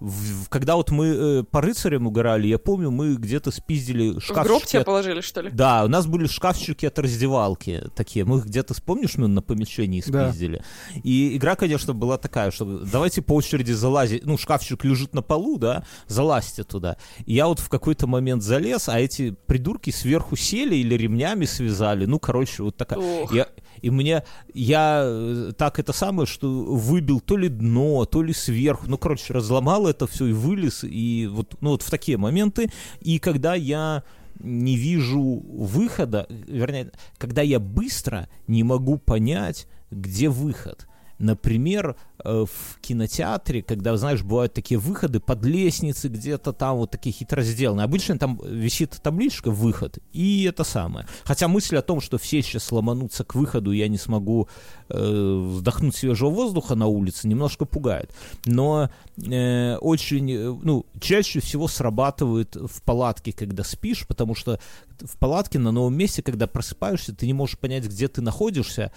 В- 0.00 0.44
в- 0.44 0.48
когда 0.48 0.76
вот 0.76 0.90
мы 0.92 1.06
э, 1.06 1.42
по 1.50 1.60
рыцарям 1.60 2.06
угорали, 2.06 2.46
я 2.46 2.58
помню, 2.58 2.90
мы 2.90 3.16
где-то 3.16 3.50
спиздили 3.50 4.12
В 4.12 4.20
шкафчики. 4.20 4.46
гроб 4.46 4.64
тебя 4.64 4.80
от- 4.80 4.86
положили, 4.86 5.20
что 5.20 5.40
ли? 5.40 5.50
Да, 5.50 5.84
у 5.84 5.88
нас 5.88 6.06
были 6.06 6.26
шкафчики 6.28 6.86
от 6.86 6.98
раздевалки 6.98 7.84
такие. 7.96 8.24
Мы 8.24 8.38
их 8.38 8.46
где-то, 8.46 8.74
помнишь, 8.82 9.16
мы 9.16 9.26
на 9.28 9.42
помещении 9.42 10.02
Да. 10.06 10.28
спиздили. 10.30 10.62
И 11.02 11.36
игра, 11.36 11.56
конечно, 11.56 11.94
была 11.94 12.16
такая, 12.16 12.50
что 12.52 12.78
давайте 12.78 13.22
по 13.22 13.34
очереди 13.34 13.72
залазить. 13.72 14.24
Ну, 14.24 14.38
шкафчик 14.38 14.84
лежит 14.84 15.14
на 15.14 15.22
полу, 15.22 15.58
да, 15.58 15.84
залазьте 16.06 16.62
туда. 16.62 16.96
И 17.26 17.34
я 17.34 17.48
вот 17.48 17.58
в 17.58 17.68
какой-то 17.68 18.06
момент 18.06 18.42
залез, 18.42 18.88
а 18.88 19.00
эти 19.00 19.34
придурки 19.46 19.90
сверху 19.90 20.36
сели 20.36 20.76
или 20.76 20.94
ремнями 20.94 21.44
связали. 21.44 22.06
Ну, 22.06 22.18
короче, 22.20 22.62
вот 22.62 22.76
такая. 22.76 22.98
Ох. 23.00 23.34
Я, 23.34 23.48
и 23.82 23.90
мне, 23.90 24.22
я 24.54 25.02
э, 25.04 25.52
так 25.58 25.78
это 25.80 25.92
самое, 25.92 26.26
что 26.26 26.48
выбил 26.48 27.20
то 27.20 27.36
ли 27.36 27.48
дно, 27.48 28.04
то 28.04 28.22
ли 28.22 28.32
сверху, 28.32 28.84
ну, 28.86 28.96
короче, 28.98 29.32
разломал 29.34 29.87
это 29.88 30.06
все 30.06 30.26
и 30.26 30.32
вылез, 30.32 30.84
и 30.84 31.28
вот, 31.30 31.56
ну, 31.60 31.70
вот 31.70 31.82
в 31.82 31.90
такие 31.90 32.16
моменты, 32.16 32.70
и 33.00 33.18
когда 33.18 33.54
я 33.54 34.02
не 34.40 34.76
вижу 34.76 35.22
выхода, 35.22 36.26
вернее, 36.28 36.92
когда 37.18 37.42
я 37.42 37.58
быстро 37.58 38.28
не 38.46 38.62
могу 38.62 38.98
понять, 38.98 39.66
где 39.90 40.28
выход. 40.28 40.87
Например, 41.18 41.96
э, 42.24 42.44
в 42.46 42.80
кинотеатре, 42.80 43.62
когда, 43.62 43.96
знаешь, 43.96 44.22
бывают 44.22 44.54
такие 44.54 44.78
выходы 44.78 45.18
под 45.18 45.44
лестницей, 45.44 46.10
где-то 46.10 46.52
там 46.52 46.76
вот 46.76 46.90
такие 46.90 47.12
хитро 47.12 47.42
сделаны. 47.42 47.82
Обычно 47.82 48.18
там 48.18 48.40
висит 48.44 48.98
табличка 49.02 49.50
«выход», 49.50 49.98
и 50.12 50.44
это 50.44 50.62
самое. 50.62 51.06
Хотя 51.24 51.48
мысль 51.48 51.76
о 51.76 51.82
том, 51.82 52.00
что 52.00 52.18
все 52.18 52.40
сейчас 52.42 52.70
ломанутся 52.70 53.24
к 53.24 53.34
выходу, 53.34 53.72
я 53.72 53.88
не 53.88 53.98
смогу 53.98 54.48
э, 54.88 55.44
вдохнуть 55.56 55.96
свежего 55.96 56.30
воздуха 56.30 56.76
на 56.76 56.86
улице, 56.86 57.26
немножко 57.26 57.64
пугает. 57.64 58.14
Но 58.46 58.90
э, 59.16 59.76
очень, 59.76 60.30
э, 60.30 60.56
ну, 60.62 60.86
чаще 61.00 61.40
всего 61.40 61.66
срабатывает 61.66 62.54
в 62.54 62.82
палатке, 62.82 63.32
когда 63.32 63.64
спишь, 63.64 64.06
потому 64.06 64.36
что 64.36 64.60
в 65.00 65.18
палатке 65.18 65.58
на 65.58 65.72
новом 65.72 65.96
месте, 65.96 66.22
когда 66.22 66.46
просыпаешься, 66.46 67.14
ты 67.14 67.26
не 67.26 67.32
можешь 67.32 67.58
понять, 67.58 67.84
где 67.86 68.08
ты 68.08 68.22
находишься, 68.22 68.92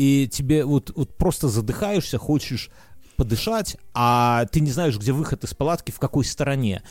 и 0.00 0.26
тебе 0.28 0.64
вот, 0.64 0.92
вот 0.96 1.14
просто 1.14 1.48
задыхаешься, 1.48 2.16
хочешь 2.16 2.70
подышать, 3.16 3.76
а 3.92 4.46
ты 4.46 4.60
не 4.60 4.70
знаешь, 4.70 4.96
где 4.96 5.12
выход 5.12 5.44
из 5.44 5.52
палатки, 5.52 5.90
в 5.90 5.98
какой 5.98 6.24
стороне. 6.24 6.82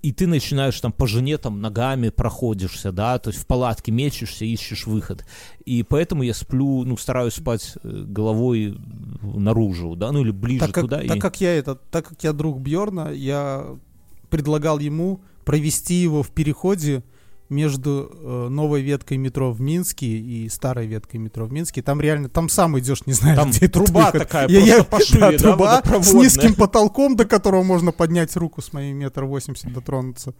И 0.00 0.10
ты 0.10 0.26
начинаешь 0.26 0.80
там 0.80 0.90
по 0.90 1.06
жене 1.06 1.36
там 1.36 1.60
ногами 1.60 2.08
проходишься, 2.08 2.92
да, 2.92 3.18
то 3.18 3.28
есть 3.28 3.42
в 3.42 3.46
палатке 3.46 3.92
мечешься, 3.92 4.46
ищешь 4.46 4.86
выход. 4.86 5.26
И 5.66 5.82
поэтому 5.82 6.22
я 6.22 6.32
сплю, 6.32 6.84
ну, 6.84 6.96
стараюсь 6.96 7.34
спать 7.34 7.74
э, 7.82 8.04
головой 8.08 8.78
наружу, 9.20 9.94
да, 9.94 10.10
ну 10.10 10.22
или 10.22 10.30
ближе 10.30 10.60
Так 10.60 10.72
как, 10.72 10.84
туда. 10.84 11.02
так 11.02 11.16
и... 11.18 11.20
как 11.20 11.38
я 11.42 11.54
это, 11.58 11.74
так 11.74 12.08
как 12.08 12.24
я 12.24 12.32
друг 12.32 12.58
Бьорна, 12.58 13.12
я 13.12 13.66
предлагал 14.30 14.78
ему 14.78 15.20
провести 15.44 15.96
его 15.96 16.22
в 16.22 16.30
переходе 16.30 17.04
между 17.48 18.10
э, 18.12 18.48
новой 18.50 18.82
веткой 18.82 19.16
метро 19.18 19.52
в 19.52 19.60
Минске 19.60 20.06
и 20.06 20.48
старой 20.48 20.86
веткой 20.86 21.20
метро 21.20 21.46
в 21.46 21.52
Минске. 21.52 21.82
Там 21.82 22.00
реально, 22.00 22.28
там 22.28 22.48
сам 22.48 22.78
идешь, 22.78 23.06
не 23.06 23.12
знаешь, 23.12 23.38
Там 23.38 23.50
где 23.50 23.68
труба 23.68 24.06
выход. 24.06 24.22
такая, 24.22 24.48
Я- 24.48 24.60
я- 24.60 24.84
просто 24.84 24.90
пошире, 24.90 25.20
да, 25.20 25.38
труба 25.38 25.82
с 26.02 26.12
низким 26.12 26.54
потолком, 26.54 27.16
до 27.16 27.24
которого 27.24 27.62
можно 27.62 27.92
поднять 27.92 28.34
руку 28.36 28.60
с 28.62 28.72
моим 28.72 28.96
метр 28.98 29.24
восемьдесь 29.24 29.62
дотронуться. 29.62 30.34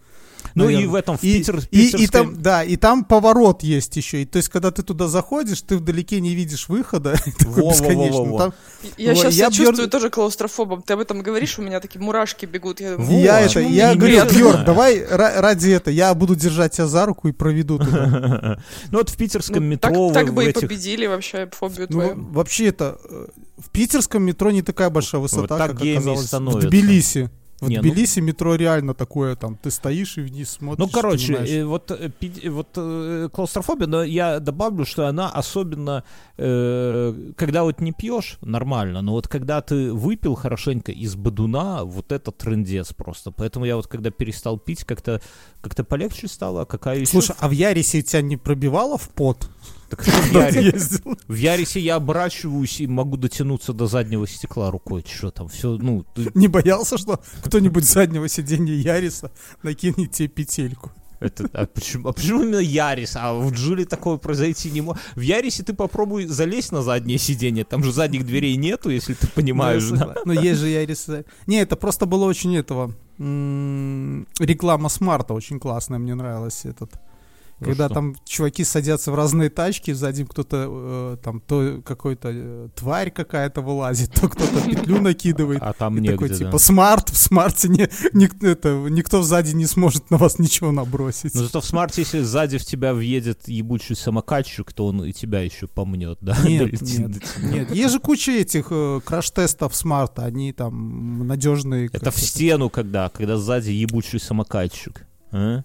Ну 0.55 0.69
и 0.69 0.85
в 0.85 0.95
этом, 0.95 1.17
в 1.17 1.23
И, 1.23 1.37
Питер, 1.39 1.59
и- 1.71 1.87
и 1.87 1.91
питерской- 1.91 2.07
там, 2.11 2.41
да, 2.41 2.63
и 2.63 2.75
там 2.75 3.03
поворот 3.05 3.63
есть 3.63 3.95
еще. 3.97 4.21
И, 4.21 4.25
то 4.25 4.37
есть, 4.37 4.49
когда 4.49 4.71
ты 4.71 4.83
туда 4.83 5.07
заходишь, 5.07 5.61
ты 5.61 5.77
вдалеке 5.77 6.19
не 6.21 6.35
видишь 6.35 6.69
выхода. 6.69 7.15
Во-во-во-во-во. 7.39 7.71
бесконечный. 7.71 8.37
Там- 8.37 8.53
Я 8.97 9.11
Вот, 9.13 9.17
сейчас 9.17 9.33
я 9.33 9.51
себя 9.51 9.57
чувствую 9.65 9.87
Бьёрн- 9.87 9.91
тоже 9.91 10.09
клаустрофобом. 10.09 10.81
Ты 10.81 10.93
об 10.93 10.99
этом 10.99 11.21
говоришь, 11.21 11.57
у 11.59 11.61
меня 11.61 11.79
такие 11.79 12.01
мурашки 12.01 12.45
бегут. 12.45 12.79
Я, 12.79 12.95
Во, 12.97 13.11
я 13.13 13.41
это, 13.41 13.59
я 13.59 13.95
говорю? 13.95 14.23
Бьорн, 14.25 14.65
давай 14.65 14.99
ра- 15.03 15.39
ради 15.39 15.69
этого, 15.71 15.93
я 15.93 16.13
буду 16.13 16.35
держать 16.35 16.73
тебя 16.73 16.87
за 16.87 17.05
руку 17.05 17.27
и 17.27 17.31
проведу 17.31 17.77
туда. 17.79 18.59
Ну 18.91 18.97
вот 18.99 19.09
в 19.09 19.17
питерском 19.17 19.63
ну, 19.63 19.69
метро... 19.71 20.11
так, 20.13 20.33
бы 20.33 20.45
и 20.45 20.51
победили 20.53 21.05
вообще 21.07 21.49
фобию 21.51 21.87
Ну, 21.89 21.99
твою. 22.01 22.27
вообще 22.31 22.67
это, 22.67 22.97
э, 23.09 23.27
в 23.57 23.69
питерском 23.69 24.23
метро 24.23 24.51
не 24.51 24.61
такая 24.61 24.89
большая 24.89 25.21
высота, 25.21 25.57
так 25.57 25.71
как 25.71 25.81
и 25.83 25.93
оказалось 25.93 26.31
в. 26.31 26.59
Тбилиси. 26.59 27.29
В 27.59 27.69
Не, 27.69 27.77
ну- 27.77 27.81
Тбилиси 27.81 28.19
метро 28.19 28.55
реально 28.55 28.93
такое, 28.93 29.35
там, 29.35 29.57
ты 29.57 29.71
стоишь 29.71 30.17
и 30.17 30.21
вниз 30.21 30.51
смотришь. 30.51 30.85
Ну, 30.85 30.91
короче, 30.91 31.33
э, 31.33 31.65
вот, 31.65 31.89
э, 31.89 32.11
э, 32.21 32.49
вот 32.49 32.67
э, 32.75 33.29
клаустрофобия, 33.33 33.87
но 33.87 34.03
я 34.03 34.39
добавлю, 34.39 34.85
что 34.85 35.07
она 35.07 35.29
особенно, 35.29 36.03
э, 36.37 37.31
когда 37.35 37.63
вот 37.63 37.81
не 37.81 37.93
пьешь, 37.93 38.37
нормально, 38.41 39.01
но 39.01 39.13
вот 39.13 39.27
когда 39.27 39.61
ты 39.61 39.91
выпил 39.91 40.35
хорошенько 40.35 40.91
из 40.91 41.15
бадуна, 41.15 41.83
вот 41.83 42.11
это 42.11 42.31
трендец 42.31 42.93
просто. 42.93 43.31
Поэтому 43.31 43.65
я 43.65 43.75
вот 43.75 43.87
когда 43.87 44.11
перестал 44.11 44.59
пить, 44.59 44.83
как-то 44.83 45.19
как 45.61 45.87
полегче 45.87 46.27
стало, 46.27 46.61
а 46.61 46.65
какая 46.65 46.99
еще... 46.99 47.11
Слушай, 47.11 47.35
а 47.39 47.47
в 47.47 47.51
Ярисе 47.51 48.03
тебя 48.03 48.21
не 48.21 48.37
пробивало 48.37 48.97
в 48.97 49.09
пот? 49.09 49.49
Так 49.89 50.01
в, 50.03 50.07
Яре- 50.33 51.17
Ярисе 51.29 51.79
я 51.79 51.95
оборачиваюсь 51.95 52.81
и 52.81 52.87
могу 52.87 53.15
дотянуться 53.17 53.73
до 53.73 53.87
заднего 53.87 54.27
стекла 54.27 54.69
рукой, 54.71 55.05
что 55.07 55.31
там, 55.31 55.47
все, 55.47 55.77
ну, 55.77 56.05
ты- 56.13 56.29
Не 56.35 56.47
боялся, 56.47 56.97
что 56.97 57.19
кто-нибудь 57.43 57.85
с 57.85 57.93
заднего 57.93 58.27
сиденья 58.27 58.73
Яриса 58.75 59.31
накинет 59.63 60.11
тебе 60.11 60.27
петельку? 60.27 60.91
Это, 61.19 61.49
а, 61.53 61.65
почему, 61.65 62.09
а 62.09 62.13
почему 62.13 62.43
именно 62.43 62.59
Ярис? 62.59 63.15
А 63.15 63.33
в 63.33 63.51
Джули 63.51 63.85
такое 63.85 64.17
произойти 64.17 64.69
не 64.69 64.81
может. 64.81 65.01
В 65.15 65.21
Ярисе 65.21 65.63
ты 65.63 65.73
попробуй 65.73 66.27
залезть 66.27 66.71
на 66.71 66.83
заднее 66.83 67.17
сиденье. 67.17 67.63
Там 67.63 67.83
же 67.83 67.91
задних 67.91 68.23
дверей 68.23 68.55
нету, 68.55 68.91
если 68.91 69.15
ты 69.15 69.25
понимаешь. 69.27 69.83
Ну, 69.89 69.95
я 69.95 70.05
да? 70.05 70.15
Ну, 70.25 70.33
есть 70.33 70.59
же 70.59 70.67
Ярис. 70.67 71.07
Не, 71.47 71.61
это 71.61 71.75
просто 71.75 72.05
было 72.05 72.25
очень 72.25 72.55
этого... 72.55 72.93
м, 73.17 74.27
Реклама 74.39 74.89
смарта 74.89 75.33
очень 75.33 75.59
классная, 75.59 75.97
мне 75.97 76.13
нравилась 76.13 76.65
этот. 76.65 76.91
Ну 77.59 77.65
Когда 77.65 77.85
что? 77.85 77.95
там 77.95 78.15
чуваки 78.23 78.63
садятся 78.63 79.11
в 79.11 79.15
разные 79.15 79.49
тачки, 79.49 79.91
сзади 79.91 80.25
кто-то 80.25 80.67
э, 80.69 81.17
там 81.23 81.41
то 81.41 81.81
какой-то 81.83 82.29
э, 82.31 82.69
тварь 82.75 83.09
какая-то 83.09 83.61
вылазит, 83.61 84.13
то 84.13 84.29
кто-то 84.29 84.61
петлю 84.61 85.01
накидывает. 85.01 85.59
А 85.63 85.73
там 85.73 85.97
И 85.97 86.01
негде, 86.01 86.13
такой 86.13 86.29
да. 86.29 86.35
типа 86.35 86.59
смарт, 86.59 87.09
в 87.09 87.17
смарте 87.17 87.67
не, 87.67 87.89
это, 88.45 88.69
никто 88.89 89.23
сзади 89.23 89.55
не 89.55 89.65
сможет 89.65 90.11
на 90.11 90.17
вас 90.17 90.37
ничего 90.37 90.71
набросить. 90.71 91.33
Но 91.33 91.45
зато 91.45 91.61
в 91.61 91.65
смарте, 91.65 92.01
если 92.01 92.21
сзади 92.21 92.59
в 92.59 92.65
тебя 92.65 92.93
въедет 92.93 93.47
ебучий 93.47 93.95
самокатчик, 93.95 94.71
то 94.71 94.85
он 94.85 95.03
и 95.03 95.11
тебя 95.11 95.41
еще 95.41 95.65
помнет, 95.65 96.19
да? 96.21 96.37
Нет, 96.43 96.79
нет, 96.81 97.11
нет, 97.41 97.71
есть 97.71 97.91
же 97.91 97.99
куча 97.99 98.33
этих 98.33 98.67
э, 98.69 99.01
краш-тестов 99.03 99.75
смарта, 99.75 100.25
они 100.25 100.53
там 100.53 101.25
надежные. 101.25 101.89
Это 101.91 102.11
в 102.11 102.19
стену, 102.19 102.69
когда, 102.69 103.09
когда 103.09 103.37
сзади 103.37 103.71
ебучий 103.71 104.19
самокатчик. 104.19 105.07
А? 105.31 105.63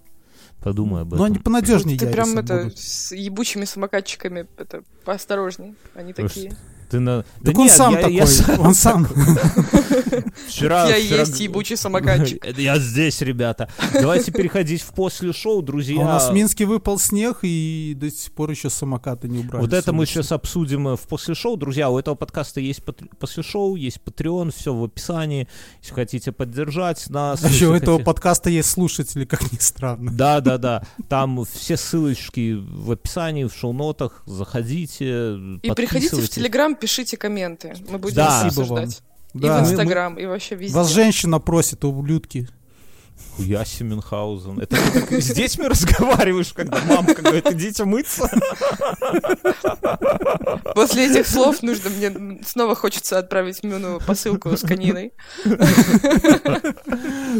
Подумай 0.63 1.01
об 1.01 1.09
этом. 1.09 1.19
Но 1.19 1.23
они 1.25 1.39
понадежнее 1.39 1.97
Ты 1.97 2.11
прям 2.11 2.37
это 2.37 2.63
будут. 2.63 2.79
с 2.79 3.11
ебучими 3.11 3.65
самокатчиками 3.65 4.47
это 4.57 4.83
поосторожней. 5.03 5.75
Они 5.93 6.13
Потому 6.13 6.29
такие. 6.29 6.53
Ты 6.93 6.99
на... 6.99 7.23
Так 7.23 7.27
Да 7.41 7.51
он 7.61 7.65
нет, 7.65 7.75
сам 7.75 7.93
я- 7.95 7.97
такой, 8.01 8.13
я 8.13 8.27
сам 8.27 8.59
он 8.67 8.75
сам. 8.75 9.07
Вчера, 10.47 10.87
Я 10.87 11.03
вчера- 11.03 11.19
есть 11.21 11.39
ебучий 11.39 11.75
самокатчик. 11.75 12.45
Я 12.57 12.77
здесь, 12.77 13.19
ребята. 13.21 13.67
Давайте 13.93 14.31
переходить 14.31 14.83
в 14.83 14.93
после 14.93 15.33
шоу, 15.33 15.63
друзья. 15.63 16.01
А 16.01 16.03
у 16.03 16.07
нас 16.07 16.29
в 16.29 16.33
Минске 16.33 16.65
выпал 16.65 16.99
снег, 16.99 17.39
и 17.41 17.95
до 17.97 18.11
сих 18.11 18.31
пор 18.33 18.51
еще 18.51 18.69
самокаты 18.69 19.27
не 19.27 19.39
убрали. 19.39 19.63
Вот 19.63 19.73
это 19.73 19.91
мы 19.91 20.05
сейчас 20.05 20.31
обсудим 20.31 20.87
э, 20.89 20.95
в 20.95 21.01
после 21.07 21.33
шоу. 21.33 21.57
Друзья, 21.57 21.89
у 21.89 21.97
этого 21.97 22.13
подкаста 22.13 22.59
есть 22.59 22.81
после 23.19 23.41
шоу, 23.41 23.75
есть 23.75 23.99
Patreon, 24.05 24.53
все 24.55 24.71
в 24.73 24.83
описании. 24.83 25.47
Если 25.81 25.95
хотите 25.95 26.31
поддержать 26.31 27.09
нас. 27.09 27.43
А 27.43 27.47
еще 27.49 27.69
у 27.69 27.73
этого 27.73 27.97
хотите- 27.97 28.05
подкаста 28.05 28.49
есть 28.51 28.69
слушатели, 28.69 29.25
как 29.25 29.51
ни 29.51 29.57
странно. 29.57 30.11
Да, 30.11 30.41
да, 30.41 30.59
да. 30.59 30.83
Там 31.09 31.43
все 31.45 31.75
ссылочки 31.75 32.53
в 32.53 32.91
описании, 32.91 33.45
в 33.45 33.53
шоу-нотах. 33.55 34.21
Заходите. 34.27 35.57
И 35.63 35.71
приходите 35.71 36.15
в. 36.17 36.29
Телеграм, 36.29 36.75
пишите 36.83 37.15
комменты. 37.15 37.73
Мы 37.89 37.97
будем 37.97 38.15
Да. 38.15 38.25
их 38.45 38.51
Спасибо 38.51 38.63
вам. 38.65 38.83
обсуждать. 38.83 39.03
И 39.33 39.39
Да, 39.39 39.47
в 39.47 39.61
мы- 39.61 39.65
мы- 39.67 39.71
Инстаграм, 39.71 40.19
и 40.19 40.25
вообще 40.25 40.55
везде. 40.55 40.75
Вас 40.75 40.89
женщина 40.89 41.39
просит, 41.39 41.85
ублюдки. 41.85 42.49
Хуяси 43.37 43.83
Мюнхгаузен. 43.83 44.59
Это 44.59 44.75
ты 44.75 45.01
так 45.01 45.11
с 45.13 45.31
детьми 45.33 45.67
разговариваешь, 45.67 46.51
когда 46.53 46.79
мамка 46.83 47.21
говорит, 47.21 47.49
идите 47.51 47.85
мыться? 47.85 48.29
После 50.75 51.09
этих 51.09 51.25
слов 51.27 51.61
нужно 51.63 51.89
мне 51.89 52.39
снова 52.45 52.75
хочется 52.75 53.17
отправить 53.19 53.63
Мюну 53.63 53.99
посылку 54.05 54.55
с 54.57 54.61
кониной. 54.61 55.13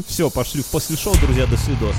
Все, 0.08 0.30
пошли 0.30 0.62
в 0.62 0.68
после 0.68 0.96
шоу, 0.96 1.16
друзья, 1.22 1.46
до 1.48 1.58
свидос. 1.58 1.96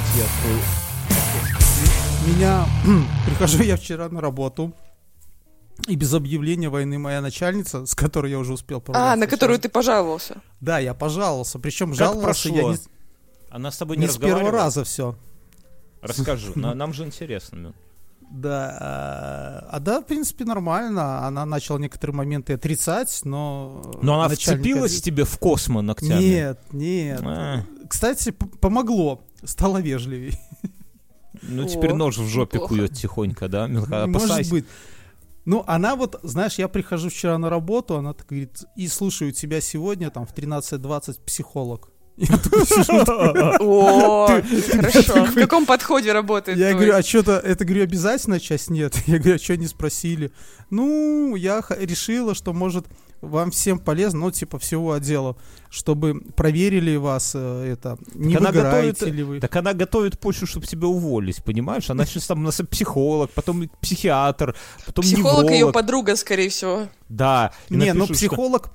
Ой. 0.00 0.06
Дайте 0.06 0.18
я 0.18 0.24
открою. 0.24 0.58
Меня... 2.26 2.66
Прихожу 3.26 3.62
я 3.62 3.76
вчера 3.76 4.08
на 4.08 4.20
работу, 4.20 4.72
и 5.86 5.96
без 5.96 6.14
объявления 6.14 6.68
войны 6.68 6.98
моя 6.98 7.20
начальница, 7.20 7.84
с 7.84 7.94
которой 7.94 8.30
я 8.30 8.38
уже 8.38 8.52
успел 8.52 8.82
А, 8.88 9.16
на 9.16 9.26
которую 9.26 9.58
вчера- 9.58 9.62
ты 9.62 9.68
пожаловался. 9.68 10.40
Да, 10.60 10.78
я 10.78 10.94
пожаловался. 10.94 11.58
Причем 11.58 11.88
Как 11.90 11.98
жаловался 11.98 12.48
я 12.48 12.62
не, 12.62 12.78
Она 13.50 13.70
с 13.70 13.76
тобой 13.78 13.96
не, 13.96 14.02
не 14.02 14.08
с 14.08 14.16
первого 14.16 14.50
раза 14.50 14.84
все. 14.84 15.16
Расскажи, 16.02 16.52
на- 16.54 16.74
нам 16.74 16.92
же 16.94 17.04
интересно. 17.04 17.74
Да, 18.30 18.76
а, 18.80 19.68
а 19.70 19.80
да, 19.80 20.00
в 20.00 20.06
принципе, 20.06 20.44
нормально. 20.44 21.26
Она 21.26 21.44
начала 21.44 21.78
некоторые 21.78 22.14
моменты 22.14 22.52
отрицать, 22.52 23.20
но... 23.24 23.82
Но 24.02 24.20
она 24.20 24.28
начальник 24.28 24.60
вцепилась 24.60 25.02
тебе 25.02 25.24
в 25.24 25.36
космо 25.38 25.82
ногтями? 25.82 26.22
Нет, 26.22 26.60
нет. 26.72 27.20
А, 27.24 27.64
Кстати, 27.88 28.30
помогло. 28.30 29.24
Стало 29.42 29.78
вежливей. 29.78 30.38
ну 31.42 31.64
О, 31.64 31.68
теперь 31.68 31.92
нож 31.92 32.18
в 32.18 32.26
жопе 32.28 32.58
неплохо. 32.58 32.74
кует 32.74 32.92
тихонько, 32.92 33.48
да? 33.48 33.66
Мюнха, 33.66 34.06
Может 34.06 34.48
быть. 34.48 34.64
Ну, 35.44 35.64
она 35.66 35.96
вот, 35.96 36.20
знаешь, 36.22 36.54
я 36.58 36.68
прихожу 36.68 37.08
вчера 37.08 37.36
на 37.36 37.50
работу, 37.50 37.96
она 37.96 38.12
так 38.12 38.28
говорит, 38.28 38.62
и 38.76 38.86
слушаю 38.86 39.32
тебя 39.32 39.60
сегодня 39.60 40.10
там 40.10 40.24
в 40.24 40.32
13.20 40.34 41.24
психолог. 41.24 41.90
Я 42.20 42.36
такой 42.36 42.66
сижу, 42.66 43.00
О, 43.60 44.26
хорошо. 44.70 45.24
В 45.24 45.34
каком 45.34 45.64
подходе 45.64 46.12
работает 46.12 46.58
Я 46.58 46.74
говорю, 46.74 46.94
а 46.94 47.02
что-то, 47.02 47.38
это, 47.38 47.64
говорю, 47.64 47.84
обязательная 47.84 48.40
часть? 48.40 48.68
Нет. 48.68 48.94
Я 49.06 49.18
говорю, 49.18 49.36
а 49.36 49.38
что 49.38 49.56
не 49.56 49.66
спросили? 49.66 50.30
Ну, 50.68 51.34
я 51.34 51.64
решила, 51.80 52.34
что, 52.34 52.52
может, 52.52 52.86
вам 53.22 53.50
всем 53.50 53.78
полезно, 53.78 54.20
ну, 54.20 54.30
типа, 54.30 54.58
всего 54.58 54.92
отдела, 54.92 55.36
чтобы 55.70 56.20
проверили 56.36 56.96
вас, 56.96 57.32
э, 57.34 57.72
это, 57.72 57.98
не 58.14 58.36
она 58.36 58.50
выгораете 58.50 58.92
готовит- 59.06 59.14
ли 59.14 59.22
вы. 59.22 59.40
Так 59.40 59.56
она 59.56 59.72
готовит 59.72 60.20
почву, 60.20 60.46
чтобы 60.46 60.66
тебя 60.66 60.86
уволить, 60.86 61.42
понимаешь? 61.42 61.90
Она 61.90 62.04
сейчас 62.06 62.26
там 62.26 62.40
у 62.40 62.42
нас 62.42 62.60
психолог, 62.70 63.30
потом 63.30 63.68
психиатр, 63.80 64.54
потом 64.86 65.04
Психолог 65.04 65.50
ее 65.50 65.56
невролог. 65.58 65.74
подруга, 65.74 66.16
скорее 66.16 66.50
всего. 66.50 66.88
Да. 67.08 67.52
и 67.68 67.74
Не, 67.74 67.92
ну, 67.94 68.00
напишут, 68.00 68.16
что 68.16 68.70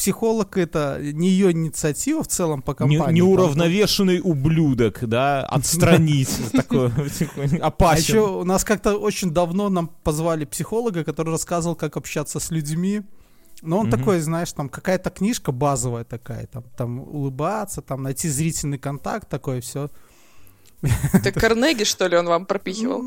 психолог, 0.00 0.56
это 0.56 0.98
не 1.00 1.28
ее 1.28 1.52
инициатива 1.52 2.22
в 2.22 2.26
целом 2.26 2.62
по 2.62 2.70
не- 2.70 2.76
компании. 2.76 3.04
там, 3.04 3.14
неуравновешенный 3.14 4.20
ублюдок, 4.24 5.00
да, 5.06 5.44
отстранить, 5.44 6.30
такой 6.52 6.90
типа, 7.18 7.32
А 7.60 7.66
опасен. 7.66 8.02
еще 8.02 8.20
у 8.40 8.44
нас 8.44 8.64
как-то 8.64 8.96
очень 8.96 9.30
давно 9.30 9.68
нам 9.68 9.88
позвали 10.02 10.46
психолога, 10.46 11.04
который 11.04 11.30
рассказывал, 11.30 11.76
как 11.76 11.96
общаться 11.98 12.40
с 12.40 12.50
людьми. 12.50 13.02
Но 13.62 13.78
он 13.80 13.90
такой, 13.90 14.20
знаешь, 14.20 14.50
там 14.52 14.70
какая-то 14.70 15.10
книжка 15.10 15.52
базовая 15.52 16.04
такая, 16.04 16.46
там, 16.46 16.62
там 16.78 17.00
улыбаться, 17.00 17.82
там 17.82 18.02
найти 18.02 18.30
зрительный 18.30 18.78
контакт, 18.78 19.28
такое 19.28 19.60
все. 19.60 19.90
Это 21.12 21.30
Карнеги, 21.40 21.84
что 21.84 22.06
ли, 22.06 22.16
он 22.16 22.26
вам 22.26 22.46
пропихивал? 22.46 23.04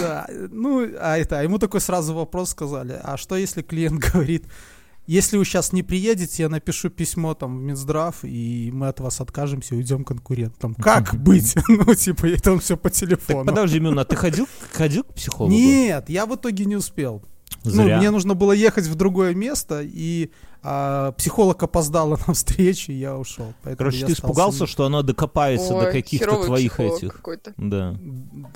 Да, 0.00 0.28
ну, 0.52 0.86
а 1.00 1.18
это, 1.18 1.40
а 1.40 1.42
ему 1.42 1.58
такой 1.58 1.80
сразу 1.80 2.14
вопрос 2.14 2.50
сказали, 2.50 3.00
а 3.02 3.16
что 3.16 3.36
если 3.36 3.62
клиент 3.62 3.98
говорит, 4.12 4.44
если 5.08 5.38
вы 5.38 5.44
сейчас 5.46 5.72
не 5.72 5.82
приедете, 5.82 6.42
я 6.42 6.48
напишу 6.50 6.90
письмо 6.90 7.32
там 7.34 7.58
в 7.58 7.62
Минздрав, 7.62 8.16
и 8.22 8.70
мы 8.72 8.88
от 8.88 9.00
вас 9.00 9.20
откажемся, 9.22 9.74
уйдем 9.74 10.04
конкурентам. 10.04 10.74
Как 10.78 11.14
быть? 11.16 11.56
Ну, 11.68 11.94
типа, 11.94 12.26
это 12.26 12.52
он 12.52 12.60
все 12.60 12.76
по 12.76 12.90
Так 12.90 12.98
телефону. 12.98 13.46
подожди, 13.46 13.80
Мюн, 13.80 13.98
а 13.98 14.04
ты 14.04 14.16
ходил, 14.16 14.46
ходил 14.72 15.04
к 15.04 15.14
психологу? 15.14 15.52
Нет, 15.54 16.10
я 16.10 16.26
в 16.26 16.34
итоге 16.34 16.66
не 16.66 16.76
успел. 16.76 17.22
Ну, 17.74 17.84
Зря. 17.84 17.98
мне 17.98 18.10
нужно 18.10 18.34
было 18.34 18.52
ехать 18.52 18.86
в 18.86 18.94
другое 18.94 19.34
место, 19.34 19.80
и 19.82 20.30
а, 20.62 21.12
психолог 21.12 21.62
опоздала 21.62 22.18
на 22.26 22.34
встречу, 22.34 22.90
и 22.92 22.96
я 22.96 23.16
ушел. 23.16 23.54
Короче, 23.76 23.98
я 24.00 24.06
ты 24.06 24.12
испугался, 24.12 24.66
что 24.66 24.84
она 24.86 25.02
докопается 25.02 25.70
до 25.70 25.86
Ой, 25.86 25.92
каких-то 25.92 26.24
херовый 26.26 26.46
твоих 26.46 26.80
этих. 26.80 27.12
какой-то. 27.16 27.52
Да. 27.56 27.96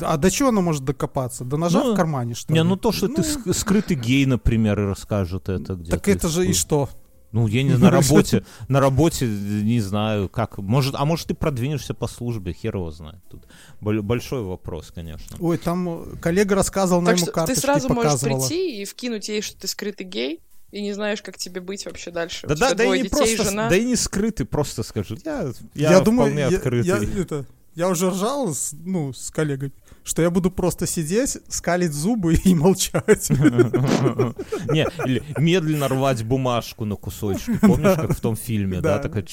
А 0.01 0.17
до 0.17 0.31
чего 0.31 0.49
она 0.49 0.61
может 0.61 0.85
докопаться? 0.85 1.45
До 1.45 1.57
ножа 1.57 1.83
Ну, 1.85 1.93
в 1.93 1.97
кармане, 1.97 2.35
что 2.35 2.53
Не, 2.53 2.61
ли? 2.61 2.65
ну 2.69 2.77
то, 2.77 2.93
что 2.93 3.09
ты 3.09 3.23
ск- 3.23 3.53
скрытый 3.55 3.97
гей, 3.97 4.27
например, 4.27 4.81
и 4.81 4.85
расскажет 4.85 5.49
это 5.49 5.75
где-то. 5.75 5.97
Так 5.97 6.09
это 6.09 6.29
же 6.29 6.47
и 6.47 6.53
что? 6.53 6.89
Ну, 7.33 7.47
я 7.47 7.63
не 7.63 7.75
на 7.79 7.91
работе, 7.91 8.45
на 8.69 8.79
работе, 8.81 9.27
не 9.27 9.81
знаю, 9.81 10.29
как, 10.29 10.59
может, 10.59 10.95
а 10.97 11.05
может 11.07 11.29
ты 11.29 11.35
продвинешься 11.35 11.95
по 11.95 12.07
службе, 12.07 12.53
хер 12.53 12.77
его 12.77 12.91
знает. 12.91 13.23
Тут 13.31 13.45
бол- 13.81 14.03
большой 14.03 14.43
вопрос, 14.43 14.93
конечно. 14.95 15.37
Ой, 15.41 15.57
там 15.57 16.17
коллега 16.21 16.55
рассказывал, 16.55 17.03
Так 17.05 17.17
ему 17.17 17.25
что 17.25 17.27
ты 17.27 17.33
карточки 17.33 17.61
сразу 17.61 17.89
можешь 17.89 18.03
показывала. 18.13 18.47
прийти 18.47 18.83
и 18.83 18.85
вкинуть 18.85 19.29
ей, 19.31 19.41
что 19.41 19.57
ты 19.59 19.67
скрытый 19.67 20.07
гей, 20.07 20.41
и 20.73 20.83
не 20.83 20.93
знаешь, 20.93 21.23
как 21.23 21.39
тебе 21.39 21.61
быть 21.63 21.87
вообще 21.87 22.11
дальше. 22.11 22.47
Да, 22.47 22.53
У 22.53 22.57
тебя 22.57 22.69
да, 22.71 22.75
да, 22.77 22.85
и 22.85 22.89
не 22.99 23.03
детей, 23.05 23.11
просто, 23.37 23.45
жена. 23.45 23.69
да 23.71 23.77
и 23.77 23.85
не 23.85 23.97
скрытый, 23.97 24.45
просто 24.47 24.83
скажи. 24.83 25.19
Я, 25.25 25.53
я, 25.75 25.91
Я, 25.93 26.01
думаю, 26.01 26.29
вполне 26.31 26.43
я, 26.51 26.59
открытый. 26.59 26.87
я, 26.87 27.21
это, 27.23 27.47
я 27.75 27.89
уже 27.89 28.11
ржал 28.11 28.55
с, 28.55 28.73
ну, 28.73 29.13
с 29.15 29.31
коллегой, 29.31 29.73
что 30.05 30.23
я 30.23 30.31
буду 30.31 30.51
просто 30.51 30.87
сидеть, 30.87 31.39
скалить 31.49 31.93
зубы 31.93 32.35
и 32.45 32.55
молчать. 32.55 33.31
Не, 33.31 34.87
или 35.07 35.23
медленно 35.39 35.89
рвать 35.89 36.25
бумажку 36.25 36.85
на 36.85 36.97
кусочки. 36.97 37.59
Помнишь, 37.61 37.97
как 37.97 38.17
в 38.17 38.21
том 38.21 38.37
фильме, 38.37 38.81
да? 38.81 38.99
Такая 38.99 39.25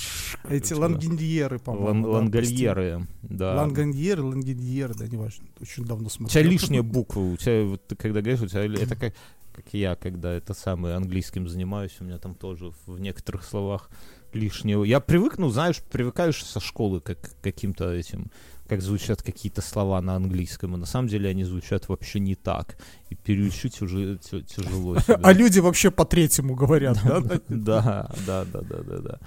Эти 0.50 0.68
типа, 0.70 0.80
лангеньеры, 0.80 1.58
лан- 1.58 1.64
по-моему. 1.64 2.08
Лангольеры, 2.10 3.08
да. 3.24 3.56
Лангоньеры, 3.56 4.24
лангеньеры, 4.24 4.94
да, 4.94 5.08
неважно. 5.08 5.46
Очень 5.60 5.86
давно 5.86 6.08
У 6.08 6.10
смотрел. 6.10 6.42
тебя 6.42 6.52
лишняя 6.52 6.84
буква, 6.84 7.20
у 7.20 7.38
тебя, 7.38 7.64
вот 7.64 7.86
ты 7.88 7.96
когда 7.96 8.22
говоришь, 8.22 8.42
у 8.42 8.48
тебя 8.48 8.66
это 8.66 8.96
как, 8.96 9.14
как 9.54 9.66
я, 9.74 9.96
когда 9.96 10.34
это 10.34 10.54
самый 10.54 10.96
английским 10.96 11.48
занимаюсь, 11.48 11.96
у 12.00 12.04
меня 12.04 12.18
там 12.18 12.36
тоже 12.36 12.72
в 12.86 13.00
некоторых 13.00 13.44
словах 13.44 13.90
лишнего. 14.34 14.84
Я 14.84 15.00
привык, 15.00 15.38
ну, 15.38 15.50
знаешь, 15.50 15.78
привыкаешь 15.92 16.44
со 16.44 16.60
школы 16.60 17.02
как, 17.02 17.20
к 17.20 17.42
каким-то 17.42 17.92
этим 17.92 18.28
как 18.70 18.82
звучат 18.82 19.22
какие-то 19.24 19.62
слова 19.62 20.00
на 20.02 20.16
английском, 20.16 20.76
и 20.76 20.78
на 20.78 20.86
самом 20.86 21.08
деле 21.08 21.30
они 21.30 21.44
звучат 21.44 21.90
вообще 21.90 22.20
не 22.20 22.36
так. 22.36 22.78
И 23.10 23.16
переучить 23.16 23.82
уже 23.82 24.18
тя- 24.18 24.42
тяжело. 24.42 24.98
А 25.08 25.34
люди 25.34 25.60
вообще 25.60 25.92
по-третьему 25.92 26.56
говорят, 26.56 26.98
да? 27.04 27.20
Да, 27.50 28.10
да, 28.28 28.46
да, 28.46 28.62
да, 28.62 28.78
да, 28.84 28.98
да. 29.00 29.20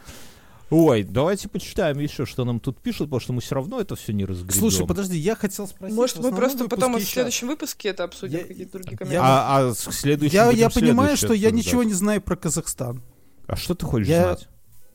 Ой, 0.70 1.02
давайте 1.02 1.48
почитаем 1.48 1.98
еще, 1.98 2.24
что 2.24 2.46
нам 2.46 2.58
тут 2.58 2.80
пишут, 2.80 3.08
потому 3.08 3.20
что 3.20 3.32
мы 3.34 3.42
все 3.42 3.56
равно 3.56 3.78
это 3.78 3.94
все 3.94 4.14
не 4.14 4.24
разгребем. 4.24 4.58
Слушай, 4.58 4.86
подожди, 4.86 5.18
я 5.18 5.36
хотел 5.36 5.66
спросить. 5.68 5.94
Может, 5.94 6.18
мы 6.20 6.34
просто 6.34 6.66
потом 6.66 6.96
в 6.96 7.02
следующем 7.02 7.48
выпуске 7.48 7.90
это 7.90 8.04
обсудим, 8.04 8.38
Я- 8.38 8.44
какие-то 8.46 8.72
другие 8.78 8.96
комменты. 8.96 9.20
А, 9.22 9.68
а 9.68 9.74
с 9.74 9.80
следующим 9.90 10.50
Я, 10.54 10.70
понимаю, 10.70 11.16
что 11.16 11.34
я 11.34 11.50
ничего 11.50 11.82
не 11.82 11.92
знаю 11.92 12.22
про 12.22 12.36
Казахстан. 12.36 13.02
А 13.46 13.56
что 13.56 13.74
ты 13.74 13.84
хочешь 13.84 14.08
Я- 14.08 14.22
знать? 14.36 14.48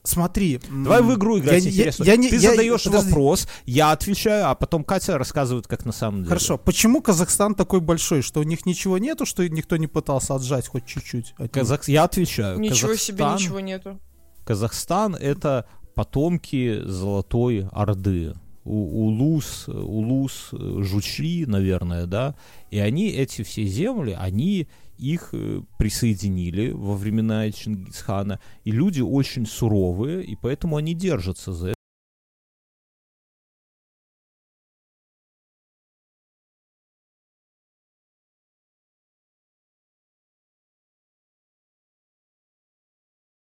Смотри. 0.08 0.60
Давай 0.70 1.02
в 1.02 1.14
игру 1.14 1.38
играть, 1.38 1.64
я- 1.64 1.70
я- 1.70 1.76
интересно. 1.76 2.04
я 2.04 2.16
не- 2.16 2.28
Ты 2.30 2.36
я- 2.36 2.50
задаешь 2.50 2.84
подожди. 2.84 3.08
вопрос, 3.10 3.48
я 3.66 3.92
отвечаю, 3.92 4.48
а 4.50 4.54
потом 4.54 4.84
Катя 4.84 5.18
рассказывает, 5.18 5.66
как 5.66 5.84
на 5.84 5.92
самом 5.92 6.18
деле. 6.20 6.28
Хорошо, 6.28 6.56
почему 6.58 7.02
Казахстан 7.02 7.54
такой 7.54 7.80
большой, 7.80 8.22
что 8.22 8.40
у 8.40 8.42
них 8.44 8.66
ничего 8.66 8.98
нету, 8.98 9.26
что 9.26 9.46
никто 9.48 9.76
не 9.76 9.86
пытался 9.86 10.34
отжать 10.34 10.66
хоть 10.68 10.86
чуть-чуть? 10.86 11.34
от? 11.38 11.52
Казах... 11.52 11.86
Я 11.88 12.04
отвечаю. 12.04 12.58
Ничего 12.58 12.94
себе, 12.96 13.18
Казахстан- 13.18 13.34
ничего 13.38 13.60
нету. 13.60 13.98
Казахстан 14.44 15.14
это 15.14 15.66
потомки 15.94 16.80
Золотой 16.84 17.66
Орды. 17.72 18.34
У- 18.64 19.04
Улус, 19.06 19.66
Улус, 19.68 20.48
Жучи, 20.52 21.44
наверное, 21.46 22.06
да. 22.06 22.34
И 22.70 22.78
они, 22.78 23.08
эти 23.10 23.42
все 23.42 23.64
земли, 23.64 24.16
они 24.18 24.68
их 24.98 25.30
э, 25.32 25.62
присоединили 25.78 26.70
во 26.70 26.94
времена 26.96 27.50
Чингисхана. 27.50 28.40
И 28.64 28.70
люди 28.70 29.00
очень 29.00 29.46
суровые, 29.46 30.24
и 30.24 30.36
поэтому 30.36 30.76
они 30.76 30.94
держатся 30.94 31.52
за 31.52 31.74